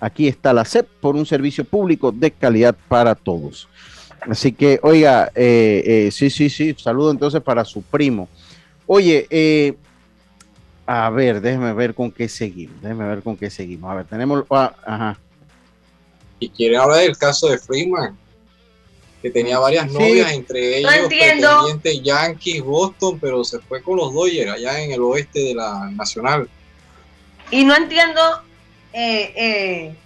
Aquí 0.00 0.26
está 0.26 0.52
la 0.52 0.64
CEP 0.64 0.88
por 1.00 1.14
un 1.14 1.26
servicio 1.26 1.64
público 1.64 2.10
de 2.10 2.32
calidad 2.32 2.74
para 2.88 3.14
todos. 3.14 3.68
Así 4.28 4.52
que, 4.52 4.80
oiga, 4.82 5.30
eh, 5.34 5.82
eh, 5.86 6.10
sí, 6.10 6.28
sí, 6.28 6.50
sí, 6.50 6.74
saludo 6.76 7.12
entonces 7.12 7.40
para 7.40 7.64
su 7.64 7.82
primo. 7.82 8.28
Oye, 8.86 9.26
eh, 9.30 9.74
a 10.92 11.08
ver, 11.08 11.40
déjeme 11.40 11.72
ver 11.72 11.94
con 11.94 12.10
qué 12.10 12.28
seguimos. 12.28 12.82
Déjeme 12.82 13.06
ver 13.06 13.22
con 13.22 13.36
qué 13.36 13.48
seguimos. 13.48 13.92
A 13.92 13.94
ver, 13.94 14.06
tenemos. 14.06 14.44
Ah, 14.50 14.74
ajá. 14.84 15.18
Y 16.40 16.48
quiere 16.48 16.76
hablar 16.76 16.98
del 16.98 17.16
caso 17.16 17.46
de 17.48 17.58
Freeman, 17.58 18.18
que 19.22 19.30
tenía 19.30 19.60
varias 19.60 19.88
novias, 19.92 20.32
entre 20.32 20.78
ellos 20.78 20.90
no 21.40 21.80
Yankees, 21.84 22.64
Boston, 22.64 23.20
pero 23.20 23.44
se 23.44 23.60
fue 23.60 23.80
con 23.80 23.98
los 23.98 24.12
Dodgers 24.12 24.50
allá 24.50 24.80
en 24.80 24.90
el 24.90 25.00
oeste 25.02 25.38
de 25.38 25.54
la 25.54 25.90
Nacional. 25.92 26.48
Y 27.52 27.62
no 27.62 27.76
entiendo 27.76 28.20
eh, 28.92 29.32
eh, 29.36 29.96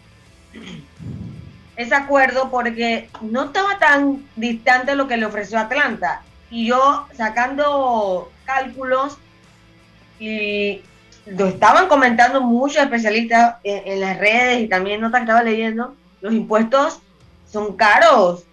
ese 1.77 1.95
acuerdo 1.95 2.51
porque 2.51 3.09
no 3.23 3.45
estaba 3.45 3.79
tan 3.79 4.29
distante 4.37 4.95
lo 4.97 5.09
que 5.09 5.17
le 5.17 5.25
ofreció 5.25 5.59
Atlanta. 5.59 6.23
Y 6.51 6.67
yo 6.67 7.07
sacando 7.17 8.31
cálculos, 8.45 9.17
y 10.19 10.83
lo 11.27 11.47
estaban 11.47 11.89
comentando 11.89 12.41
muchos 12.41 12.83
especialistas 12.83 13.57
en, 13.65 14.01
las 14.01 14.19
redes 14.19 14.61
y 14.61 14.69
también 14.69 15.01
notas 15.01 15.21
que 15.21 15.25
estaba 15.25 15.43
leyendo, 15.43 15.95
los 16.21 16.33
impuestos 16.33 17.01
son 17.51 17.77
caros 17.77 18.45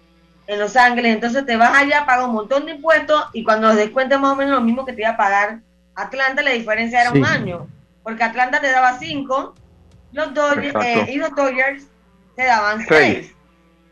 en 0.46 0.58
Los 0.58 0.76
Ángeles, 0.76 1.14
entonces 1.14 1.46
te 1.46 1.56
vas 1.56 1.72
allá, 1.74 2.04
pagas 2.06 2.26
un 2.26 2.34
montón 2.34 2.66
de 2.66 2.72
impuestos 2.72 3.24
y 3.32 3.44
cuando 3.44 3.68
los 3.68 3.76
descuentes 3.76 4.18
más 4.18 4.32
o 4.32 4.36
menos 4.36 4.54
lo 4.54 4.60
mismo 4.60 4.84
que 4.84 4.92
te 4.92 5.02
iba 5.02 5.10
a 5.10 5.16
pagar 5.16 5.60
Atlanta 5.94 6.42
la 6.42 6.50
diferencia 6.50 7.02
era 7.02 7.12
un 7.12 7.24
año, 7.24 7.68
porque 8.02 8.24
Atlanta 8.24 8.60
te 8.60 8.70
daba 8.70 8.98
cinco, 8.98 9.54
los 10.12 10.32
Dodgers 10.32 10.74
eh, 10.84 11.06
y 11.12 11.16
los 11.16 11.34
Dodgers 11.34 11.86
te 12.34 12.44
daban 12.44 12.84
seis. 12.86 13.34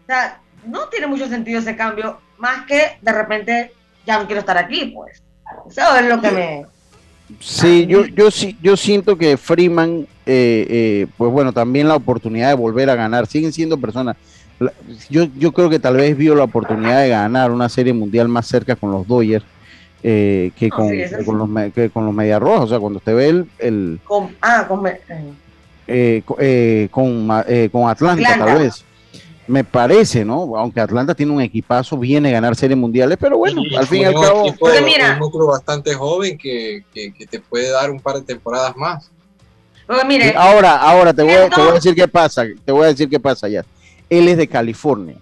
O 0.02 0.06
sea, 0.06 0.40
no 0.64 0.88
tiene 0.88 1.06
mucho 1.06 1.28
sentido 1.28 1.60
ese 1.60 1.76
cambio, 1.76 2.20
más 2.38 2.64
que 2.66 2.98
de 3.00 3.12
repente 3.12 3.72
ya 4.06 4.18
no 4.18 4.26
quiero 4.26 4.40
estar 4.40 4.56
aquí, 4.56 4.86
pues. 4.86 5.22
Eso 5.68 5.96
es 5.96 6.06
lo 6.06 6.20
que 6.20 6.30
me... 6.30 6.66
Sí, 7.39 7.87
yo, 7.87 8.05
yo 8.07 8.31
sí, 8.31 8.57
yo 8.62 8.76
siento 8.76 9.16
que 9.16 9.37
Freeman, 9.37 10.07
eh, 10.26 10.66
eh, 10.68 11.07
pues 11.16 11.31
bueno, 11.31 11.53
también 11.53 11.89
la 11.89 11.97
oportunidad 11.97 12.49
de 12.49 12.55
volver 12.55 12.91
a 12.91 12.95
ganar, 12.95 13.26
siguen 13.26 13.53
siendo 13.53 13.78
personas. 13.78 14.16
Yo, 15.09 15.26
yo 15.39 15.53
creo 15.53 15.70
que 15.70 15.78
tal 15.78 15.97
vez 15.97 16.16
vio 16.16 16.35
la 16.35 16.45
oportunidad 16.45 17.01
de 17.01 17.09
ganar 17.09 17.51
una 17.51 17.68
serie 17.68 17.93
mundial 17.93 18.28
más 18.28 18.47
cerca 18.47 18.76
con 18.76 18.91
los 18.91 19.07
Dodgers 19.07 19.45
eh, 20.03 20.51
que, 20.57 20.68
con, 20.68 20.91
con, 21.24 21.39
los, 21.39 21.72
que 21.72 21.89
con 21.89 22.05
los 22.05 22.14
Medias 22.14 22.41
Rojas. 22.41 22.64
O 22.64 22.68
sea, 22.68 22.78
cuando 22.78 22.99
usted 22.99 23.14
ve 23.14 23.28
el. 23.28 23.47
el 23.59 24.01
con, 24.05 24.37
ah, 24.43 24.66
con, 24.68 24.81
con, 27.70 27.89
Atlanta, 27.89 28.39
tal 28.39 28.59
vez 28.59 28.85
me 29.51 29.64
parece, 29.64 30.24
¿no? 30.24 30.57
Aunque 30.57 30.80
Atlanta 30.80 31.14
tiene 31.14 31.32
un 31.32 31.40
equipazo, 31.40 31.98
viene 31.98 32.28
a 32.28 32.32
ganar 32.32 32.55
series 32.55 32.78
mundiales, 32.78 33.18
pero 33.20 33.36
bueno, 33.36 33.62
al 33.76 33.86
fin 33.86 34.03
y 34.03 34.05
al 34.05 34.14
cabo. 34.14 34.46
Es 34.46 34.55
un 34.61 35.18
núcleo 35.18 35.46
bastante 35.46 35.92
joven 35.94 36.38
que, 36.38 36.84
que, 36.94 37.26
te 37.26 37.40
puede 37.40 37.70
dar 37.70 37.90
un 37.90 38.01
par 38.01 38.16
de 38.16 38.22
temporadas 38.22 38.76
más. 38.76 39.11
mire, 40.07 40.34
ahora, 40.36 40.76
ahora 40.76 41.12
te 41.12 41.22
voy, 41.22 41.34
te 41.53 41.61
voy, 41.61 41.70
a 41.70 41.74
decir 41.74 41.94
qué 41.96 42.07
pasa, 42.07 42.44
te 42.64 42.70
voy 42.70 42.84
a 42.84 42.86
decir 42.88 43.09
qué 43.09 43.18
pasa 43.18 43.48
ya. 43.48 43.64
Él 44.09 44.28
es 44.28 44.36
de 44.36 44.46
California. 44.46 45.16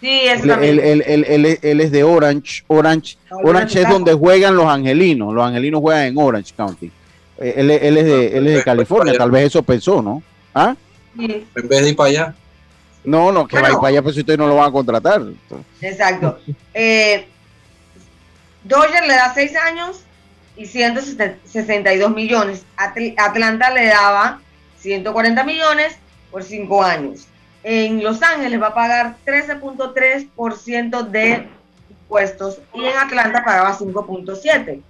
Sí, 0.00 0.20
es 0.24 0.42
él, 0.42 0.80
él, 0.80 1.04
él, 1.06 1.58
él, 1.60 1.80
es 1.80 1.90
de 1.90 2.02
Orange. 2.02 2.64
Orange, 2.68 3.18
Orange 3.30 3.82
es 3.82 3.88
donde 3.88 4.14
juegan 4.14 4.56
los 4.56 4.66
angelinos. 4.66 5.34
Los 5.34 5.44
angelinos 5.44 5.80
juegan 5.80 6.04
en 6.04 6.18
Orange 6.18 6.52
County. 6.56 6.90
Eh, 7.38 7.54
él, 7.56 7.70
es 7.70 7.80
de, 7.80 8.38
él 8.38 8.46
es 8.46 8.54
de 8.56 8.64
California, 8.64 9.14
tal 9.18 9.30
vez 9.30 9.46
eso 9.46 9.62
pensó, 9.62 10.00
¿no? 10.00 10.22
¿Ah? 10.54 10.74
En 11.18 11.46
vez 11.68 11.82
de 11.82 11.90
ir 11.90 11.96
para 11.96 12.08
allá. 12.08 12.34
No, 13.06 13.30
no, 13.30 13.46
que 13.46 13.60
vaya 13.60 13.76
para 13.76 13.88
allá, 13.88 14.02
pues 14.02 14.16
ustedes 14.16 14.38
no 14.38 14.48
lo 14.48 14.56
van 14.56 14.68
a 14.68 14.72
contratar. 14.72 15.22
Exacto. 15.80 16.40
Eh, 16.74 17.26
Dodger 18.64 19.06
le 19.06 19.14
da 19.14 19.32
6 19.32 19.56
años 19.56 20.00
y 20.56 20.66
162 20.66 22.10
millones. 22.10 22.64
Atlanta 22.76 23.70
le 23.70 23.86
daba 23.86 24.40
140 24.80 25.44
millones 25.44 25.96
por 26.32 26.42
5 26.42 26.82
años. 26.82 27.28
En 27.62 28.02
Los 28.02 28.22
Ángeles 28.22 28.60
va 28.60 28.68
a 28.68 28.74
pagar 28.74 29.16
13.3% 29.24 31.02
de 31.08 31.48
impuestos 31.88 32.58
y 32.74 32.84
en 32.84 32.96
Atlanta 32.96 33.44
pagaba 33.44 33.78
5.7%. 33.78 34.82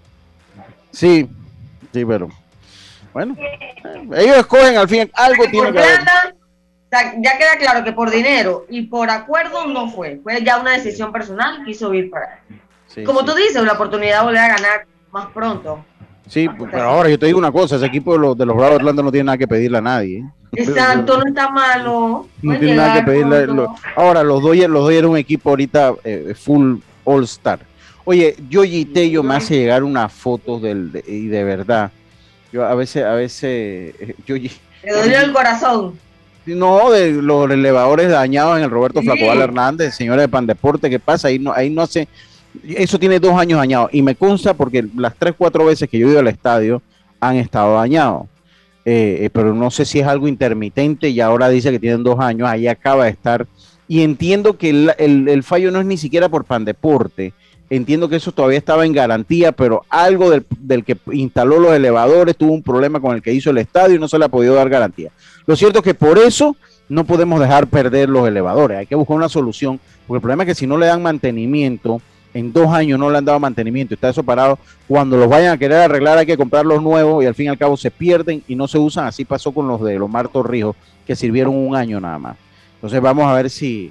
Sí, 0.91 1.29
sí, 1.93 2.05
pero 2.07 2.31
bueno, 3.13 3.37
ellos 4.15 4.37
escogen 4.39 4.77
al 4.79 4.89
fin, 4.89 5.11
algo 5.15 5.45
tiene 5.51 5.73
que 5.73 5.79
ya 7.19 7.39
queda 7.39 7.57
claro 7.59 7.85
que 7.85 7.93
por 7.93 8.11
dinero 8.11 8.67
y 8.69 8.83
por 8.83 9.11
acuerdo 9.11 9.67
no 9.67 9.91
fue. 9.91 10.21
Fue 10.23 10.43
ya 10.43 10.59
una 10.59 10.73
decisión 10.73 11.13
personal, 11.13 11.65
quiso 11.65 11.93
ir 11.95 12.11
para. 12.11 12.41
Como 13.05 13.25
tú 13.25 13.35
dices, 13.35 13.63
la 13.63 13.73
oportunidad 13.75 14.21
de 14.21 14.25
volver 14.25 14.41
a 14.41 14.49
ganar 14.49 14.87
más 15.11 15.27
pronto. 15.27 15.85
Sí, 16.29 16.49
pero 16.71 16.83
ahora 16.83 17.09
yo 17.09 17.19
te 17.19 17.27
digo 17.27 17.39
una 17.39 17.53
cosa, 17.53 17.77
ese 17.77 17.87
equipo 17.87 18.13
de 18.15 18.19
los, 18.19 18.37
de 18.37 18.47
los 18.47 18.57
Bravos 18.57 18.73
de 18.73 18.77
Atlanta 18.77 19.03
no 19.03 19.13
tiene 19.13 19.25
nada 19.25 19.39
que 19.39 19.47
pedirle 19.47 19.79
a 19.79 19.83
nadie. 19.83 20.19
¿eh? 20.19 20.31
Exacto, 20.53 21.19
no 21.19 21.29
está 21.29 21.51
malo. 21.51 22.27
No 22.43 22.59
tiene 22.59 22.77
nada 22.77 22.95
que 22.95 23.03
pedirle. 23.03 23.47
ahora, 23.95 24.23
los 24.23 24.43
Dodgers, 24.43 24.69
los 24.69 24.83
Dodgers 24.83 25.07
un 25.07 25.17
equipo 25.17 25.51
ahorita 25.51 25.95
eh, 26.05 26.35
full 26.37 26.79
all-star. 27.05 27.61
Oye, 28.05 28.37
yo 28.49 28.63
Tello 28.93 29.23
me 29.23 29.35
hace 29.37 29.57
llegar 29.57 29.83
unas 29.83 30.13
fotos 30.13 30.63
del, 30.63 31.03
y 31.07 31.27
de 31.27 31.45
verdad. 31.45 31.91
Yo 32.53 32.65
a 32.65 32.75
veces, 32.75 33.05
a 33.05 33.15
veces, 33.15 33.95
eh, 34.01 34.15
yo 34.27 34.37
Te 34.37 34.93
dolió 34.93 35.21
el 35.21 35.33
corazón. 35.33 35.99
No, 36.47 36.91
de 36.91 37.13
los 37.13 37.51
elevadores 37.51 38.09
dañados 38.09 38.59
en 38.59 38.65
el 38.65 38.71
Roberto 38.71 39.03
Flacoval 39.03 39.41
Hernández, 39.41 39.95
señores 39.95 40.23
de 40.23 40.29
Pandeporte, 40.29 40.89
¿qué 40.89 40.99
pasa? 40.99 41.29
Ahí 41.29 41.39
no, 41.39 41.53
ahí 41.53 41.71
no 41.71 41.83
hace, 41.83 42.09
eso 42.65 42.99
tiene 42.99 43.19
dos 43.19 43.35
años 43.35 43.59
dañado 43.59 43.89
y 43.93 44.01
me 44.03 44.15
consta 44.15 44.55
porque 44.55 44.87
las 44.97 45.17
tres, 45.17 45.35
cuatro 45.37 45.65
veces 45.65 45.89
que 45.89 45.99
yo 45.99 46.07
he 46.07 46.11
ido 46.11 46.21
al 46.21 46.29
estadio 46.29 46.83
han 47.21 47.37
estado 47.37 47.75
dañados. 47.75 48.27
Eh, 48.85 49.25
eh, 49.25 49.31
pero 49.33 49.53
no 49.53 49.73
sé 49.73 49.85
si 49.85 49.99
es 49.99 50.07
algo 50.07 50.29
intermitente 50.29 51.09
y 51.09 51.21
ahora 51.21 51.49
dice 51.49 51.73
que 51.73 51.81
tienen 51.81 52.05
dos 52.05 52.21
años, 52.21 52.49
ahí 52.49 52.69
acaba 52.69 53.05
de 53.05 53.11
estar. 53.11 53.47
Y 53.89 54.03
entiendo 54.03 54.57
que 54.57 54.71
el, 54.71 55.29
el 55.29 55.43
fallo 55.43 55.73
no 55.73 55.81
es 55.81 55.87
ni 55.87 55.97
siquiera 55.97 56.29
por 56.29 56.45
Pandeporte, 56.45 57.33
entiendo 57.71 58.09
que 58.09 58.17
eso 58.17 58.33
todavía 58.33 58.59
estaba 58.59 58.87
en 58.87 58.93
garantía, 58.93 59.53
pero 59.53 59.85
algo 59.89 60.31
del, 60.31 60.85
que 60.85 60.97
instaló 61.13 61.59
los 61.59 61.73
elevadores 61.73 62.37
tuvo 62.37 62.53
un 62.53 62.63
problema 62.63 63.01
con 63.01 63.15
el 63.15 63.23
que 63.23 63.33
hizo 63.33 63.51
el 63.51 63.59
estadio 63.59 63.97
y 63.97 63.99
no 63.99 64.09
se 64.09 64.19
le 64.19 64.27
ha 64.27 64.29
podido 64.29 64.55
dar 64.55 64.69
garantía. 64.69 65.11
Lo 65.47 65.57
cierto 65.57 65.79
es 65.79 65.85
que 65.85 65.95
por 65.95 66.19
eso 66.19 66.57
no 66.89 67.05
podemos 67.05 67.41
dejar 67.41 67.67
perder 67.67 68.09
los 68.09 68.27
elevadores, 68.27 68.79
hay 68.79 68.87
que 68.87 68.95
buscar 68.95 69.17
una 69.17 69.29
solución, 69.29 69.81
porque 70.07 70.19
el 70.19 70.23
problema 70.23 70.43
es 70.45 70.49
que 70.49 70.55
si 70.55 70.67
no 70.67 70.77
le 70.77 70.87
dan 70.87 71.03
mantenimiento, 71.03 72.01
en 72.35 72.53
dos 72.53 72.69
años 72.69 72.99
no 72.99 73.11
le 73.11 73.19
han 73.19 73.25
dado 73.25 73.41
mantenimiento, 73.41 73.95
está 73.95 74.11
eso 74.11 74.23
parado, 74.23 74.59
cuando 74.87 75.17
los 75.17 75.29
vayan 75.29 75.55
a 75.55 75.59
querer 75.59 75.79
arreglar 75.79 76.19
hay 76.19 76.27
que 76.27 76.37
comprar 76.37 76.67
los 76.67 76.83
nuevos 76.83 77.25
y 77.25 77.27
al 77.27 77.35
fin 77.35 77.47
y 77.47 77.49
al 77.49 77.59
cabo 77.59 77.77
se 77.77 77.91
pierden 77.91 78.43
y 78.47 78.55
no 78.55 78.69
se 78.69 78.79
usan, 78.79 79.07
así 79.07 79.25
pasó 79.25 79.53
con 79.53 79.67
los 79.67 79.83
de 79.83 79.99
los 79.99 80.11
Martos 80.11 80.45
Rijos, 80.45 80.77
que 81.07 81.17
sirvieron 81.17 81.57
un 81.57 81.75
año 81.75 82.01
nada 82.01 82.19
más. 82.19 82.37
Entonces 82.75 83.01
vamos 83.01 83.25
a 83.27 83.35
ver 83.35 83.49
si, 83.49 83.91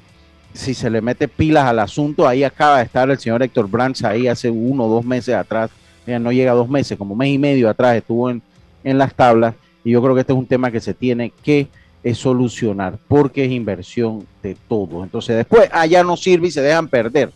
si 0.53 0.74
se 0.74 0.89
le 0.89 1.01
mete 1.01 1.28
pilas 1.28 1.66
al 1.66 1.80
asunto, 1.80 2.28
ahí 2.28 2.43
acaba 2.43 2.78
de 2.78 2.84
estar 2.84 3.10
el 3.10 3.18
señor 3.18 3.41
Héctor 3.41 3.70
Brands 3.70 4.03
ahí 4.03 4.28
hace 4.28 4.49
uno 4.49 4.86
o 4.86 4.89
dos 4.89 5.06
meses 5.06 5.36
atrás, 5.36 5.72
no 6.06 6.32
llega 6.32 6.53
dos 6.53 6.70
meses, 6.70 6.97
como 6.97 7.16
mes 7.16 7.30
y 7.30 7.39
medio 7.39 7.68
atrás 7.70 7.95
estuvo 7.95 8.30
en, 8.30 8.41
las 8.84 9.16
tablas 9.16 9.56
y 9.86 9.92
yo 9.92 10.02
creo 10.02 10.16
que 10.16 10.22
este 10.22 10.34
es 10.34 10.40
un 10.40 10.48
tema 10.48 10.72
que 10.72 10.82
se 10.82 10.96
tiene 10.96 11.32
que 11.44 11.68
eh, 12.04 12.16
solucionar 12.16 12.98
porque 13.08 13.46
es 13.46 13.52
inversión 13.52 14.26
de 14.42 14.58
todo. 14.68 15.04
Entonces 15.04 15.38
después 15.38 15.70
allá 15.72 16.04
no 16.04 16.18
sirve 16.18 16.48
y 16.48 16.52
se 16.52 16.62
dejan 16.62 16.88
perder 16.88 17.32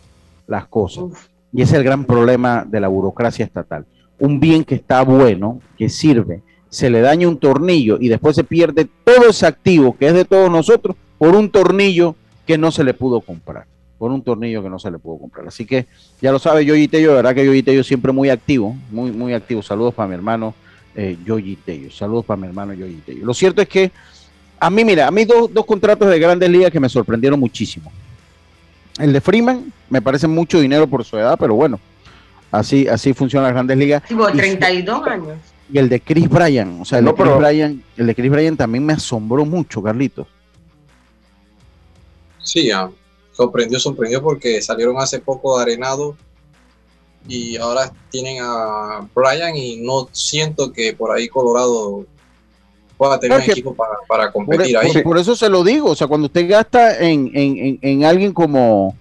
las 0.48 0.66
cosas. 0.66 1.04
Y 1.52 1.62
ese 1.62 1.72
es 1.72 1.78
el 1.78 1.84
gran 1.84 2.04
problema 2.04 2.66
de 2.68 2.80
la 2.80 2.88
burocracia 2.88 3.44
estatal. 3.44 3.86
Un 4.18 4.40
bien 4.40 4.64
que 4.64 4.74
está 4.74 5.02
bueno, 5.02 5.60
que 5.78 5.88
sirve, 5.88 6.42
se 6.68 6.90
le 6.90 7.00
daña 7.00 7.28
un 7.28 7.38
tornillo 7.38 7.98
y 8.00 8.08
después 8.08 8.34
se 8.34 8.44
pierde 8.44 8.88
todo 9.04 9.30
ese 9.30 9.46
activo 9.46 9.96
que 9.96 10.08
es 10.08 10.14
de 10.14 10.24
todos 10.24 10.50
nosotros 10.50 10.96
por 11.18 11.36
un 11.36 11.50
tornillo 11.50 12.16
que 12.46 12.58
no 12.58 12.72
se 12.72 12.82
le 12.82 12.94
pudo 12.94 13.20
comprar, 13.20 13.66
por 13.96 14.10
un 14.10 14.22
tornillo 14.22 14.60
que 14.60 14.70
no 14.70 14.80
se 14.80 14.90
le 14.90 14.98
pudo 14.98 15.18
comprar. 15.18 15.46
Así 15.46 15.64
que 15.64 15.86
ya 16.20 16.32
lo 16.32 16.40
sabe 16.40 16.64
Yoyi 16.64 16.88
Tello, 16.88 17.10
de 17.10 17.14
verdad 17.16 17.34
que 17.34 17.46
Yoyi 17.46 17.62
Tello 17.62 17.84
siempre 17.84 18.10
muy 18.10 18.28
activo, 18.28 18.74
muy, 18.90 19.12
muy 19.12 19.34
activo. 19.34 19.62
Saludos 19.62 19.94
para 19.94 20.08
mi 20.08 20.14
hermano 20.14 20.52
eh, 21.02 21.16
Yoyi 21.24 21.56
Tello, 21.56 21.90
saludos 21.90 22.26
para 22.26 22.38
mi 22.38 22.46
hermano 22.46 22.74
Yoyi 22.74 22.96
Tello. 23.06 23.24
Lo 23.24 23.32
cierto 23.32 23.62
es 23.62 23.68
que 23.68 23.90
a 24.58 24.68
mí, 24.68 24.84
mira, 24.84 25.06
a 25.06 25.10
mí 25.10 25.24
dos, 25.24 25.50
dos 25.50 25.64
contratos 25.64 26.06
de 26.10 26.18
grandes 26.18 26.50
ligas 26.50 26.70
que 26.70 26.78
me 26.78 26.90
sorprendieron 26.90 27.40
muchísimo. 27.40 27.90
El 28.98 29.14
de 29.14 29.22
Freeman 29.22 29.72
me 29.88 30.02
parece 30.02 30.26
mucho 30.26 30.60
dinero 30.60 30.86
por 30.86 31.02
su 31.02 31.16
edad, 31.16 31.38
pero 31.40 31.54
bueno, 31.54 31.80
así, 32.50 32.86
así 32.86 33.14
funciona 33.14 33.44
las 33.44 33.54
grandes 33.54 33.78
ligas. 33.78 34.02
32 34.06 35.06
años. 35.06 35.38
Y 35.72 35.78
el 35.78 35.88
de 35.88 36.00
Chris 36.00 36.28
Bryan, 36.28 36.82
o 36.82 36.84
sea, 36.84 36.98
el, 36.98 37.06
de 37.06 37.14
Chris 37.14 37.36
Bryan, 37.38 37.82
el 37.96 38.06
de 38.06 38.14
Chris 38.14 38.30
Bryan 38.30 38.56
también 38.58 38.84
me 38.84 38.92
asombró 38.92 39.46
mucho, 39.46 39.82
Carlitos. 39.82 40.26
Sí, 42.42 42.70
sorprendió, 43.32 43.78
sorprendió 43.78 44.22
porque 44.22 44.60
salieron 44.60 44.98
hace 44.98 45.18
poco 45.20 45.56
de 45.56 45.62
Arenado 45.62 46.14
y 47.28 47.56
ahora 47.56 47.92
tienen 48.10 48.38
a 48.40 49.06
Brian 49.14 49.56
y 49.56 49.76
no 49.76 50.08
siento 50.12 50.72
que 50.72 50.92
por 50.94 51.12
ahí 51.12 51.28
Colorado 51.28 52.06
pueda 52.96 53.18
tener 53.18 53.38
un 53.38 53.50
equipo 53.50 53.74
para, 54.06 54.30
competir 54.30 54.74
por, 54.74 54.84
ahí. 54.84 55.02
Por, 55.02 55.18
eso 55.18 55.34
se 55.34 55.48
lo 55.48 55.64
digo, 55.64 55.90
o 55.90 55.96
sea, 55.96 56.06
cuando 56.06 56.26
usted 56.26 56.48
gasta 56.48 56.98
en, 56.98 58.04
alguien 58.04 58.32
como, 58.32 58.96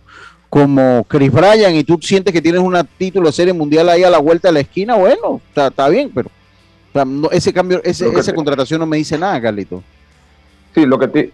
como 0.49 1.05
Chris 1.07 1.31
Bryan 1.31 1.75
y 1.75 1.83
tú 1.83 1.99
sientes 2.01 2.33
que 2.33 2.41
tienes 2.41 2.61
un 2.61 2.77
título 2.97 3.27
de 3.27 3.33
serie 3.33 3.53
mundial 3.53 3.89
ahí 3.89 4.03
a 4.03 4.09
la 4.09 4.19
vuelta 4.19 4.49
de 4.49 4.53
la 4.53 4.59
esquina, 4.61 4.95
bueno, 4.95 5.41
está, 5.53 5.89
bien, 5.89 6.11
pero 6.13 6.29
ese 7.31 7.51
cambio, 7.51 7.81
ese, 7.83 8.07
esa 8.07 8.33
contratación 8.33 8.79
no 8.79 8.85
me 8.85 8.97
dice 8.97 9.17
nada, 9.17 9.41
Carlito. 9.41 9.83
Sí, 10.73 10.85
lo 10.85 10.97
que 10.97 11.07
te, 11.07 11.33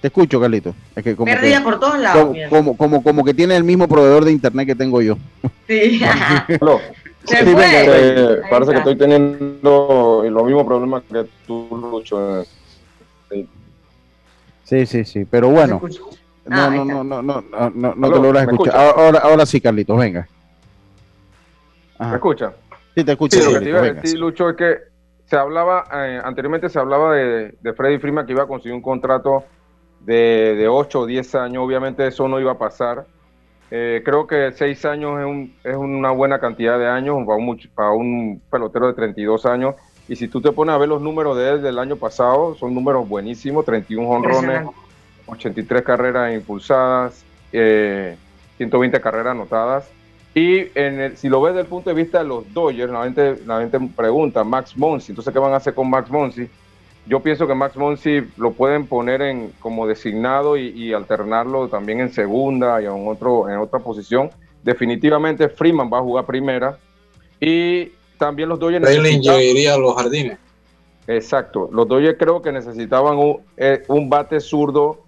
te 0.00 0.08
escucho, 0.08 0.40
Carlito. 0.40 0.74
Es 0.96 1.04
que 1.04 1.14
como 1.14 1.30
Perdida 1.30 1.62
por 1.62 1.78
todos 1.78 1.98
lados. 1.98 2.36
Como, 2.48 2.76
como, 2.76 3.02
como, 3.02 3.24
que 3.24 3.34
tiene 3.34 3.56
el 3.56 3.64
mismo 3.64 3.86
proveedor 3.86 4.24
de 4.24 4.32
internet 4.32 4.66
que 4.66 4.74
tengo 4.74 5.02
yo. 5.02 5.18
Sí. 5.66 6.00
sí, 7.24 7.36
eh, 7.36 8.40
parece 8.48 8.72
que 8.72 8.78
estoy 8.78 8.96
teniendo 8.96 10.24
los 10.28 10.44
mismos 10.44 10.64
problemas 10.64 11.02
que 11.02 11.26
tú, 11.46 11.68
Lucho. 11.70 12.44
Sí, 14.64 14.86
sí, 14.86 15.04
sí. 15.04 15.24
Pero 15.26 15.50
bueno. 15.50 15.82
No, 16.46 16.70
no, 16.70 16.84
no, 16.84 17.04
no, 17.04 17.22
no, 17.22 17.42
no, 17.42 17.70
no, 17.74 17.94
no 17.94 18.10
te 18.10 18.18
logras 18.18 18.48
escuchar. 18.48 18.76
Ahora, 18.76 19.18
ahora 19.18 19.44
sí, 19.44 19.60
Carlitos, 19.60 19.98
venga. 19.98 20.26
¿Me 21.98 22.14
escucha? 22.14 22.54
Sí, 22.94 23.04
te 23.04 23.12
escucho. 23.12 23.38
Sí, 23.38 23.44
lo 23.44 23.58
que 23.58 23.64
te 23.64 23.68
iba 23.68 23.80
a 23.80 23.92
decir, 23.92 24.18
Lucho, 24.18 24.48
es 24.48 24.56
que 24.56 24.78
se 25.26 25.36
hablaba, 25.36 25.84
eh, 25.92 26.20
anteriormente 26.24 26.70
se 26.70 26.78
hablaba 26.78 27.14
de, 27.14 27.54
de 27.60 27.72
Freddy 27.74 27.98
Freeman 27.98 28.24
que 28.24 28.32
iba 28.32 28.44
a 28.44 28.46
conseguir 28.46 28.74
un 28.74 28.82
contrato 28.82 29.44
de, 30.00 30.54
de 30.56 30.68
8 30.68 31.00
o 31.00 31.06
10 31.06 31.34
años, 31.34 31.64
obviamente 31.64 32.06
eso 32.06 32.28
no 32.28 32.40
iba 32.40 32.52
a 32.52 32.58
pasar. 32.58 33.06
Eh, 33.72 34.02
creo 34.04 34.26
que 34.26 34.50
seis 34.52 34.84
años 34.84 35.20
es, 35.20 35.26
un, 35.26 35.54
es, 35.62 35.76
una 35.76 36.10
buena 36.10 36.40
cantidad 36.40 36.76
de 36.76 36.88
años 36.88 37.18
para 37.24 37.38
un, 37.38 37.60
para 37.72 37.90
un 37.92 38.42
pelotero 38.50 38.88
de 38.88 38.94
32 38.94 39.46
años. 39.46 39.76
Y 40.08 40.16
si 40.16 40.26
tú 40.26 40.40
te 40.40 40.50
pones 40.50 40.74
a 40.74 40.78
ver 40.78 40.88
los 40.88 41.00
números 41.00 41.36
de 41.36 41.50
él 41.50 41.62
del 41.62 41.78
año 41.78 41.94
pasado, 41.94 42.56
son 42.56 42.74
números 42.74 43.08
buenísimos, 43.08 43.64
31 43.64 44.08
honrones, 44.08 44.68
83 45.26 45.82
carreras 45.82 46.34
impulsadas, 46.34 47.24
eh, 47.52 48.16
120 48.56 49.00
carreras 49.00 49.32
anotadas. 49.32 49.88
Y 50.34 50.66
en 50.74 51.16
si 51.16 51.28
lo 51.28 51.40
ves 51.40 51.54
desde 51.54 51.62
el 51.62 51.68
punto 51.68 51.90
de 51.90 51.96
vista 51.96 52.18
de 52.18 52.24
los 52.24 52.52
Dodgers, 52.52 52.90
la 52.90 53.04
gente, 53.04 53.38
la 53.46 53.60
gente 53.60 53.78
pregunta, 53.96 54.42
Max 54.42 54.76
Monsi, 54.76 55.12
entonces 55.12 55.32
¿qué 55.32 55.38
van 55.38 55.52
a 55.52 55.56
hacer 55.56 55.74
con 55.74 55.88
Max 55.88 56.10
Monsi? 56.10 56.48
Yo 57.10 57.18
pienso 57.18 57.48
que 57.48 57.56
Max 57.56 57.76
Monsi 57.76 58.22
lo 58.36 58.52
pueden 58.52 58.86
poner 58.86 59.20
en 59.20 59.52
como 59.58 59.84
designado 59.84 60.56
y, 60.56 60.92
alternarlo 60.92 61.66
también 61.66 61.98
en 61.98 62.12
segunda 62.12 62.80
y 62.80 62.84
en, 62.84 63.08
otro, 63.08 63.48
en 63.50 63.58
otra 63.58 63.80
posición. 63.80 64.30
Definitivamente 64.62 65.48
Freeman 65.48 65.90
va 65.92 65.98
a 65.98 66.02
jugar 66.02 66.24
primera 66.24 66.78
y 67.40 67.86
también 68.16 68.48
los 68.48 68.60
Dodgers 68.60 68.82
necesitaban... 68.82 69.42
iría 69.42 69.74
a 69.74 69.78
los 69.78 69.96
jardines. 69.96 70.38
Exacto, 71.08 71.68
los 71.72 71.88
Dodgers 71.88 72.16
creo 72.16 72.42
que 72.42 72.52
necesitaban 72.52 73.18
un, 73.18 73.40
eh, 73.56 73.82
bate 74.06 74.38
zurdo 74.38 75.02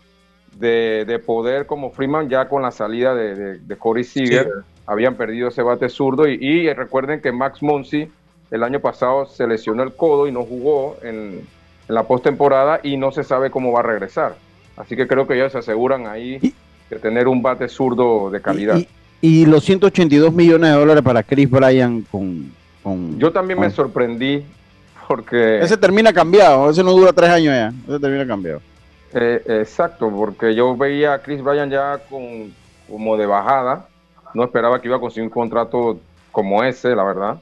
de, 0.59 1.23
poder 1.25 1.67
como 1.67 1.93
Freeman 1.93 2.29
ya 2.29 2.49
con 2.49 2.63
la 2.63 2.73
salida 2.73 3.15
de, 3.15 3.77
Corey 3.79 4.03
Seager. 4.03 4.49
Habían 4.87 5.15
perdido 5.15 5.51
ese 5.51 5.63
bate 5.63 5.89
zurdo 5.89 6.27
y, 6.27 6.35
y 6.41 6.73
recuerden 6.73 7.21
que 7.21 7.31
Max 7.31 7.63
Monsi 7.63 8.11
el 8.51 8.65
año 8.65 8.81
pasado 8.81 9.27
se 9.27 9.47
lesionó 9.47 9.85
el 9.85 9.95
codo 9.95 10.27
y 10.27 10.33
no 10.33 10.43
jugó 10.43 10.97
en, 11.03 11.47
en 11.89 11.95
la 11.95 12.05
postemporada 12.05 12.81
y 12.83 12.97
no 12.97 13.13
se 13.13 13.25
sabe 13.25 13.51
cómo 13.51 13.73
va 13.73 13.81
a 13.81 13.85
regresar. 13.85 14.37
Así 14.77 14.97
que 14.97 15.07
creo 15.07 15.27
que 15.27 15.35
ellos 15.35 15.53
se 15.53 15.59
aseguran 15.59 16.07
ahí 16.07 16.55
de 16.91 16.99
tener 16.99 17.29
un 17.29 17.43
bate 17.43 17.69
zurdo 17.69 18.31
de 18.31 18.41
calidad. 18.41 18.79
Y, 19.21 19.47
los 19.47 19.65
182 19.65 20.33
millones 20.33 20.73
de 20.73 20.77
dólares 20.77 21.03
para 21.03 21.23
Chris 21.23 21.49
Bryan 21.49 22.03
con... 22.11 22.53
Yo 23.19 23.31
también 23.31 23.61
me 23.61 23.71
sorprendí 23.71 24.45
porque... 25.07 25.61
Ese 25.61 25.77
termina 25.77 26.13
cambiado, 26.13 26.69
ese 26.71 26.83
no 26.83 26.93
dura 26.93 27.13
tres 27.13 27.31
años 27.31 27.55
ya, 27.55 27.73
ese 27.87 28.01
termina 28.01 28.27
cambiado. 28.27 28.61
Eh, 29.15 29.43
exacto, 29.61 30.11
porque 30.11 30.55
yo 30.55 30.77
veía 30.77 31.15
a 31.15 31.23
Chris 31.23 31.43
Bryan 31.43 31.71
ya 31.71 32.01
con, 32.11 32.53
como 32.91 33.17
de 33.17 33.27
bajada, 33.27 33.87
no 34.35 34.43
esperaba 34.43 34.81
que 34.81 34.89
iba 34.89 34.97
a 34.97 35.01
conseguir 35.01 35.25
un 35.25 35.31
contrato 35.31 36.01
como 36.33 36.65
ese, 36.65 36.97
la 36.97 37.05
verdad. 37.05 37.41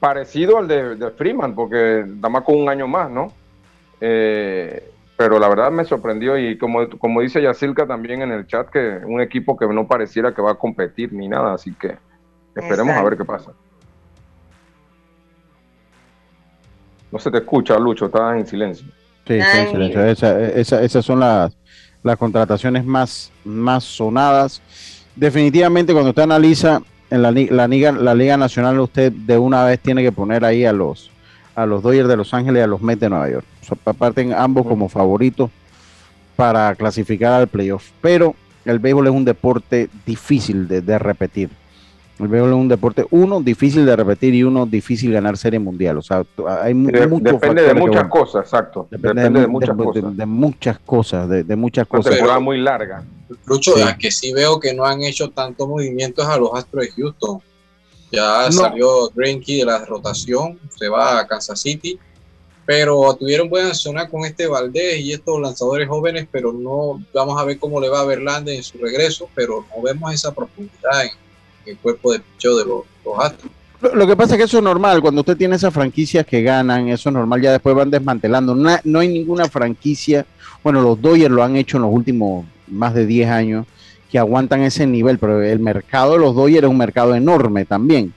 Parecido 0.00 0.56
al 0.56 0.68
de, 0.68 0.96
de 0.96 1.10
Freeman, 1.10 1.54
porque 1.54 2.04
da 2.06 2.30
más 2.30 2.44
con 2.44 2.56
un 2.56 2.68
año 2.68 2.86
más, 2.86 3.10
¿no? 3.10 3.32
Eh, 4.00 4.90
pero 5.16 5.38
la 5.38 5.48
verdad 5.48 5.70
me 5.70 5.84
sorprendió 5.84 6.36
y 6.36 6.58
como, 6.58 6.88
como 6.98 7.20
dice 7.20 7.40
Yacilca 7.40 7.86
también 7.86 8.22
en 8.22 8.32
el 8.32 8.46
chat, 8.46 8.68
que 8.68 9.00
un 9.04 9.20
equipo 9.20 9.56
que 9.56 9.66
no 9.66 9.86
pareciera 9.86 10.34
que 10.34 10.42
va 10.42 10.52
a 10.52 10.56
competir 10.56 11.12
ni 11.12 11.28
nada, 11.28 11.54
así 11.54 11.72
que 11.74 11.96
esperemos 12.54 12.96
a 12.96 13.02
ver 13.02 13.16
qué 13.16 13.24
pasa. 13.24 13.52
No 17.12 17.18
se 17.20 17.30
te 17.30 17.38
escucha, 17.38 17.78
Lucho, 17.78 18.06
estás 18.06 18.36
en 18.36 18.46
silencio. 18.46 18.88
Sí, 19.24 19.34
en 19.34 19.70
silencio. 19.70 20.04
esas 20.04 21.04
son 21.04 21.20
las, 21.20 21.56
las 22.02 22.16
contrataciones 22.16 22.84
más, 22.84 23.30
más 23.44 23.84
sonadas. 23.84 24.60
Definitivamente 25.14 25.92
cuando 25.92 26.10
usted 26.10 26.22
analiza 26.22 26.82
en 27.10 27.22
la, 27.22 27.30
la, 27.30 27.68
liga, 27.68 27.92
la 27.92 28.14
Liga 28.16 28.36
Nacional, 28.36 28.80
usted 28.80 29.12
de 29.12 29.38
una 29.38 29.64
vez 29.64 29.78
tiene 29.78 30.02
que 30.02 30.10
poner 30.10 30.44
ahí 30.44 30.64
a 30.64 30.72
los, 30.72 31.10
a 31.54 31.66
los 31.66 31.82
Dodgers 31.82 32.08
de 32.08 32.16
Los 32.16 32.34
Ángeles 32.34 32.60
y 32.60 32.62
a 32.62 32.66
los 32.66 32.82
Mets 32.82 33.00
de 33.00 33.10
Nueva 33.10 33.30
York. 33.30 33.46
parten 33.98 34.32
ambos 34.32 34.66
como 34.66 34.88
favoritos 34.88 35.50
para 36.36 36.74
clasificar 36.74 37.32
al 37.32 37.48
playoff. 37.48 37.90
Pero 38.00 38.34
el 38.64 38.78
béisbol 38.78 39.06
es 39.06 39.12
un 39.12 39.24
deporte 39.24 39.88
difícil 40.06 40.66
de, 40.68 40.98
repetir. 40.98 41.50
El 42.18 42.28
béisbol 42.28 42.50
es 42.50 42.56
un 42.56 42.68
deporte, 42.68 43.06
uno, 43.10 43.40
difícil 43.40 43.84
de 43.86 43.96
repetir 43.96 44.34
y 44.34 44.42
uno, 44.42 44.66
difícil 44.66 45.12
ganar 45.12 45.36
serie 45.36 45.58
mundial. 45.58 45.98
O 45.98 46.02
sea, 46.02 46.24
hay 46.60 46.74
mucho 46.74 46.98
Depende 47.20 47.62
de 47.62 47.74
muchas 47.74 48.08
cosas, 48.08 48.44
exacto. 48.44 48.86
Depende, 48.90 49.22
de, 49.22 49.46
muchas 49.46 49.76
cosas. 49.76 50.16
De, 50.16 50.26
muchas 50.26 50.78
cosas, 50.78 51.28
de, 51.28 51.56
muchas 51.56 51.86
cosas. 51.86 52.06
Una 52.06 52.16
temporada 52.16 52.40
muy 52.40 52.58
larga. 52.58 53.04
Lucho, 53.46 53.74
que 53.98 54.10
sí 54.10 54.32
veo 54.32 54.60
que 54.60 54.74
no 54.74 54.84
han 54.84 55.02
hecho 55.02 55.30
tantos 55.30 55.68
movimientos 55.68 56.26
a 56.26 56.36
los 56.36 56.50
Astros 56.54 56.84
de 56.84 56.90
Houston. 56.92 57.40
Ya 58.14 58.52
salió 58.52 59.10
Greinke 59.14 59.58
de 59.58 59.64
la 59.64 59.84
rotación, 59.84 60.58
se 60.76 60.88
va 60.88 61.20
a 61.20 61.26
Kansas 61.26 61.60
City, 61.60 61.98
pero 62.66 63.14
tuvieron 63.14 63.48
buena 63.48 63.74
zona 63.74 64.08
con 64.08 64.24
este 64.24 64.46
Valdés 64.46 65.00
y 65.00 65.12
estos 65.12 65.40
lanzadores 65.40 65.88
jóvenes, 65.88 66.26
pero 66.30 66.52
no 66.52 67.02
vamos 67.12 67.40
a 67.40 67.44
ver 67.44 67.58
cómo 67.58 67.80
le 67.80 67.88
va 67.88 68.00
a 68.00 68.04
Verlander 68.04 68.54
en 68.54 68.62
su 68.62 68.78
regreso, 68.78 69.28
pero 69.34 69.64
no 69.74 69.82
vemos 69.82 70.14
esa 70.14 70.32
profundidad 70.32 71.04
en, 71.04 71.10
el 71.66 71.78
cuerpo 71.78 72.12
de 72.12 72.20
picheo 72.20 72.58
de 72.58 72.64
los, 72.64 72.84
Astros. 73.18 73.50
Lo, 73.94 74.06
que 74.06 74.16
pasa 74.16 74.34
es 74.34 74.38
que 74.38 74.44
eso 74.44 74.58
es 74.58 74.64
normal, 74.64 75.02
cuando 75.02 75.20
usted 75.20 75.36
tiene 75.36 75.56
esas 75.56 75.72
franquicias 75.74 76.24
que 76.24 76.42
ganan, 76.42 76.88
eso 76.88 77.10
es 77.10 77.14
normal, 77.14 77.40
ya 77.40 77.52
después 77.52 77.74
van 77.74 77.90
desmantelando. 77.90 78.54
No, 78.54 78.78
no 78.82 78.98
hay 78.98 79.08
ninguna 79.08 79.46
franquicia, 79.46 80.24
bueno, 80.62 80.80
los 80.80 81.00
Dodgers 81.00 81.30
lo 81.30 81.42
han 81.42 81.56
hecho 81.56 81.76
en 81.76 81.82
los 81.82 81.92
últimos 81.92 82.46
más 82.66 82.94
de 82.94 83.04
10 83.04 83.28
años, 83.30 83.66
que 84.14 84.20
aguantan 84.20 84.62
ese 84.62 84.86
nivel, 84.86 85.18
pero 85.18 85.42
el 85.42 85.58
mercado 85.58 86.12
de 86.12 86.20
los 86.20 86.36
Dodgers 86.36 86.62
es 86.62 86.70
un 86.70 86.78
mercado 86.78 87.16
enorme 87.16 87.64
también. 87.64 88.14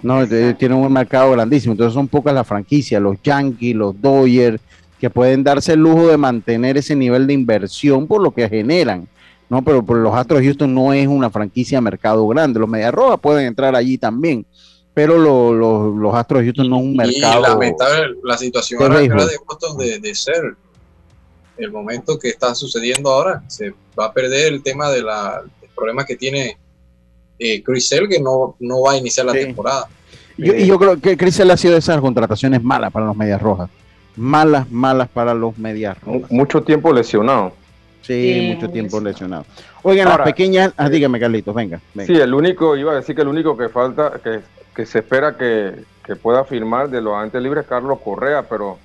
¿no? 0.00 0.24
Tienen 0.24 0.78
un 0.78 0.92
mercado 0.92 1.32
grandísimo, 1.32 1.72
entonces 1.72 1.92
son 1.92 2.06
pocas 2.06 2.32
las 2.32 2.46
franquicias, 2.46 3.02
los 3.02 3.20
Yankees, 3.20 3.74
los 3.74 4.00
Dodgers, 4.00 4.60
que 5.00 5.10
pueden 5.10 5.42
darse 5.42 5.72
el 5.72 5.80
lujo 5.80 6.06
de 6.06 6.16
mantener 6.16 6.76
ese 6.76 6.94
nivel 6.94 7.26
de 7.26 7.32
inversión 7.32 8.06
por 8.06 8.22
lo 8.22 8.30
que 8.30 8.48
generan. 8.48 9.08
No, 9.48 9.60
pero 9.62 9.84
por 9.84 9.96
los 9.96 10.14
Astros 10.14 10.38
de 10.38 10.46
Houston 10.46 10.72
no 10.72 10.92
es 10.92 11.08
una 11.08 11.30
franquicia 11.30 11.78
de 11.78 11.82
mercado 11.82 12.24
grande. 12.28 12.60
Los 12.60 12.68
Mediarrojas 12.68 13.18
pueden 13.18 13.46
entrar 13.46 13.74
allí 13.74 13.98
también, 13.98 14.46
pero 14.94 15.18
los 15.18 16.14
Astros 16.14 16.42
de 16.42 16.46
Houston 16.46 16.70
no 16.70 16.76
es 16.76 16.82
un 16.84 16.96
mercado. 16.96 17.40
Y 17.40 17.42
lamentable 17.42 18.14
la 18.22 18.38
situación 18.38 18.78
de, 18.88 19.08
de, 19.84 19.98
de 19.98 20.14
ser 20.14 20.54
el 21.62 21.72
momento 21.72 22.18
que 22.18 22.28
está 22.28 22.54
sucediendo 22.54 23.10
ahora. 23.10 23.42
Se 23.48 23.72
va 23.98 24.06
a 24.06 24.12
perder 24.12 24.52
el 24.52 24.62
tema 24.62 24.90
de 24.90 25.02
la, 25.02 25.42
del 25.60 25.70
problema 25.74 26.04
que 26.04 26.16
tiene 26.16 26.58
eh, 27.38 27.62
Crisel, 27.62 28.08
que 28.08 28.20
no, 28.20 28.56
no 28.60 28.82
va 28.82 28.92
a 28.92 28.96
iniciar 28.96 29.26
la 29.26 29.32
temporada. 29.32 29.88
y 30.36 30.66
yo 30.66 30.78
creo 30.78 31.00
que 31.00 31.16
Crisel 31.16 31.50
ha 31.50 31.56
sido 31.56 31.74
de 31.74 31.80
esas 31.80 32.00
contrataciones 32.00 32.62
malas 32.62 32.92
para 32.92 33.06
los 33.06 33.16
Medias 33.16 33.40
Rojas. 33.40 33.70
Malas, 34.16 34.70
malas 34.70 35.08
para 35.08 35.34
los 35.34 35.56
Medias 35.56 35.98
Rojas. 36.02 36.30
Mucho 36.30 36.62
tiempo 36.62 36.92
lesionado. 36.92 37.52
Sí, 38.02 38.54
mucho 38.54 38.70
tiempo 38.70 39.00
lesionado. 39.00 39.44
Oigan, 39.82 40.08
las 40.08 40.20
pequeñas, 40.20 40.72
ah, 40.76 40.88
dígame 40.88 41.20
Carlitos, 41.20 41.54
venga, 41.54 41.80
Sí, 42.06 42.14
el 42.14 42.34
único, 42.34 42.76
iba 42.76 42.92
a 42.92 42.96
decir 42.96 43.14
que 43.14 43.22
el 43.22 43.28
único 43.28 43.56
que 43.56 43.68
falta, 43.68 44.20
que, 44.22 44.40
que 44.74 44.86
se 44.86 44.98
espera 44.98 45.36
que, 45.36 45.84
que 46.04 46.16
pueda 46.16 46.44
firmar 46.44 46.90
de 46.90 47.00
los 47.00 47.14
antes 47.14 47.40
libres 47.40 47.66
Carlos 47.68 47.98
Correa, 48.02 48.42
pero 48.42 48.78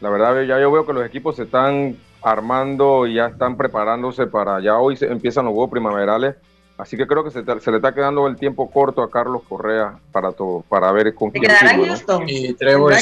la 0.00 0.10
verdad 0.10 0.42
ya 0.42 0.60
yo 0.60 0.70
veo 0.70 0.86
que 0.86 0.92
los 0.92 1.06
equipos 1.06 1.36
se 1.36 1.44
están 1.44 1.96
armando 2.22 3.06
y 3.06 3.14
ya 3.14 3.26
están 3.26 3.56
preparándose 3.56 4.26
para, 4.26 4.60
ya 4.60 4.78
hoy 4.78 4.96
se 4.96 5.06
empiezan 5.06 5.44
los 5.44 5.52
juegos 5.52 5.70
primaverales, 5.70 6.36
así 6.76 6.96
que 6.96 7.06
creo 7.06 7.24
que 7.24 7.30
se, 7.30 7.42
le 7.42 7.76
está 7.76 7.94
quedando 7.94 8.26
el 8.26 8.36
tiempo 8.36 8.70
corto 8.70 9.02
a 9.02 9.10
Carlos 9.10 9.42
Correa 9.48 9.98
para 10.12 10.32
todo, 10.32 10.64
para 10.68 10.90
ver 10.92 11.14
con 11.14 11.30
quién 11.30 11.44
Y 11.44 12.54
Trevor, 12.54 12.92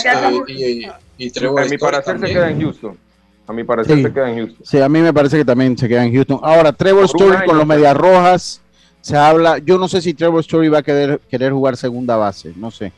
y, 0.48 0.86
A 0.86 1.64
mi 1.64 1.78
parecer 1.78 2.20
se 2.20 2.26
queda 2.26 2.50
en 2.50 2.60
Houston. 2.60 2.98
A 3.46 3.52
mi 3.52 3.64
parecer 3.64 4.02
se 4.02 4.12
queda 4.12 4.30
en 4.30 4.38
Houston. 4.38 4.66
Sí, 4.66 4.80
a 4.80 4.88
mí 4.88 5.00
me 5.00 5.12
parece 5.12 5.38
que 5.38 5.44
también 5.44 5.78
se 5.78 5.88
queda 5.88 6.04
en 6.04 6.12
Houston. 6.12 6.40
Ahora, 6.42 6.72
Trevor 6.72 7.04
Story 7.04 7.46
con 7.46 7.56
los 7.56 7.66
Medias 7.66 7.96
Rojas, 7.96 8.60
se 9.00 9.16
habla, 9.16 9.58
yo 9.58 9.78
no 9.78 9.86
sé 9.86 10.02
si 10.02 10.14
Trevor 10.14 10.40
Story 10.40 10.68
va 10.68 10.78
a 10.78 10.82
querer, 10.82 11.20
querer 11.30 11.52
jugar 11.52 11.76
segunda 11.76 12.16
base, 12.16 12.52
no 12.56 12.70
sé. 12.70 12.92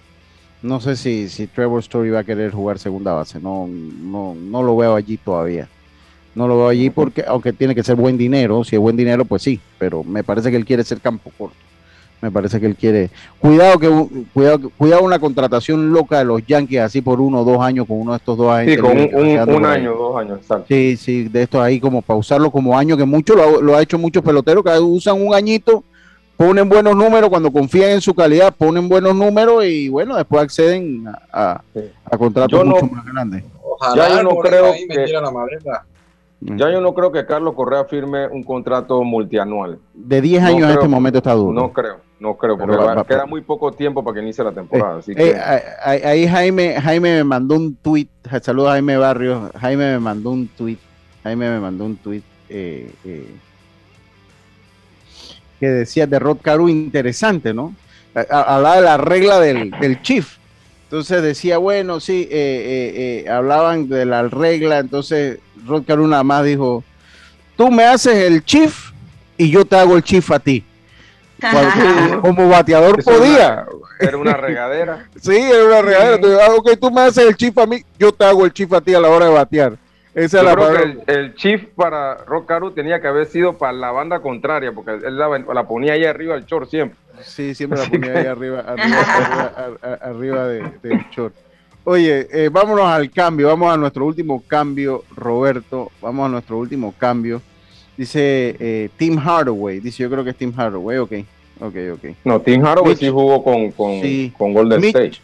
No 0.63 0.81
sé 0.81 0.97
si, 0.97 1.29
si 1.29 1.47
Trevor 1.47 1.81
Story 1.81 2.11
va 2.11 2.21
a 2.21 2.25
querer 2.25 2.51
jugar 2.51 2.79
segunda 2.79 3.13
base, 3.13 3.39
no, 3.39 3.69
no, 3.69 4.35
no 4.35 4.63
lo 4.63 4.77
veo 4.77 4.97
allí 4.97 5.19
todavía. 5.19 5.69
No 6.35 6.47
lo 6.47 6.57
veo 6.57 6.69
allí 6.69 6.91
porque, 6.91 7.25
aunque 7.27 7.53
tiene 7.53 7.75
que 7.75 7.83
ser 7.83 7.97
buen 7.97 8.17
dinero, 8.17 8.63
si 8.65 8.77
es 8.77 8.81
buen 8.81 8.97
dinero, 8.97 9.25
pues 9.25 9.43
sí, 9.43 9.61
pero 9.79 10.05
me 10.05 10.23
parece 10.23 10.51
que 10.51 10.57
él 10.57 10.65
quiere 10.65 10.85
ser 10.85 11.01
campo 11.01 11.31
corto. 11.37 11.57
Me 12.21 12.33
parece 12.33 12.59
que 12.59 12.67
él 12.67 12.75
quiere. 12.75 13.11
Cuidado 13.39 13.79
que 13.79 13.89
cuidado, 14.35 14.71
cuidado 14.77 15.03
una 15.03 15.21
contratación 15.21 15.93
loca 15.93 16.19
de 16.19 16.25
los 16.25 16.45
Yankees 16.45 16.81
así 16.81 17.01
por 17.01 17.21
uno 17.21 17.43
o 17.43 17.45
dos 17.45 17.61
años 17.61 17.87
con 17.87 18.01
uno 18.01 18.13
de 18.13 18.17
estos 18.17 18.37
dos 18.37 18.51
años. 18.51 18.75
Sí, 18.75 18.81
con 18.81 18.91
un, 18.91 19.65
año, 19.65 19.95
dos 19.95 20.17
años, 20.17 20.39
exacto. 20.39 20.65
Sí, 20.69 20.97
sí, 20.97 21.29
de 21.29 21.43
estos 21.43 21.61
ahí 21.61 21.79
como 21.79 22.03
para 22.03 22.19
usarlo 22.19 22.51
como 22.51 22.77
año, 22.77 22.97
que 22.97 23.05
mucho 23.05 23.37
lo, 23.37 23.63
lo 23.63 23.77
ha 23.77 23.83
hecho 23.83 23.99
muchos 23.99 24.25
peloteros 24.25 24.65
que 24.65 24.77
usan 24.81 25.23
un 25.23 25.33
añito, 25.33 25.85
ponen 26.37 26.69
buenos 26.69 26.97
números, 26.97 27.31
cuando 27.31 27.53
confían 27.53 27.91
en 27.91 28.01
su 28.01 28.15
calidad, 28.15 28.53
ponen 28.53 28.89
buenos 28.89 29.15
números 29.15 29.65
y 29.65 29.89
bueno, 29.89 30.17
después 30.17 30.43
acceden 30.43 31.07
a, 31.33 31.63
a, 32.05 32.19
contratos 32.19 32.65
mucho 32.65 32.87
más 32.87 33.05
grandes. 33.05 33.45
Ojalá 33.63 34.09
ya 34.09 34.17
yo 34.17 34.23
no 34.25 34.37
creo 34.39 34.73
que... 34.73 35.07
La 35.07 35.85
ya 36.41 36.71
yo 36.71 36.81
no 36.81 36.95
creo 36.95 37.11
que 37.11 37.27
Carlos 37.27 37.55
Correa 37.55 37.85
firme 37.85 38.29
un 38.29 38.45
contrato 38.45 39.03
multianual. 39.03 39.79
De 39.93 40.21
10 40.21 40.43
años 40.43 40.63
en 40.63 40.71
este 40.71 40.89
momento 40.89 41.19
está 41.19 41.33
duro. 41.33 41.53
No 41.53 41.73
creo, 41.73 41.97
no 42.21 42.37
creo, 42.37 42.57
porque 42.57 43.05
queda 43.09 43.27
muy 43.27 43.41
poco 43.41 43.73
tiempo 43.73 44.05
para 44.05 44.15
que 44.15 44.23
inicie 44.23 44.45
la 44.45 44.53
temporada. 44.53 45.01
Eh, 45.07 45.15
eh, 45.17 46.01
ahí 46.05 46.29
Jaime, 46.29 46.81
Jaime 46.81 47.17
me 47.17 47.25
mandó 47.25 47.57
un 47.57 47.75
tweet, 47.75 48.09
saludos 48.41 48.71
a 48.71 48.73
Jaime 48.73 48.97
Barrios, 48.97 49.51
Jaime 49.61 49.93
me 49.93 49.99
mandó 49.99 50.31
un 50.31 50.49
tweet, 50.49 50.79
Jaime 51.25 51.51
me 51.51 51.61
mandó 51.61 51.85
un 51.85 51.97
tweet. 51.97 52.23
Eh, 52.49 52.91
que 55.59 55.67
decía 55.67 56.07
de 56.07 56.19
Rod 56.21 56.39
Caru 56.41 56.69
interesante, 56.69 57.53
¿no? 57.53 57.75
Hablaba 58.31 58.77
de 58.77 58.83
la 58.83 58.97
regla 58.97 59.41
del, 59.41 59.71
del 59.73 60.01
chief. 60.03 60.38
Entonces 60.89 61.21
decía, 61.21 61.59
bueno, 61.59 62.01
sí, 62.01 62.27
eh, 62.31 62.33
eh, 62.33 63.25
eh, 63.27 63.31
hablaban 63.31 63.91
de 63.91 64.07
la 64.07 64.23
regla, 64.23 64.79
entonces 64.79 65.39
Rod 65.67 65.85
Caru 65.85 66.07
nada 66.07 66.25
más 66.25 66.47
dijo, 66.47 66.83
tú 67.59 67.71
me 67.71 67.85
haces 67.85 68.15
el 68.15 68.43
chief 68.43 68.93
y 69.37 69.51
yo 69.51 69.67
te 69.67 69.77
hago 69.77 69.99
el 69.99 70.03
chief 70.03 70.31
a 70.31 70.39
ti. 70.39 70.65
como 72.23 72.49
bateador 72.49 73.05
podía. 73.05 73.67
Era 74.01 74.17
una, 74.17 74.33
regadera. 74.33 75.09
sí, 75.21 75.37
era 75.37 75.65
una 75.65 75.83
regadera. 75.83 76.15
Entonces, 76.15 76.39
ah, 76.41 76.55
ok, 76.55 76.71
tú 76.81 76.89
me 76.89 77.01
haces 77.01 77.27
el 77.27 77.37
chief 77.37 77.59
a 77.59 77.67
mí, 77.67 77.83
yo 77.99 78.13
te 78.13 78.25
hago 78.25 78.45
el 78.45 78.53
chief 78.53 78.73
a 78.73 78.81
ti 78.81 78.95
a 78.95 79.01
la 79.01 79.09
hora 79.09 79.27
de 79.27 79.33
batear. 79.33 79.77
Esa 80.19 80.43
Yo 80.43 80.57
creo 80.57 81.05
que 81.05 81.13
el, 81.13 81.35
chief 81.35 81.67
para 81.77 82.17
Rock 82.25 82.47
Caru 82.47 82.73
tenía 82.73 83.01
que 83.01 83.07
haber 83.07 83.27
sido 83.27 83.57
para 83.57 83.73
la 83.73 83.93
banda 83.93 84.21
contraria, 84.21 84.73
porque 84.73 84.91
él 85.07 85.17
la, 85.17 85.69
ponía 85.69 85.93
ahí 85.93 86.05
arriba 86.05 86.35
del 86.35 86.45
short 86.45 86.69
siempre. 86.69 86.99
Sí, 87.23 87.55
siempre 87.55 87.79
la 87.79 87.89
ponía 87.89 88.19
ahí 88.19 88.27
arriba, 88.27 88.65
arriba, 90.01 90.49
del 90.49 91.07
short. 91.13 91.35
Oye, 91.85 92.27
eh, 92.33 92.49
vámonos 92.51 92.87
al 92.87 93.13
cambio, 93.13 93.47
vamos 93.47 93.73
a 93.73 93.77
nuestro 93.77 94.07
último 94.07 94.43
cambio, 94.45 95.05
Roberto, 95.15 95.93
vamos 96.03 96.27
a 96.27 96.29
nuestro 96.31 96.59
último 96.59 96.93
cambio. 96.99 97.41
Dice 97.97 98.57
eh, 98.59 98.89
Tim 98.97 99.19
Hardaway, 99.19 99.79
dice 99.79 100.03
yo 100.03 100.11
creo 100.11 100.25
que 100.25 100.31
es 100.31 100.37
Tim 100.37 100.53
Hardaway, 100.53 100.99
ok, 100.99 101.13
ok, 101.61 101.77
ok. 101.95 102.05
No, 102.25 102.41
Tim 102.41 102.65
Hardaway 102.65 102.97
sí 102.97 103.09
jugó 103.09 103.45
con, 103.45 103.71
con, 103.71 104.53
Golden 104.53 104.83
State. 104.83 105.19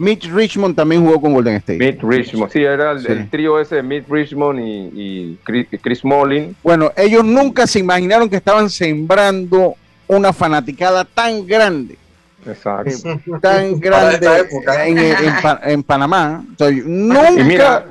Mitch 0.00 0.30
Richmond 0.32 0.74
también 0.74 1.04
jugó 1.04 1.20
con 1.20 1.34
Golden 1.34 1.56
State. 1.56 1.78
Mitch 1.78 2.02
Richmond, 2.02 2.50
sí, 2.50 2.62
era 2.62 2.92
el, 2.92 3.28
trío 3.28 3.60
ese 3.60 3.76
de 3.76 3.82
Mitch 3.82 4.08
Richmond 4.08 4.58
y, 4.58 5.38
Chris, 5.44 5.66
Chris 5.82 6.02
Mullin. 6.02 6.56
Bueno, 6.62 6.90
ellos 6.96 7.22
nunca 7.22 7.66
se 7.66 7.80
imaginaron 7.80 8.30
que 8.30 8.36
estaban 8.36 8.70
sembrando 8.70 9.74
una 10.08 10.32
fanaticada 10.32 11.04
tan 11.04 11.46
grande. 11.46 11.98
Exacto. 12.46 12.90
Eh, 12.90 13.20
tan 13.42 13.78
grande 13.78 14.46
en, 15.64 15.82
Panamá. 15.82 16.46
nunca, 16.86 17.84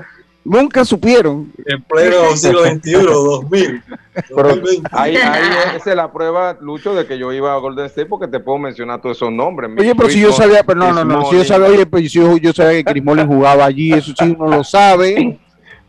nunca 0.44 0.86
supieron. 0.86 1.52
En 1.66 1.82
pleno 1.84 2.36
siglo 2.36 2.66
XXI, 2.66 2.92
2000. 2.92 3.84
ahí, 4.92 5.16
ahí 5.16 5.50
esa 5.76 5.90
es 5.90 5.96
la 5.96 6.12
prueba, 6.12 6.58
Lucho, 6.60 6.94
de 6.94 7.06
que 7.06 7.18
yo 7.18 7.32
iba 7.32 7.54
a 7.54 7.58
Golden 7.58 7.86
State 7.86 8.08
porque 8.08 8.28
te 8.28 8.40
puedo 8.40 8.58
mencionar 8.58 9.02
todos 9.02 9.18
esos 9.18 9.32
nombres. 9.32 9.72
Oye, 9.78 9.96
pero 9.96 10.10
si 10.10 10.20
yo 10.20 10.32
sabía, 10.32 10.64
pero 10.64 10.80
no, 10.80 10.94
no, 10.94 11.06
no, 11.06 11.30
si 11.30 11.38
yo 11.38 11.46
sabía, 11.46 11.68
oye, 11.68 11.86
pues 11.86 12.12
si 12.12 12.20
yo, 12.20 12.54
sabía 12.54 12.84
que 12.84 12.92
Chris 12.92 13.04
jugaba 13.26 13.66
allí, 13.66 13.94
eso 13.94 14.14
sí 14.18 14.36
uno 14.38 14.48
lo 14.48 14.64
sabe. 14.64 15.40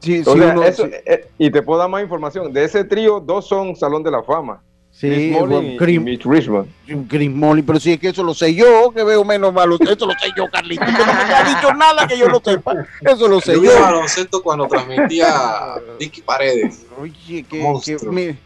Sí, 0.01 0.25
sí 0.25 0.31
uno, 0.31 0.63
eh, 0.65 1.29
y 1.37 1.51
te 1.51 1.63
puedo 1.63 1.79
dar 1.79 1.91
más 1.91 2.03
información. 2.03 2.53
De 2.53 2.65
ese 2.65 2.85
trío, 2.85 3.21
dos 3.21 3.47
son 3.47 3.77
Salón 3.77 4.03
de 4.03 4.11
la 4.11 4.23
Fama. 4.23 4.63
Sí, 5.01 5.35
Chris 5.79 5.99
y, 6.05 6.19
Richmond. 6.19 6.69
Chris 7.09 7.31
Molly, 7.31 7.63
pero 7.63 7.81
si 7.81 7.93
es 7.93 7.99
que 7.99 8.09
eso 8.09 8.23
lo 8.23 8.35
sé 8.35 8.55
yo, 8.55 8.93
que 8.95 9.03
veo 9.03 9.25
menos 9.25 9.51
malo. 9.51 9.79
Eso 9.81 10.05
lo 10.05 10.13
sé 10.13 10.29
yo, 10.37 10.47
Carlito. 10.53 10.85
no 10.85 10.93
me 10.93 11.35
ha 11.35 11.43
dicho 11.43 11.73
nada 11.79 12.07
que 12.07 12.19
yo 12.19 12.29
lo 12.29 12.39
sepa. 12.45 12.87
Eso 13.01 13.27
lo 13.27 13.41
sé 13.41 13.55
yo. 13.55 13.63
Yo 13.63 13.81
baloncesto 13.81 14.43
cuando 14.43 14.67
transmitía 14.67 15.77
Vicky 15.99 16.21
Paredes. 16.21 16.85
Oye, 17.01 17.47
que, 17.49 18.37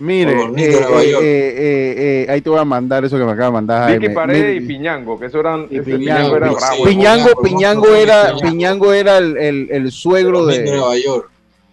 mire, 0.00 0.32
eh, 0.32 0.56
eh, 0.56 1.94
eh, 1.96 2.26
ahí 2.28 2.40
te 2.40 2.50
voy 2.50 2.58
a 2.58 2.64
mandar 2.64 3.04
eso 3.04 3.16
que 3.16 3.24
me 3.24 3.30
acaba 3.30 3.46
de 3.46 3.52
mandar. 3.52 3.96
Vicky 3.96 4.12
Paredes 4.12 4.60
y 4.60 4.66
Piñango, 4.66 5.20
que 5.20 5.26
eso 5.26 5.38
eran. 5.38 5.68
Piñango, 5.68 6.36
era 6.36 6.50
bravo. 6.50 6.84
Piñango, 6.84 7.42
Piñango 7.42 7.94
era, 7.94 8.34
Piñango 8.42 8.92
era 8.92 9.18
el, 9.18 9.36
el, 9.36 9.68
el 9.70 9.92
suegro 9.92 10.46
de 10.46 10.64
Nueva 10.64 10.98
York. 10.98 11.31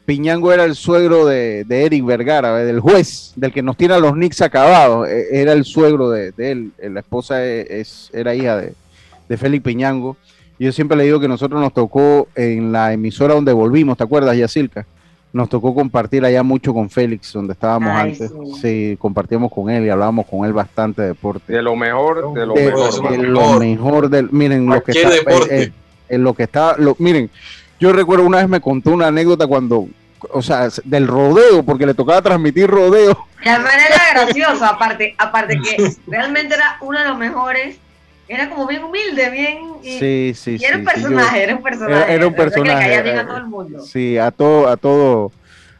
Piñango 0.10 0.52
era 0.52 0.64
el 0.64 0.74
suegro 0.74 1.28
de, 1.28 1.64
Eric 1.70 2.04
Vergara, 2.04 2.56
del 2.56 2.80
juez, 2.80 3.32
del 3.36 3.54
que 3.54 3.62
nos 3.62 3.78
tiene 3.78 3.94
a 3.94 4.00
los 4.00 4.14
Knicks 4.14 4.42
acabados. 4.42 5.08
E, 5.08 5.40
era 5.40 5.54
el 5.54 5.66
suegro 5.66 6.10
de, 6.10 6.34
él. 6.40 6.72
Eh, 6.80 6.90
la 6.90 7.02
esposa 7.02 7.46
e, 7.46 7.80
es, 7.80 8.10
era 8.12 8.34
hija 8.34 8.58
de, 8.58 8.74
de 9.28 9.38
Félix 9.38 9.64
Piñango. 9.64 10.18
Y 10.58 10.66
yo 10.66 10.72
siempre 10.72 10.98
le 10.98 11.04
digo 11.04 11.20
que 11.20 11.28
nosotros 11.28 11.62
nos 11.62 11.76
tocó 11.76 12.28
en 12.34 12.72
la 12.72 12.92
emisora 12.92 13.36
donde 13.36 13.54
volvimos, 13.54 14.00
¿te 14.00 14.04
acuerdas, 14.04 14.36
Yacilca? 14.36 14.88
Nos 15.32 15.48
tocó 15.48 15.76
compartir 15.76 16.26
allá 16.26 16.42
mucho 16.42 16.74
con 16.74 16.90
Félix, 16.90 17.32
donde 17.32 17.54
estábamos 17.54 17.90
antes. 17.90 18.34
Sí. 18.60 18.98
compartíamos 19.00 19.52
con 19.52 19.70
él 19.70 19.86
y 19.86 19.90
hablábamos 19.90 20.26
con 20.26 20.44
él 20.44 20.54
bastante 20.54 21.04
de 21.04 21.10
deporte. 21.10 21.54
De 21.54 21.62
lo 21.62 21.76
mejor, 21.76 22.34
de 22.34 22.48
lo 22.48 22.56
mejor. 22.56 23.12
De 23.12 23.28
lo 23.28 23.60
mejor 23.60 24.10
del, 24.10 24.32
miren, 24.32 24.66
lo 24.66 24.82
que 24.82 24.92
está, 24.92 25.10
eh, 25.14 25.22
eh, 25.52 25.72
en 26.10 26.24
lo 26.24 26.34
que 26.34 26.42
está, 26.42 26.78
lo, 26.80 26.96
miren, 26.98 27.30
yo 27.80 27.94
recuerdo 27.94 28.26
una 28.26 28.40
vez 28.40 28.50
me 28.50 28.60
contó 28.60 28.90
una 28.90 29.08
anécdota 29.08 29.46
cuando 29.46 29.88
o 30.32 30.42
sea, 30.42 30.70
del 30.84 31.08
rodeo, 31.08 31.64
porque 31.64 31.86
le 31.86 31.94
tocaba 31.94 32.22
transmitir 32.22 32.68
rodeo. 32.68 33.28
Y 33.44 33.50
además 33.50 33.74
era 33.76 34.02
gracioso, 34.26 34.66
aparte, 34.66 35.16
aparte 35.18 35.60
que 35.60 35.96
realmente 36.08 36.56
era 36.56 36.78
uno 36.82 37.00
de 37.00 37.06
los 37.06 37.18
mejores. 37.18 37.78
Era 38.28 38.48
como 38.48 38.68
bien 38.68 38.84
humilde, 38.84 39.30
bien. 39.32 39.58
Y, 39.82 39.98
sí, 39.98 40.34
sí, 40.36 40.58
y 40.60 40.64
era 40.64 40.78
un 40.78 40.86
personaje, 40.86 41.44
era 41.44 41.56
un 41.56 41.64
personaje. 41.64 42.14
Era, 42.14 42.28
un 42.28 42.36
personaje. 42.36 43.04
Que 43.04 43.04
le 43.04 43.20
a 43.20 43.26
todo 43.26 43.38
el 43.38 43.46
mundo. 43.48 43.82
Sí, 43.82 44.20
a 44.20 44.30
todo, 44.30 44.68
a 44.68 44.78
todo 44.78 45.32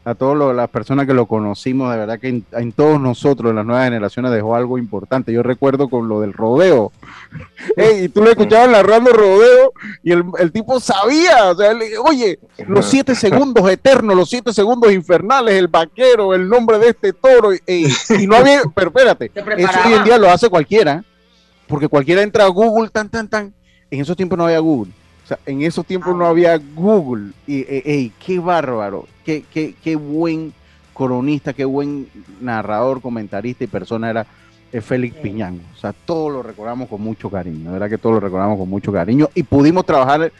a 0.06 0.16
todas 0.16 0.56
las 0.56 0.70
personas 0.70 1.06
que 1.06 1.14
lo 1.14 1.26
conocimos, 1.26 1.92
de 1.92 1.98
verdad 1.98 2.20
que 2.20 2.42
en, 2.52 2.72
todos 2.72 3.00
nosotros, 3.00 3.50
en 3.50 3.58
las 3.58 3.66
nuevas 3.66 3.86
generaciones, 3.86 4.32
dejó 4.32 4.56
algo 4.56 4.78
importante. 4.78 5.34
Yo 5.34 5.44
recuerdo 5.44 5.90
con 5.90 6.08
lo 6.08 6.22
del 6.22 6.34
rodeo. 6.34 6.92
y 8.02 8.10
tú 8.10 8.24
lo 8.24 8.30
escuchabas 8.30 8.70
narrando 8.70 9.12
rodeo 9.12 9.74
y 10.02 10.12
el, 10.12 10.52
tipo 10.52 10.80
sabía, 10.80 11.52
o 11.52 11.56
sea, 11.56 11.78
oye, 12.04 12.40
los 12.68 12.86
siete 12.86 13.14
segundos 13.16 13.70
eternos, 13.70 14.16
los 14.16 14.30
siete 14.30 14.54
segundos 14.54 14.92
infernales, 14.92 15.56
el 15.56 15.68
vaquero, 15.68 16.34
el 16.34 16.48
nombre 16.48 16.80
de 16.80 16.90
este 16.90 17.14
toro, 17.14 17.54
y, 17.54 17.88
no 18.28 18.38
había, 18.38 18.62
pero 18.76 18.88
espérate, 18.88 19.32
eso 19.36 19.80
hoy 19.86 19.94
en 19.94 20.04
día 20.04 20.18
lo 20.18 20.30
hace 20.30 20.50
cualquiera, 20.50 21.04
porque 21.68 21.88
cualquiera 21.88 22.22
entra 22.22 22.46
a 22.46 22.50
Google, 22.50 22.90
tan, 22.90 23.10
tan, 23.10 23.28
tan. 23.28 23.54
En 23.92 24.02
esos 24.02 24.16
tiempos 24.16 24.38
no 24.38 24.46
había 24.46 24.60
Google 24.60 24.92
en 25.46 25.62
esos 25.62 25.86
tiempos 25.86 26.16
no 26.16 26.26
había 26.26 26.58
Google. 26.58 27.32
Y, 27.48 27.60
eh, 27.62 28.12
qué 28.26 28.40
bárbaro, 28.40 29.08
qué, 29.30 29.46
qué, 29.54 29.76
qué, 29.84 29.96
buen 29.96 30.54
cronista, 30.96 31.54
qué 31.54 31.64
buen 31.64 32.08
narrador, 32.42 33.00
comentarista 33.00 33.64
y 33.64 33.68
persona 33.68 34.10
era 34.10 34.26
eh, 34.72 34.82
Félix 34.82 35.18
Piñango. 35.18 35.62
O 35.76 35.78
sea, 35.78 35.94
todo 35.94 36.32
lo 36.32 36.42
recordamos 36.42 36.90
con 36.90 37.02
mucho 37.02 37.30
cariño, 37.30 37.66
la 37.66 37.72
verdad 37.74 37.90
que 37.90 38.00
todo 38.00 38.14
lo 38.14 38.20
recordamos 38.20 38.58
con 38.58 38.68
mucho 38.68 38.92
cariño. 38.92 39.30
Y 39.36 39.44
pudimos 39.44 39.86
trabajar 39.86 40.32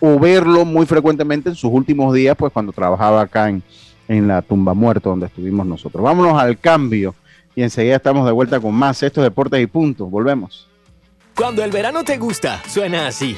o 0.00 0.18
verlo 0.18 0.64
muy 0.64 0.86
frecuentemente 0.86 1.50
en 1.50 1.56
sus 1.56 1.70
últimos 1.70 2.14
días, 2.14 2.34
pues 2.38 2.50
cuando 2.50 2.72
trabajaba 2.72 3.20
acá 3.20 3.50
en, 3.50 3.62
en 4.06 4.26
la 4.26 4.40
tumba 4.40 4.72
muerto 4.72 5.10
donde 5.10 5.26
estuvimos 5.26 5.66
nosotros. 5.66 6.02
Vámonos 6.02 6.40
al 6.40 6.58
cambio 6.58 7.14
y 7.54 7.62
enseguida 7.62 7.96
estamos 7.96 8.24
de 8.24 8.32
vuelta 8.32 8.60
con 8.60 8.74
más 8.74 9.02
estos 9.02 9.24
deportes 9.24 9.60
y 9.60 9.66
puntos. 9.66 10.10
Volvemos. 10.10 10.68
Cuando 11.34 11.62
el 11.62 11.70
verano 11.70 12.02
te 12.02 12.16
gusta, 12.16 12.62
suena 12.66 13.08
así. 13.08 13.36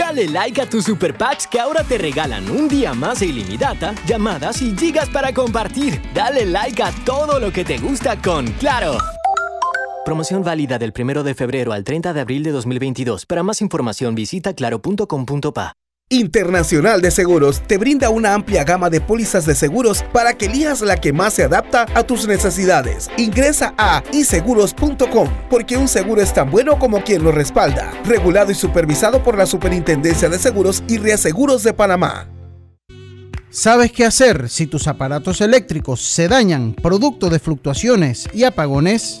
Dale 0.00 0.28
like 0.28 0.58
a 0.62 0.66
tus 0.66 0.86
super 0.86 1.14
packs 1.14 1.46
que 1.46 1.60
ahora 1.60 1.84
te 1.84 1.98
regalan 1.98 2.50
un 2.50 2.68
día 2.68 2.94
más 2.94 3.20
de 3.20 3.26
ilimitada, 3.26 3.94
llamadas 4.06 4.62
y 4.62 4.74
gigas 4.74 5.10
para 5.10 5.34
compartir. 5.34 6.00
Dale 6.14 6.46
like 6.46 6.82
a 6.82 6.90
todo 7.04 7.38
lo 7.38 7.52
que 7.52 7.66
te 7.66 7.76
gusta 7.76 8.16
con 8.16 8.46
Claro. 8.52 8.96
Promoción 10.06 10.42
válida 10.42 10.78
del 10.78 10.94
1 10.98 11.22
de 11.22 11.34
febrero 11.34 11.74
al 11.74 11.84
30 11.84 12.14
de 12.14 12.20
abril 12.22 12.42
de 12.42 12.50
2022. 12.50 13.26
Para 13.26 13.42
más 13.42 13.60
información 13.60 14.14
visita 14.14 14.54
claro.com.pa. 14.54 15.79
Internacional 16.12 17.00
de 17.00 17.12
Seguros 17.12 17.62
te 17.68 17.78
brinda 17.78 18.10
una 18.10 18.34
amplia 18.34 18.64
gama 18.64 18.90
de 18.90 19.00
pólizas 19.00 19.46
de 19.46 19.54
seguros 19.54 20.04
para 20.12 20.34
que 20.34 20.46
elijas 20.46 20.80
la 20.80 20.96
que 20.96 21.12
más 21.12 21.34
se 21.34 21.44
adapta 21.44 21.86
a 21.94 22.02
tus 22.02 22.26
necesidades. 22.26 23.08
Ingresa 23.16 23.74
a 23.78 24.02
iseguros.com 24.12 25.28
porque 25.48 25.76
un 25.76 25.86
seguro 25.86 26.20
es 26.20 26.34
tan 26.34 26.50
bueno 26.50 26.80
como 26.80 27.04
quien 27.04 27.22
lo 27.22 27.30
respalda. 27.30 27.92
Regulado 28.04 28.50
y 28.50 28.56
supervisado 28.56 29.22
por 29.22 29.38
la 29.38 29.46
Superintendencia 29.46 30.28
de 30.28 30.40
Seguros 30.40 30.82
y 30.88 30.98
Reaseguros 30.98 31.62
de 31.62 31.74
Panamá. 31.74 32.26
¿Sabes 33.48 33.92
qué 33.92 34.04
hacer 34.04 34.48
si 34.48 34.66
tus 34.66 34.88
aparatos 34.88 35.40
eléctricos 35.40 36.00
se 36.00 36.26
dañan 36.26 36.74
producto 36.74 37.30
de 37.30 37.38
fluctuaciones 37.38 38.28
y 38.34 38.42
apagones? 38.42 39.20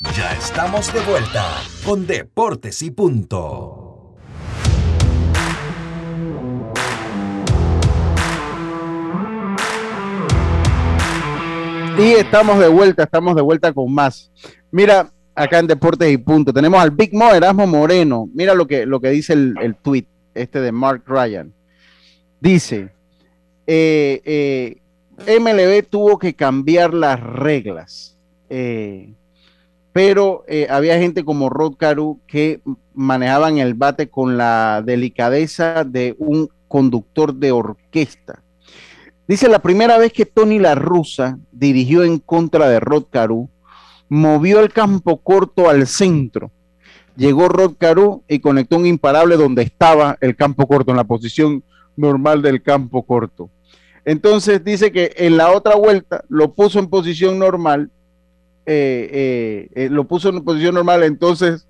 Ya 0.00 0.32
estamos 0.32 0.92
de 0.94 1.00
vuelta 1.00 1.44
con 1.84 2.06
Deportes 2.06 2.82
y 2.82 2.92
Punto. 2.92 4.14
Y 11.98 12.12
estamos 12.12 12.60
de 12.60 12.68
vuelta, 12.68 13.02
estamos 13.02 13.34
de 13.34 13.42
vuelta 13.42 13.72
con 13.72 13.92
más. 13.92 14.30
Mira, 14.70 15.10
acá 15.34 15.58
en 15.58 15.66
Deportes 15.66 16.12
y 16.12 16.16
Punto, 16.16 16.52
tenemos 16.52 16.80
al 16.80 16.92
Big 16.92 17.12
Mo 17.12 17.34
Erasmo 17.34 17.66
Moreno. 17.66 18.28
Mira 18.32 18.54
lo 18.54 18.68
que, 18.68 18.86
lo 18.86 19.00
que 19.00 19.10
dice 19.10 19.32
el, 19.32 19.56
el 19.60 19.74
tweet 19.74 20.06
este 20.32 20.60
de 20.60 20.70
Mark 20.70 21.02
Ryan. 21.06 21.52
Dice, 22.40 22.90
eh, 23.66 24.22
eh, 24.24 25.40
MLB 25.40 25.88
tuvo 25.90 26.20
que 26.20 26.34
cambiar 26.34 26.94
las 26.94 27.18
reglas, 27.18 28.16
eh, 28.48 29.12
pero 29.98 30.44
había 30.70 30.96
gente 31.00 31.24
como 31.24 31.50
Rod 31.50 31.74
Caru 31.74 32.20
que 32.28 32.60
manejaban 32.94 33.58
el 33.58 33.74
bate 33.74 34.08
con 34.08 34.36
la 34.36 34.80
delicadeza 34.86 35.82
de 35.82 36.14
un 36.20 36.48
conductor 36.68 37.34
de 37.34 37.50
orquesta. 37.50 38.40
Dice, 39.26 39.48
la 39.48 39.58
primera 39.58 39.98
vez 39.98 40.12
que 40.12 40.24
Tony 40.24 40.60
La 40.60 40.76
Russa 40.76 41.36
dirigió 41.50 42.04
en 42.04 42.20
contra 42.20 42.68
de 42.68 42.78
Rod 42.78 43.06
Caru, 43.10 43.50
movió 44.08 44.60
el 44.60 44.72
campo 44.72 45.16
corto 45.16 45.68
al 45.68 45.88
centro. 45.88 46.52
Llegó 47.16 47.48
Rod 47.48 47.74
Caru 47.76 48.22
y 48.28 48.38
conectó 48.38 48.76
un 48.76 48.86
imparable 48.86 49.36
donde 49.36 49.62
estaba 49.62 50.16
el 50.20 50.36
campo 50.36 50.68
corto, 50.68 50.92
en 50.92 50.98
la 50.98 51.02
posición 51.02 51.64
normal 51.96 52.40
del 52.40 52.62
campo 52.62 53.02
corto. 53.02 53.50
Entonces 54.04 54.62
dice 54.62 54.92
que 54.92 55.12
en 55.16 55.36
la 55.36 55.50
otra 55.50 55.74
vuelta 55.74 56.24
lo 56.28 56.54
puso 56.54 56.78
en 56.78 56.86
posición 56.86 57.40
normal, 57.40 57.90
eh, 58.70 59.08
eh, 59.10 59.68
eh, 59.74 59.88
lo 59.88 60.04
puso 60.04 60.28
en 60.28 60.44
posición 60.44 60.74
normal, 60.74 61.02
entonces 61.02 61.66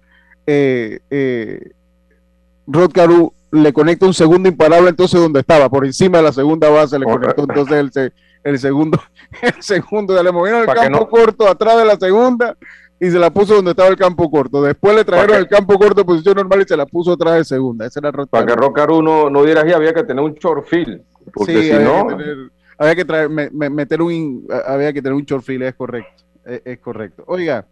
Rod 2.67 2.91
Caru 2.93 3.33
le 3.53 3.73
conecta 3.73 4.05
un 4.05 4.15
segundo 4.15 4.49
imparable 4.49 4.91
entonces 4.91 5.21
donde 5.21 5.39
estaba, 5.39 5.69
por 5.69 5.87
encima 5.87 6.19
de 6.19 6.25
la 6.25 6.33
segunda 6.33 6.69
base 6.69 6.99
le 6.99 7.05
conectó 7.05 7.43
entonces 7.43 7.93
el, 7.95 8.13
el 8.43 8.59
segundo, 8.59 9.01
el 9.43 9.63
segundo, 9.63 10.21
le 10.21 10.33
movieron 10.33 10.63
el 10.63 10.75
campo 10.75 11.09
corto 11.09 11.49
atrás 11.49 11.79
de 11.79 11.85
la 11.85 11.97
segunda 11.97 12.57
y 12.99 13.13
se 13.13 13.19
la 13.21 13.31
puso 13.31 13.55
donde 13.55 13.71
estaba 13.71 13.91
el 13.91 13.97
campo 13.97 14.29
corto. 14.29 14.61
Después 14.61 14.97
le 14.97 15.05
trajeron 15.05 15.37
el 15.37 15.47
campo 15.47 15.79
corto 15.79 16.01
en 16.01 16.07
posición 16.09 16.35
normal 16.35 16.63
y 16.63 16.65
se 16.65 16.77
la 16.77 16.85
puso 16.85 17.13
atrás 17.13 17.35
de 17.37 17.45
segunda. 17.45 17.87
Ese 17.87 18.01
era 18.01 18.11
Para 18.11 18.45
que 18.45 18.57
Rocaru 18.57 19.03
no, 19.03 19.31
no 19.31 19.45
diera 19.45 19.61
había 19.61 19.95
que 19.95 20.03
tener 20.03 20.25
un 20.25 20.35
short 20.35 20.67
field. 20.67 21.01
Porque 21.33 21.63
si 21.63 21.71
había 21.71 21.87
no. 21.87 22.09
Que 22.09 22.15
tener, 22.17 22.37
había 22.77 22.97
que 22.97 23.05
traer, 23.05 23.29
me, 23.29 23.51
me, 23.51 23.71
meter 23.71 24.03
un, 24.03 24.49
había 24.67 24.93
que 24.93 25.01
tener 25.01 25.15
un 25.15 25.25
short 25.25 25.45
field, 25.45 25.63
es 25.63 25.75
correcto. 25.75 26.25
Es, 26.49 26.63
es 26.65 26.79
correcto. 26.79 27.25
Oiga, 27.27 27.67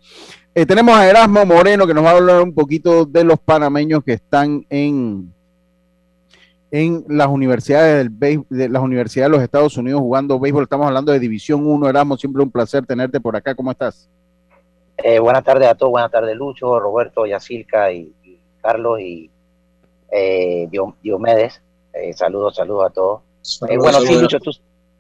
eh, 0.55 0.67
tenemos 0.67 0.95
a 0.97 1.09
Erasmo 1.09 1.45
Moreno 1.45 1.87
que 1.87 1.95
nos 1.95 2.05
va 2.05 2.11
a 2.11 2.17
hablar 2.17 2.43
un 2.43 2.55
poquito 2.55 3.05
de 3.05 3.25
los 3.25 3.39
panameños 3.39 4.05
que 4.05 4.13
están 4.13 4.65
en, 4.69 5.33
en 6.71 7.05
las 7.09 7.29
universidades 7.29 8.09
del 8.19 8.45
de 8.49 8.69
las 8.69 8.83
universidades 8.83 9.31
de 9.31 9.37
los 9.37 9.43
Estados 9.43 9.77
Unidos 9.77 10.01
jugando 10.01 10.39
béisbol. 10.39 10.65
Estamos 10.65 10.87
hablando 10.87 11.13
de 11.13 11.19
División 11.19 11.67
1. 11.67 11.89
Erasmo, 11.89 12.17
siempre 12.17 12.43
un 12.43 12.51
placer 12.51 12.85
tenerte 12.85 13.21
por 13.21 13.35
acá. 13.35 13.55
¿Cómo 13.55 13.71
estás? 13.71 14.09
Eh, 14.99 15.19
buenas 15.19 15.45
tardes 15.45 15.69
a 15.69 15.75
todos, 15.75 15.93
buenas 15.93 16.11
tardes 16.11 16.35
Lucho, 16.37 16.81
Roberto, 16.81 17.27
Yacilca 17.27 17.93
y, 17.93 18.15
y 18.23 18.41
Carlos 18.63 19.01
y 19.01 19.31
eh, 20.11 20.69
Diomedes. 21.03 21.63
Eh, 21.93 22.13
saludos, 22.13 22.57
saludos 22.57 22.87
a 22.87 22.91
todos. 22.91 23.21
Eh, 23.69 23.77
bueno, 23.79 24.01
sí, 24.01 24.19
Lucho, 24.21 24.41
tú, 24.41 24.51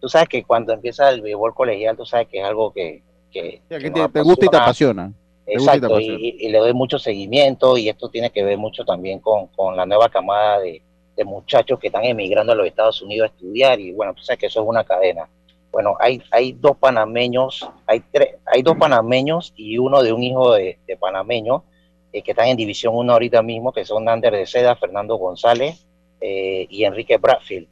tú, 0.00 0.08
sabes 0.08 0.28
que 0.28 0.44
cuando 0.44 0.72
empieza 0.72 1.10
el 1.10 1.20
béisbol 1.20 1.54
colegial, 1.54 1.96
tú 1.96 2.04
sabes 2.04 2.28
que 2.28 2.40
es 2.40 2.44
algo 2.44 2.72
que... 2.72 3.02
que, 3.30 3.60
te, 3.68 3.90
te, 3.90 4.22
gusta 4.22 4.46
y 4.46 4.48
te 4.48 4.56
apasiona. 4.56 5.12
Exacto, 5.46 5.76
y, 5.76 5.80
te 5.80 5.86
apasiona. 5.86 6.18
Y, 6.20 6.36
y, 6.46 6.48
le 6.48 6.58
doy 6.58 6.72
mucho 6.72 6.98
seguimiento 6.98 7.76
y 7.76 7.88
esto 7.88 8.08
tiene 8.08 8.30
que 8.30 8.42
ver 8.42 8.58
mucho 8.58 8.84
también 8.84 9.20
con, 9.20 9.48
con 9.48 9.76
la 9.76 9.86
nueva 9.86 10.08
camada 10.08 10.60
de, 10.60 10.82
de 11.16 11.24
muchachos 11.24 11.78
que 11.78 11.88
están 11.88 12.04
emigrando 12.04 12.52
a 12.52 12.56
los 12.56 12.66
Estados 12.66 13.00
Unidos 13.02 13.30
a 13.30 13.34
estudiar 13.34 13.80
y 13.80 13.92
bueno, 13.92 14.14
tú 14.14 14.22
sabes 14.22 14.38
que 14.38 14.46
eso 14.46 14.62
es 14.62 14.68
una 14.68 14.84
cadena. 14.84 15.28
Bueno, 15.72 15.96
hay, 15.98 16.22
hay 16.30 16.52
dos 16.52 16.76
panameños, 16.76 17.68
hay 17.86 18.02
tres, 18.10 18.36
hay 18.46 18.62
dos 18.62 18.76
panameños 18.76 19.52
y 19.56 19.78
uno 19.78 20.02
de 20.02 20.12
un 20.12 20.22
hijo 20.22 20.54
de, 20.54 20.78
de 20.86 20.96
panameño 20.96 21.64
eh, 22.12 22.22
que 22.22 22.30
están 22.30 22.48
en 22.48 22.56
División 22.56 22.94
1 22.96 23.12
ahorita 23.12 23.42
mismo, 23.42 23.72
que 23.72 23.84
son 23.84 24.04
Nander 24.04 24.32
de 24.32 24.46
Seda, 24.46 24.76
Fernando 24.76 25.16
González 25.16 25.86
eh, 26.20 26.66
y 26.70 26.84
Enrique 26.84 27.18
Bradfield. 27.18 27.68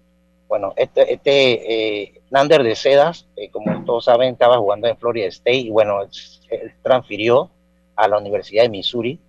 Bueno, 0.48 0.74
este, 0.76 1.12
este 1.12 2.02
eh, 2.02 2.20
Nander 2.34 2.64
de 2.64 2.74
Sedas, 2.74 3.28
como 3.52 3.84
todos 3.84 4.06
saben, 4.06 4.32
estaba 4.32 4.58
jugando 4.58 4.88
en 4.88 4.96
Florida 4.96 5.28
State 5.28 5.56
y 5.58 5.70
bueno, 5.70 6.02
él 6.02 6.72
transfirió 6.82 7.48
a 7.94 8.08
la 8.08 8.18
Universidad 8.18 8.64
de 8.64 8.70
Missouri 8.70 9.20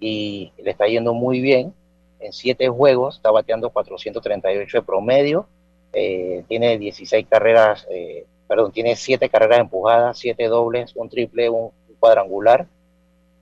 y 0.00 0.50
le 0.56 0.70
está 0.70 0.86
yendo 0.86 1.12
muy 1.12 1.42
bien. 1.42 1.74
En 2.20 2.32
siete 2.32 2.66
juegos 2.70 3.16
está 3.16 3.30
bateando 3.30 3.68
438 3.68 4.78
de 4.78 4.82
promedio, 4.82 5.46
eh, 5.92 6.42
tiene 6.48 6.78
16 6.78 7.26
carreras, 7.28 7.86
eh, 7.90 8.24
perdón, 8.48 8.72
tiene 8.72 8.96
7 8.96 9.28
carreras 9.28 9.58
empujadas, 9.58 10.16
7 10.16 10.48
dobles, 10.48 10.96
un 10.96 11.10
triple, 11.10 11.50
un, 11.50 11.70
cuadrangular, 12.00 12.66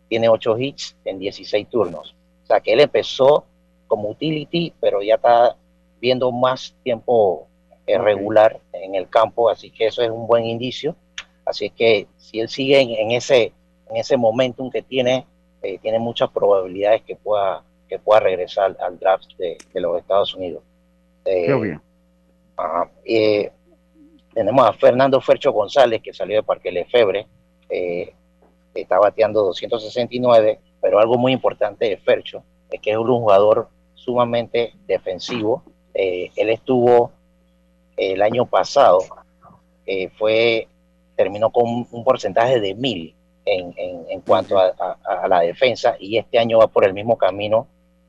tiene 0.09 0.29
8 0.29 0.59
hits 0.59 0.97
en 1.05 1.21
16 1.21 1.69
turnos. 1.69 2.17
O 2.43 2.47
sea 2.49 2.59
que 2.59 2.73
él 2.73 2.81
empezó 2.81 3.45
como 3.87 4.09
utility, 4.09 4.75
pero 4.81 5.01
ya 5.01 5.15
está 5.15 5.57
viendo 6.01 6.33
más 6.33 6.75
tiempo 6.83 7.47
eh, 7.87 7.99
regular 7.99 8.61
en 8.73 8.95
el 8.95 9.09
campo, 9.09 9.49
así 9.49 9.71
que 9.71 9.87
eso 9.87 10.03
es 10.03 10.11
un 10.11 10.27
buen 10.27 10.45
indicio. 10.45 10.97
Así 11.45 11.71
que 11.71 12.07
si 12.17 12.41
él 12.41 12.49
sigue 12.49 12.81
en, 12.81 12.91
en 12.91 13.11
ese, 13.13 13.53
en 13.91 13.97
ese 13.97 14.17
momentum 14.17 14.71
que 14.71 14.83
tiene, 14.83 15.27
eh, 15.63 15.79
tiene 15.79 15.99
muchas 15.99 16.31
probabilidades 16.31 17.03
que 17.03 17.17
pueda, 17.17 17.65
que 17.89 17.99
pueda 17.99 18.21
regresar 18.21 18.77
al 18.81 18.99
draft 18.99 19.27
de, 19.39 19.59
de 19.73 19.81
los 19.81 19.99
Estados 19.99 20.35
Unidos. 20.35 20.63
Eh, 21.25 21.47
Qué 21.47 21.55
bien. 21.55 21.81
Uh, 22.59 22.87
eh, 23.05 23.51
tenemos 24.35 24.67
a 24.67 24.73
Fernando 24.73 25.21
Fercho 25.21 25.53
González, 25.53 26.01
que 26.03 26.13
salió 26.13 26.37
de 26.37 26.43
Parque 26.43 26.71
Lefebre, 26.71 27.27
eh, 27.69 28.15
está 28.75 28.99
bateando 28.99 29.43
269, 29.43 30.61
pero 30.81 30.99
algo 30.99 31.19
muy 31.19 31.33
importante 31.33 31.89
de 31.89 31.97
Fercho 31.99 32.43
es 32.71 32.81
que 32.81 32.91
es 32.91 32.97
un 32.97 33.07
jugador 33.07 33.69
sumamente 33.95 34.73
defensivo. 34.87 35.63
Eh, 35.95 36.31
él 36.37 36.51
estuvo 36.51 37.13
el 37.97 38.23
año 38.23 38.47
pasado, 38.47 39.01
eh, 39.87 40.09
fue 40.19 40.69
terminó 41.17 41.51
con 41.51 41.87
un, 41.91 42.05
porcentaje 42.05 42.61
de 42.61 42.75
mil 42.75 43.15
en, 43.45 43.75
en, 43.77 44.07
en 44.09 44.21
cuanto 44.23 44.59
a, 44.59 44.73
a, 44.79 45.15
a, 45.25 45.29
la 45.29 45.41
defensa 45.41 45.97
y 45.99 46.17
este 46.17 46.39
año 46.39 46.59
va 46.59 46.69
por 46.69 46.85
el 46.85 46.95
mismo 46.95 47.17
camino 47.17 47.67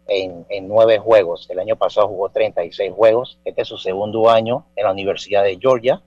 en, 0.07 0.45
en, 0.49 0.67
nueve 0.67 0.99
juegos. 0.99 1.47
El 1.49 1.59
año 1.59 1.75
pasado 1.75 2.07
jugó 2.07 2.29
36 2.29 2.91
juegos. 2.93 3.39
Este 3.45 3.61
es 3.61 3.67
su 3.67 3.77
segundo 3.77 4.29
año 4.29 4.65
en 4.75 4.85
la 4.85 4.91
Universidad 4.91 5.43
de 5.43 5.57
Georgia, 5.59 6.01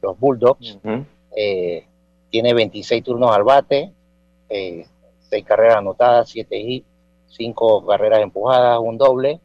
los 0.00 0.18
Bulldogs. 0.18 0.78
Uh 0.82 0.88
-huh. 0.88 1.04
eh, 1.36 1.86
tiene 2.30 2.54
26 2.54 3.04
turnos 3.04 3.30
al 3.30 3.44
bate, 3.44 3.92
eh, 4.48 4.86
6 5.28 5.44
carreras 5.44 5.76
anotadas, 5.76 6.30
7 6.30 6.56
hits, 6.56 6.86
5 7.28 7.86
carreras 7.86 8.20
empujadas, 8.20 8.78
un 8.78 8.96
doble. 8.96 9.40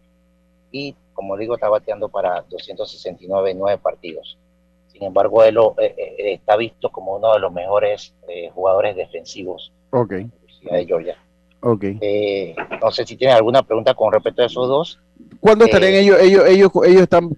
Y 0.71 0.95
como 1.17 1.35
digo, 1.35 1.55
está 1.55 1.67
bateando 1.67 2.09
para 2.09 2.45
269 2.47 3.49
en 3.49 3.57
9 3.57 3.79
partidos. 3.81 4.37
Sin 4.85 5.03
embargo, 5.03 5.43
él 5.43 5.57
eh, 5.79 5.95
eh, 5.97 6.33
está 6.33 6.55
visto 6.55 6.91
como 6.91 7.15
uno 7.15 7.33
de 7.33 7.39
los 7.39 7.51
mejores 7.51 8.13
eh, 8.27 8.51
jugadores 8.53 8.95
defensivos 8.95 9.73
okay. 9.89 10.19
de 10.19 10.23
la 10.25 10.35
Universidad 10.35 10.75
de 10.75 10.85
Georgia. 10.85 11.17
Okay. 11.59 11.97
Eh, 12.01 12.55
no 12.79 12.91
sé 12.91 13.03
si 13.03 13.17
tienen 13.17 13.35
alguna 13.35 13.63
pregunta 13.63 13.95
con 13.95 14.13
respecto 14.13 14.43
a 14.43 14.45
esos 14.45 14.67
dos. 14.67 14.99
¿Cuándo 15.39 15.65
estarían 15.65 15.93
eh, 15.93 16.01
ellos? 16.01 16.19
Ellos, 16.21 16.45
ellos, 16.47 16.71
ellos 16.85 17.01
están. 17.01 17.35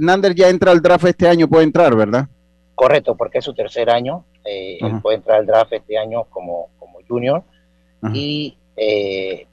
Nander 0.00 0.34
ya 0.34 0.48
entra 0.48 0.72
al 0.72 0.80
draft 0.80 1.04
este 1.04 1.28
año, 1.28 1.46
puede 1.48 1.64
entrar, 1.64 1.94
¿verdad? 1.94 2.28
Correcto, 2.74 3.14
porque 3.14 3.38
es 3.38 3.44
su 3.44 3.52
tercer 3.52 3.90
año. 3.90 4.24
Eh, 4.42 4.78
uh 4.80 4.86
-huh. 4.86 4.94
Él 4.94 5.02
puede 5.02 5.16
entrar 5.18 5.40
al 5.40 5.46
draft 5.46 5.74
este 5.74 5.98
año 5.98 6.24
como, 6.30 6.70
como 6.78 7.00
junior. 7.06 7.42
Uh 8.00 8.06
-huh. 8.06 8.12
y, 8.14 8.56
eh, 8.74 9.46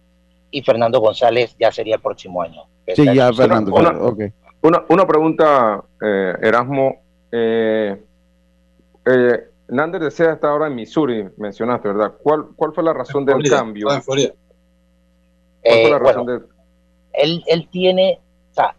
y 0.50 0.62
Fernando 0.62 1.02
González 1.02 1.58
ya 1.60 1.74
sería 1.74 1.96
el 1.96 2.02
próximo 2.02 2.42
año. 2.42 2.64
Sí, 2.88 3.06
ya 3.14 3.34
Fernando. 3.34 3.74
Una, 3.74 3.90
okay. 3.92 4.34
una, 4.62 4.84
una 4.90 5.08
pregunta, 5.08 5.84
eh, 6.02 6.34
Erasmo. 6.42 7.02
Eh, 7.32 7.98
Nander 9.68 10.02
de 10.02 10.12
Seda 10.12 10.34
está 10.34 10.50
ahora 10.50 10.68
en 10.68 10.76
Missouri, 10.76 11.28
mencionaste, 11.38 11.88
¿verdad? 11.88 12.14
¿Cuál, 12.22 12.48
cuál 12.56 12.74
fue 12.74 12.84
la 12.84 12.94
razón 12.94 13.26
del 13.26 13.36
Florida, 13.36 13.58
cambio? 13.58 13.92
en 13.92 14.04
Florida. 14.04 14.34
Eh, 15.64 15.98
bueno, 16.00 16.26
de... 16.26 16.42
él, 17.14 17.44
él 17.48 17.68
tiene, 17.72 18.20
o 18.52 18.54
sea, 18.54 18.76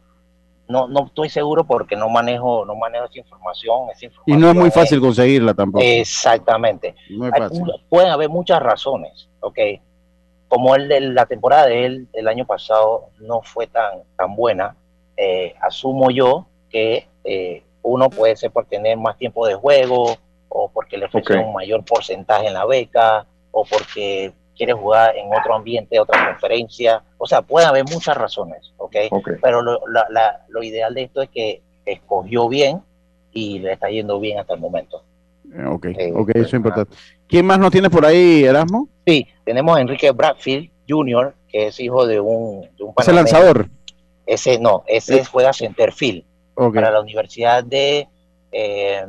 no, 0.68 0.86
no 0.86 1.06
estoy 1.06 1.28
seguro 1.28 1.64
porque 1.64 1.96
no 1.96 2.08
manejo, 2.08 2.64
no 2.64 2.76
manejo 2.76 3.06
esa 3.06 3.18
información, 3.18 3.88
Y 4.26 4.36
no 4.36 4.50
es 4.50 4.54
muy 4.54 4.70
fácil 4.70 5.00
conseguirla 5.00 5.54
tampoco. 5.54 5.84
Exactamente. 5.84 6.94
pueden 7.88 8.10
haber 8.10 8.28
muchas 8.28 8.62
razones, 8.62 9.28
¿ok? 9.40 9.58
Como 10.48 10.74
el 10.74 10.88
de 10.88 11.00
la 11.00 11.26
temporada 11.26 11.66
de 11.66 11.86
él 11.86 12.08
el 12.12 12.28
año 12.28 12.46
pasado 12.46 13.10
no 13.18 13.42
fue 13.42 13.66
tan, 13.66 14.02
tan 14.16 14.36
buena, 14.36 14.76
eh, 15.16 15.54
asumo 15.60 16.10
yo 16.10 16.46
que 16.70 17.08
eh, 17.24 17.62
uno 17.82 18.10
puede 18.10 18.36
ser 18.36 18.50
por 18.50 18.66
tener 18.66 18.96
más 18.96 19.16
tiempo 19.16 19.46
de 19.46 19.54
juego 19.54 20.16
o 20.48 20.68
porque 20.68 20.96
le 20.96 21.06
ofrecen 21.06 21.40
un 21.40 21.52
mayor 21.52 21.84
porcentaje 21.84 22.46
en 22.48 22.54
la 22.54 22.64
beca 22.64 23.26
o 23.50 23.64
porque 23.64 24.32
quiere 24.56 24.72
jugar 24.72 25.16
en 25.16 25.28
otro 25.32 25.54
ambiente, 25.54 26.00
otra 26.00 26.26
conferencia. 26.32 27.02
O 27.18 27.26
sea, 27.26 27.42
puede 27.42 27.66
haber 27.66 27.84
muchas 27.84 28.16
razones, 28.16 28.72
¿ok? 28.78 28.96
Pero 29.42 29.62
lo, 29.62 29.80
lo, 30.48 30.62
ideal 30.62 30.94
de 30.94 31.02
esto 31.02 31.22
es 31.22 31.28
que 31.28 31.62
escogió 31.84 32.48
bien 32.48 32.82
y 33.32 33.58
le 33.58 33.72
está 33.72 33.88
yendo 33.88 34.18
bien 34.18 34.38
hasta 34.38 34.54
el 34.54 34.60
momento. 34.60 35.02
Eh, 35.56 35.66
ok, 35.66 35.86
eh, 35.86 36.12
ok, 36.14 36.30
eso 36.34 36.46
es 36.46 36.54
importante. 36.54 36.94
¿Quién 37.26 37.46
más 37.46 37.58
nos 37.58 37.70
tiene 37.70 37.88
por 37.88 38.04
ahí, 38.04 38.44
Erasmo? 38.44 38.88
Sí, 39.06 39.26
tenemos 39.44 39.76
a 39.76 39.80
Enrique 39.80 40.10
Bradfield 40.10 40.70
Jr., 40.88 41.34
que 41.48 41.68
es 41.68 41.80
hijo 41.80 42.06
de 42.06 42.20
un... 42.20 42.62
De 42.76 42.84
un 42.84 42.92
¿Ese 42.96 43.12
lanzador? 43.12 43.68
Ese 44.26 44.58
no, 44.58 44.84
ese 44.86 45.24
juega 45.24 45.52
centerfield 45.52 46.24
para 46.54 46.90
la 46.90 47.00
Universidad 47.00 47.62
de, 47.62 48.08
eh, 48.50 49.06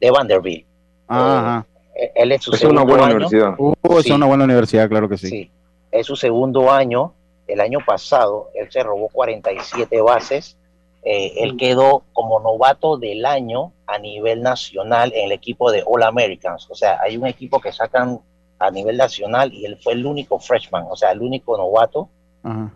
de 0.00 0.10
Vanderbilt. 0.10 0.66
Ajá. 1.08 1.66
Eh, 1.94 2.12
él 2.14 2.32
es 2.32 2.42
su 2.42 2.52
es 2.54 2.64
una 2.64 2.82
buena 2.82 3.04
universidad. 3.04 3.54
Uh, 3.58 3.74
es 3.98 4.10
una 4.10 4.26
buena 4.26 4.44
universidad, 4.44 4.88
claro 4.88 5.08
que 5.08 5.18
sí. 5.18 5.28
sí. 5.28 5.50
Es 5.90 6.06
su 6.06 6.16
segundo 6.16 6.70
año. 6.70 7.14
El 7.46 7.60
año 7.60 7.80
pasado 7.84 8.50
él 8.54 8.70
se 8.70 8.82
robó 8.82 9.08
47 9.08 10.00
bases. 10.00 10.56
Eh, 11.02 11.32
él 11.38 11.56
quedó 11.56 12.04
como 12.12 12.40
novato 12.40 12.98
del 12.98 13.24
año 13.24 13.72
a 13.86 13.98
nivel 13.98 14.42
nacional 14.42 15.12
en 15.14 15.26
el 15.26 15.32
equipo 15.32 15.72
de 15.72 15.82
All 15.86 16.02
Americans. 16.02 16.68
O 16.70 16.74
sea, 16.74 17.00
hay 17.00 17.16
un 17.16 17.26
equipo 17.26 17.60
que 17.60 17.72
sacan 17.72 18.20
a 18.58 18.70
nivel 18.70 18.96
nacional 18.96 19.52
y 19.52 19.64
él 19.64 19.78
fue 19.82 19.94
el 19.94 20.04
único 20.04 20.38
freshman, 20.38 20.86
o 20.90 20.96
sea, 20.96 21.12
el 21.12 21.22
único 21.22 21.56
novato 21.56 22.08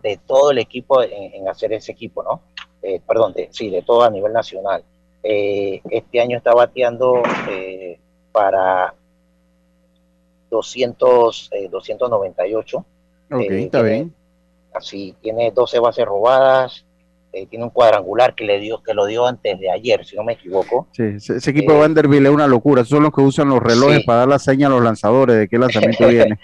de 0.02 0.18
todo 0.26 0.50
el 0.50 0.58
equipo 0.58 1.02
en, 1.02 1.48
hacer 1.48 1.72
ese 1.72 1.92
equipo, 1.92 2.22
¿no? 2.22 2.42
Eh, 2.82 3.00
perdón, 3.06 3.32
de, 3.32 3.48
sí, 3.50 3.70
de 3.70 3.80
todo 3.80 4.02
a 4.02 4.10
nivel 4.10 4.32
nacional. 4.32 4.84
este 5.22 6.20
año 6.20 6.36
está 6.36 6.52
bateando 6.52 7.22
para 8.30 8.94
200, 10.54 11.50
298. 11.70 12.78
Ok, 12.78 13.40
eh, 13.40 13.62
está 13.64 13.82
bien. 13.82 14.14
Así, 14.72 15.14
tiene 15.20 15.50
12 15.50 15.78
bases 15.78 16.04
robadas, 16.04 16.83
eh, 17.34 17.46
tiene 17.46 17.64
un 17.64 17.70
cuadrangular 17.70 18.34
que 18.34 18.44
le 18.44 18.60
dio 18.60 18.82
que 18.82 18.94
lo 18.94 19.06
dio 19.06 19.26
antes 19.26 19.58
de 19.58 19.70
ayer, 19.70 20.04
si 20.04 20.16
no 20.16 20.24
me 20.24 20.34
equivoco. 20.34 20.86
Sí, 20.92 21.02
ese, 21.16 21.50
equipo 21.50 21.72
de 21.72 21.78
eh, 21.78 21.80
Vanderbilt 21.80 22.26
es 22.26 22.32
una 22.32 22.46
locura. 22.46 22.84
son 22.84 23.02
los 23.02 23.12
que 23.12 23.20
usan 23.20 23.48
los 23.48 23.62
relojes 23.62 24.04
para 24.04 24.20
dar 24.20 24.28
la 24.28 24.38
señal 24.38 24.72
a 24.72 24.74
los 24.76 24.84
lanzadores 24.84 25.36
de 25.36 25.48
qué 25.48 25.58
lanzamiento 25.58 26.06
viene. 26.08 26.38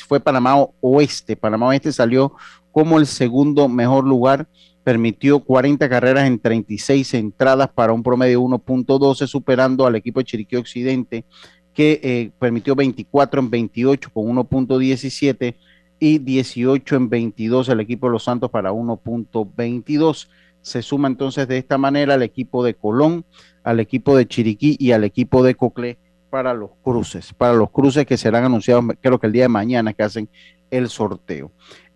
fue 0.07 0.19
Panamá 0.19 0.67
Oeste. 0.81 1.35
Panamá 1.35 1.69
Oeste 1.69 1.91
salió 1.91 2.33
como 2.71 2.99
el 2.99 3.07
segundo 3.07 3.67
mejor 3.67 4.05
lugar 4.05 4.47
permitió 4.83 5.39
40 5.39 5.87
carreras 5.89 6.27
en 6.27 6.39
36 6.39 7.13
entradas 7.13 7.69
para 7.69 7.93
un 7.93 8.03
promedio 8.03 8.39
de 8.39 8.45
1.12, 8.45 9.27
superando 9.27 9.85
al 9.85 9.95
equipo 9.95 10.19
de 10.19 10.25
Chiriquí 10.25 10.55
Occidente, 10.55 11.25
que 11.73 11.99
eh, 12.03 12.31
permitió 12.39 12.75
24 12.75 13.41
en 13.41 13.49
28 13.49 14.09
con 14.13 14.25
1.17 14.35 15.55
y 15.99 16.17
18 16.17 16.95
en 16.95 17.09
22 17.09 17.69
el 17.69 17.79
equipo 17.79 18.07
de 18.07 18.13
Los 18.13 18.23
Santos 18.23 18.49
para 18.49 18.71
1.22. 18.71 20.27
Se 20.61 20.81
suma 20.81 21.07
entonces 21.07 21.47
de 21.47 21.57
esta 21.57 21.77
manera 21.77 22.15
al 22.15 22.23
equipo 22.23 22.63
de 22.63 22.73
Colón, 22.73 23.25
al 23.63 23.79
equipo 23.79 24.17
de 24.17 24.27
Chiriquí 24.27 24.75
y 24.79 24.91
al 24.91 25.03
equipo 25.03 25.43
de 25.43 25.55
Coclé 25.55 25.97
para 26.29 26.53
los 26.53 26.71
cruces, 26.81 27.33
para 27.33 27.53
los 27.53 27.69
cruces 27.69 28.05
que 28.05 28.17
serán 28.17 28.45
anunciados 28.45 28.85
creo 29.01 29.19
que 29.19 29.27
el 29.27 29.33
día 29.33 29.43
de 29.43 29.49
mañana 29.49 29.93
que 29.93 30.03
hacen 30.03 30.29
el 30.71 30.89
sorteo. 30.89 31.51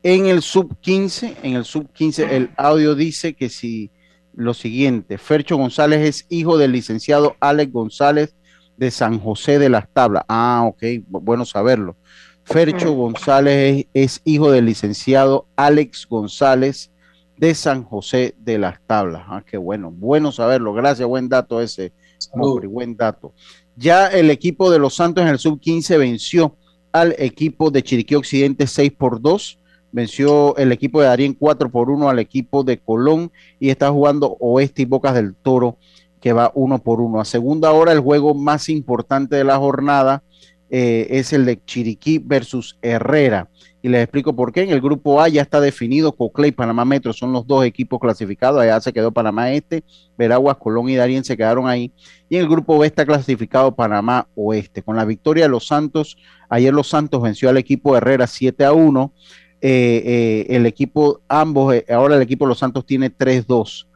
En 0.08 0.28
el 0.28 0.44
sub 0.44 0.78
15, 0.82 1.38
en 1.42 1.56
el 1.56 1.66
sub 1.66 1.92
15, 1.92 2.38
el 2.38 2.52
audio 2.58 2.94
dice 2.94 3.34
que 3.34 3.50
si 3.50 3.90
lo 4.36 4.54
siguiente, 4.54 5.18
Fercho 5.18 5.58
González 5.58 6.08
es 6.08 6.28
hijo 6.30 6.60
del 6.60 6.74
licenciado 6.74 7.36
Alex 7.40 7.72
González 7.74 8.36
de 8.78 8.92
San 8.92 9.20
José 9.20 9.58
de 9.58 9.70
las 9.70 9.92
Tablas. 9.92 10.24
Ah, 10.28 10.64
ok, 10.68 10.84
bueno 11.08 11.44
saberlo. 11.44 11.98
Fercho 12.44 12.92
González 12.92 13.88
es, 13.96 14.22
hijo 14.26 14.52
del 14.52 14.66
licenciado 14.66 15.48
Alex 15.56 16.06
González 16.08 16.92
de 17.36 17.56
San 17.56 17.84
José 17.84 18.36
de 18.38 18.60
las 18.60 18.80
Tablas. 18.86 19.24
Ah, 19.26 19.44
qué 19.44 19.58
bueno, 19.58 19.90
bueno 19.90 20.32
saberlo. 20.32 20.76
Gracias, 20.76 21.08
buen 21.08 21.30
dato 21.30 21.60
ese, 21.62 21.94
buen 22.32 22.96
dato. 22.96 23.34
Ya 23.76 24.06
el 24.06 24.30
equipo 24.30 24.70
de 24.70 24.78
los 24.78 24.94
Santos 24.94 25.24
en 25.24 25.30
el 25.30 25.40
sub 25.40 25.60
15 25.60 25.98
venció 25.98 26.56
al 26.92 27.16
equipo 27.18 27.72
de 27.72 27.82
Chiriquí 27.82 28.14
Occidente 28.14 28.68
6 28.68 28.92
por 28.92 29.20
2 29.20 29.62
venció 29.96 30.58
el 30.58 30.74
equipo 30.74 31.00
de 31.00 31.08
Darien 31.08 31.34
4 31.34 31.72
por 31.72 31.90
1 31.90 32.10
al 32.10 32.20
equipo 32.20 32.66
de 32.66 32.78
Colón 32.78 33.32
y 33.62 33.70
está 33.70 33.90
jugando 33.92 34.36
Oeste 34.42 34.82
y 34.82 34.86
Bocas 34.86 35.14
del 35.14 35.36
Toro 35.36 35.78
que 36.20 36.34
va 36.34 36.52
1 36.54 36.80
por 36.80 37.00
1. 37.00 37.22
A 37.22 37.24
segunda 37.24 37.72
hora 37.72 37.94
el 37.94 38.02
juego 38.02 38.36
más 38.36 38.68
importante 38.68 39.38
de 39.38 39.46
la 39.46 39.58
jornada 39.58 40.22
eh, 40.70 41.08
es 41.12 41.32
el 41.32 41.46
de 41.46 41.64
Chiriquí 41.64 42.18
versus 42.18 42.78
Herrera 42.82 43.50
y 43.82 43.88
les 43.88 44.02
explico 44.02 44.36
por 44.36 44.52
qué. 44.52 44.64
En 44.64 44.72
el 44.72 44.82
grupo 44.82 45.22
A 45.22 45.30
ya 45.30 45.44
está 45.44 45.62
definido, 45.62 46.12
Coclé 46.12 46.50
y 46.50 46.52
Panamá 46.52 46.84
Metro 46.84 47.14
son 47.14 47.32
los 47.32 47.48
dos 47.48 47.64
equipos 47.64 47.98
clasificados, 48.00 48.60
allá 48.60 48.82
se 48.82 48.92
quedó 48.92 49.14
Panamá 49.14 49.54
Este, 49.54 49.86
Veraguas, 50.18 50.58
Colón 50.58 50.90
y 50.90 50.96
Darien 50.96 51.24
se 51.24 51.38
quedaron 51.38 51.70
ahí. 51.70 51.94
Y 52.28 52.36
en 52.36 52.42
el 52.42 52.50
grupo 52.50 52.80
B 52.80 52.88
está 52.88 53.06
clasificado 53.06 53.76
Panamá 53.76 54.28
Oeste. 54.36 54.82
Con 54.82 54.98
la 54.98 55.06
victoria 55.06 55.44
de 55.44 55.50
los 55.50 55.68
Santos, 55.68 56.18
ayer 56.50 56.74
los 56.74 56.90
Santos 56.90 57.22
venció 57.22 57.48
al 57.48 57.58
equipo 57.58 57.96
Herrera 57.96 58.28
7 58.28 58.66
a 58.66 58.74
1. 58.74 59.14
Eh, 59.62 60.04
eh, 60.06 60.56
el 60.56 60.66
equipo, 60.66 61.22
ambos, 61.28 61.74
eh, 61.74 61.86
ahora 61.90 62.16
el 62.16 62.22
equipo 62.22 62.46
de 62.46 62.50
los 62.50 62.60
Santos 62.60 62.86
tiene 62.86 63.10
3-2. 63.10 63.88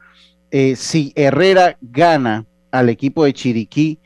si 0.74 1.12
Herrera 1.14 1.76
gana 1.80 2.44
al 2.70 2.88
equipo 2.88 3.24
de 3.24 3.32
Chiriquí, 3.32 3.98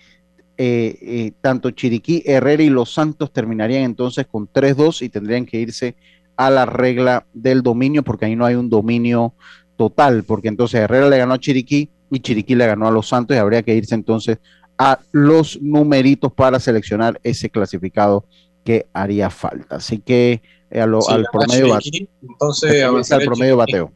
eh, 0.57 0.99
eh, 1.03 1.33
tanto 1.41 1.73
Chiriquí, 1.73 2.23
Herrera 2.25 2.63
y 2.63 2.71
Los 2.71 2.95
Santos 2.95 3.33
terminarían 3.33 3.83
entonces 3.83 4.27
con 4.27 4.47
3-2 4.47 5.03
y 5.03 5.09
tendrían 5.09 5.47
que 5.47 5.59
irse 5.59 5.97
a 6.37 6.49
la 6.49 6.65
regla 6.65 7.27
del 7.33 7.63
dominio, 7.63 8.05
porque 8.05 8.27
ahí 8.27 8.37
no 8.37 8.45
hay 8.45 8.55
un 8.55 8.71
dominio 8.71 9.35
total, 9.77 10.23
porque 10.23 10.49
entonces 10.49 10.81
Herrera 10.81 11.09
le 11.09 11.19
ganó 11.19 11.35
a 11.35 11.41
Chiriquí 11.41 11.91
y 12.11 12.21
Chiriquí 12.21 12.55
le 12.55 12.67
ganó 12.67 12.87
a 12.87 12.93
Los 12.93 13.09
Santos 13.09 13.37
y 13.37 13.41
habría 13.41 13.63
que 13.63 13.75
irse 13.75 13.97
entonces 13.97 14.39
a 14.79 15.01
los 15.11 15.61
numeritos 15.61 16.33
para 16.33 16.61
seleccionar 16.61 17.21
ese 17.25 17.51
clasificado 17.51 18.25
que 18.65 18.87
haría 18.93 19.31
falta. 19.31 19.77
Así 19.77 19.99
que 19.99 20.41
eh, 20.75 20.81
al 20.81 21.27
promedio 21.31 21.69
bateo. 21.69 22.09
Entonces, 22.21 23.13
al 23.13 23.23
promedio 23.23 23.57
bateo. 23.57 23.93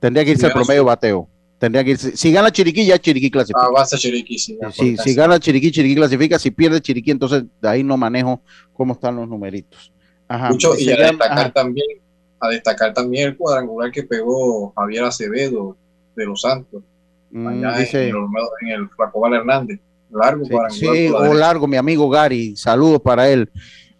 Tendría 0.00 0.24
que 0.24 0.32
irse 0.32 0.46
al 0.46 0.52
promedio 0.52 0.84
bateo. 0.84 1.28
Tendría 1.58 1.84
que 1.84 1.90
irse. 1.90 2.16
Si 2.16 2.32
gana 2.32 2.50
Chiriquí, 2.50 2.84
ya 2.84 2.98
Chiriquí 2.98 3.30
clasifica. 3.30 3.64
Ah, 3.64 3.70
basta 3.72 3.96
Chiriquí, 3.96 4.36
sí. 4.36 4.58
Si, 4.72 4.96
si 4.96 5.14
gana 5.14 5.38
Chiriquí, 5.38 5.70
Chiriquí 5.70 5.94
clasifica. 5.94 6.36
Si 6.38 6.50
pierde 6.50 6.80
Chiriquí, 6.80 7.12
entonces 7.12 7.44
de 7.62 7.68
ahí 7.68 7.84
no 7.84 7.96
manejo 7.96 8.42
cómo 8.72 8.94
están 8.94 9.14
los 9.14 9.28
numeritos. 9.28 9.92
Ajá. 10.26 10.50
Mucho, 10.50 10.76
y 10.76 10.90
a 10.90 10.96
destacar, 10.96 11.52
también, 11.52 11.86
a 12.40 12.48
destacar 12.48 12.92
también 12.92 13.28
el 13.28 13.36
cuadrangular 13.36 13.92
que 13.92 14.02
pegó 14.02 14.72
Javier 14.74 15.04
Acevedo 15.04 15.76
de 16.16 16.26
Los 16.26 16.40
Santos. 16.40 16.82
Mm, 17.30 17.46
allá 17.46 17.80
en, 17.92 18.08
en, 18.08 18.68
el 18.70 18.88
Flacobal 18.90 19.34
Hernández. 19.34 19.78
Largo 20.10 20.48
cuadrangular. 20.48 20.96
Sí, 20.96 21.08
o 21.08 21.34
largo, 21.34 21.68
mi 21.68 21.76
amigo 21.76 22.08
Gary. 22.10 22.56
Saludos 22.56 23.00
para 23.02 23.30
él 23.30 23.48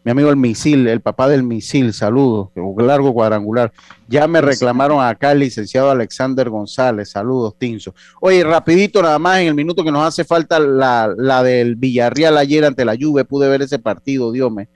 mi 0.05 0.13
amigo 0.13 0.31
el 0.31 0.37
misil, 0.37 0.87
el 0.87 1.01
papá 1.01 1.29
del 1.29 1.43
misil, 1.43 1.93
saludos, 1.93 2.51
largo 2.79 3.13
cuadrangular. 3.13 3.73
Ya 4.07 4.27
me 4.27 4.41
reclamaron 4.41 5.05
acá 5.05 5.33
el 5.33 5.41
licenciado 5.41 5.91
Alexander 5.91 6.49
González, 6.49 7.11
saludos, 7.11 7.57
Tinzo. 7.59 7.95
Oye, 8.21 8.45
rapidito 8.45 9.03
nada 9.03 9.19
más, 9.19 9.41
en 9.41 9.49
el 9.49 9.55
minuto 9.55 9.85
que 9.85 9.93
nos 9.93 10.07
hace 10.07 10.25
falta 10.25 10.59
la, 10.61 11.13
la 11.17 11.43
del 11.43 11.77
Villarreal 11.77 12.39
ayer 12.39 12.65
ante 12.65 12.85
la 12.85 12.97
Juve, 12.99 13.25
pude 13.25 13.49
ver 13.49 13.63
ese 13.63 13.79
partido, 13.79 14.33
Dios 14.33 14.51
me, 14.51 14.69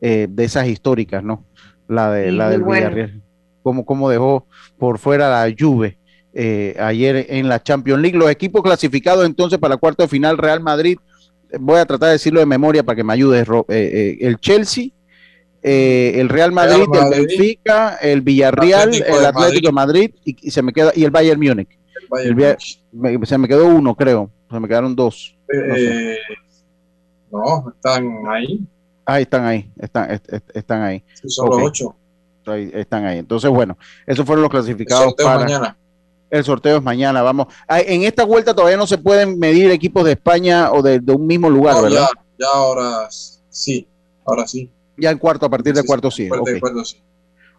eh, 0.00 0.26
de 0.28 0.44
esas 0.44 0.66
históricas, 0.66 1.22
¿no? 1.22 1.44
La, 1.86 2.10
de, 2.10 2.32
la 2.32 2.48
del 2.48 2.64
Villarreal, 2.64 3.22
cómo, 3.62 3.84
cómo 3.84 4.08
dejó 4.08 4.46
por 4.78 4.98
fuera 4.98 5.28
la 5.28 5.54
Juve. 5.56 5.98
Eh, 6.32 6.76
ayer 6.78 7.26
en 7.28 7.48
la 7.48 7.60
Champions 7.60 8.00
League. 8.00 8.16
Los 8.16 8.30
equipos 8.30 8.62
clasificados 8.62 9.26
entonces 9.26 9.58
para 9.58 9.74
la 9.74 9.78
cuarta 9.78 10.04
de 10.04 10.08
final, 10.08 10.38
Real 10.38 10.60
Madrid 10.60 10.96
voy 11.58 11.78
a 11.78 11.86
tratar 11.86 12.08
de 12.08 12.12
decirlo 12.12 12.40
de 12.40 12.46
memoria 12.46 12.82
para 12.82 12.96
que 12.96 13.04
me 13.04 13.12
ayude. 13.12 13.40
Eh, 13.40 13.64
eh, 13.68 14.18
el 14.20 14.38
Chelsea, 14.38 14.88
eh, 15.62 16.12
el 16.16 16.28
Real 16.28 16.52
Madrid, 16.52 16.84
el 16.92 17.10
Benfica, 17.10 17.96
el 17.96 18.20
Villarreal, 18.20 18.94
el 18.94 19.26
Atlético 19.26 19.68
de 19.68 19.72
Madrid, 19.72 20.10
y, 20.24 20.50
se 20.50 20.62
me 20.62 20.72
queda 20.72 20.92
y 20.94 21.04
el 21.04 21.10
Bayern 21.10 21.40
Múnich. 21.40 21.78
se 23.24 23.38
me 23.38 23.48
quedó 23.48 23.66
uno, 23.66 23.94
creo. 23.94 24.30
Se 24.50 24.60
me 24.60 24.68
quedaron 24.68 24.94
dos. 24.94 25.36
No, 27.30 27.72
están 27.74 28.26
ahí. 28.28 28.60
Ahí 29.04 29.22
están 29.22 29.44
ahí, 29.44 29.70
están, 29.78 30.20
están 30.54 30.82
ahí. 30.82 31.02
son 31.26 31.48
los 31.48 31.62
ocho. 31.62 31.96
están 32.72 33.04
ahí. 33.04 33.18
Entonces, 33.18 33.50
bueno, 33.50 33.76
esos 34.06 34.24
fueron 34.24 34.42
los 34.42 34.50
clasificados 34.50 35.14
para. 35.14 35.40
Mañana. 35.40 35.76
El 36.30 36.44
sorteo 36.44 36.76
es 36.76 36.82
mañana, 36.82 37.22
vamos. 37.22 37.48
Ah, 37.66 37.80
en 37.80 38.04
esta 38.04 38.24
vuelta 38.24 38.54
todavía 38.54 38.76
no 38.76 38.86
se 38.86 38.98
pueden 38.98 39.38
medir 39.38 39.70
equipos 39.70 40.04
de 40.04 40.12
España 40.12 40.70
o 40.72 40.80
de, 40.82 41.00
un 41.12 41.26
mismo 41.26 41.50
lugar, 41.50 41.82
¿verdad? 41.82 42.08
Ya, 42.38 42.46
ahora 42.54 43.08
sí, 43.10 43.86
ahora 44.24 44.46
sí. 44.46 44.70
Ya 44.96 45.10
en 45.10 45.18
cuarto, 45.18 45.46
a 45.46 45.50
partir 45.50 45.74
de 45.74 45.84
cuarto 45.84 46.10
sí. 46.10 46.28
Okay. 46.30 46.60
sí. 46.84 47.02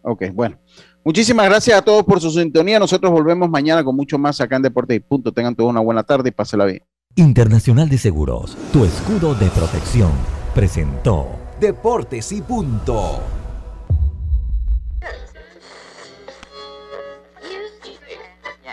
ok, 0.02 0.24
bueno. 0.34 0.58
Muchísimas 1.04 1.48
gracias 1.48 1.78
a 1.78 1.82
todos 1.82 2.04
por 2.04 2.22
su 2.22 2.30
sintonía. 2.30 2.80
Nosotros 2.80 3.12
volvemos 3.12 3.50
mañana 3.50 3.84
con 3.84 3.96
mucho 3.96 4.20
más 4.20 4.40
acá 4.40 4.56
en 4.56 4.62
Deportes 4.62 4.98
y 4.98 5.00
Punto. 5.00 5.32
Tengan 5.32 5.56
todos 5.56 5.72
una 5.72 5.80
buena 5.80 6.04
tarde 6.04 6.30
y 6.30 6.32
pásela 6.32 6.66
bien. 6.66 6.84
Internacional 7.16 7.90
de 7.90 7.98
Seguros, 7.98 8.56
tu 8.72 8.86
escudo 8.86 9.34
de 9.36 9.50
protección, 9.50 10.12
presentó 10.54 11.28
Deportes 11.60 12.32
y 12.32 12.42
Punto. 12.42 13.41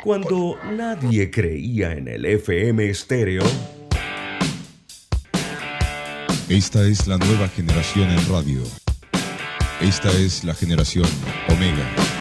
Cuando 0.05 0.57
nadie 0.77 1.31
creía 1.31 1.93
en 1.93 2.09
el 2.09 2.25
FM 2.25 2.89
estéreo. 2.89 3.43
Esta 6.49 6.87
es 6.87 7.07
la 7.07 7.19
nueva 7.19 7.49
generación 7.49 8.09
en 8.11 8.29
radio. 8.29 8.63
Esta 9.81 10.11
es 10.11 10.45
la 10.45 10.55
generación 10.55 11.07
Omega. 11.49 12.09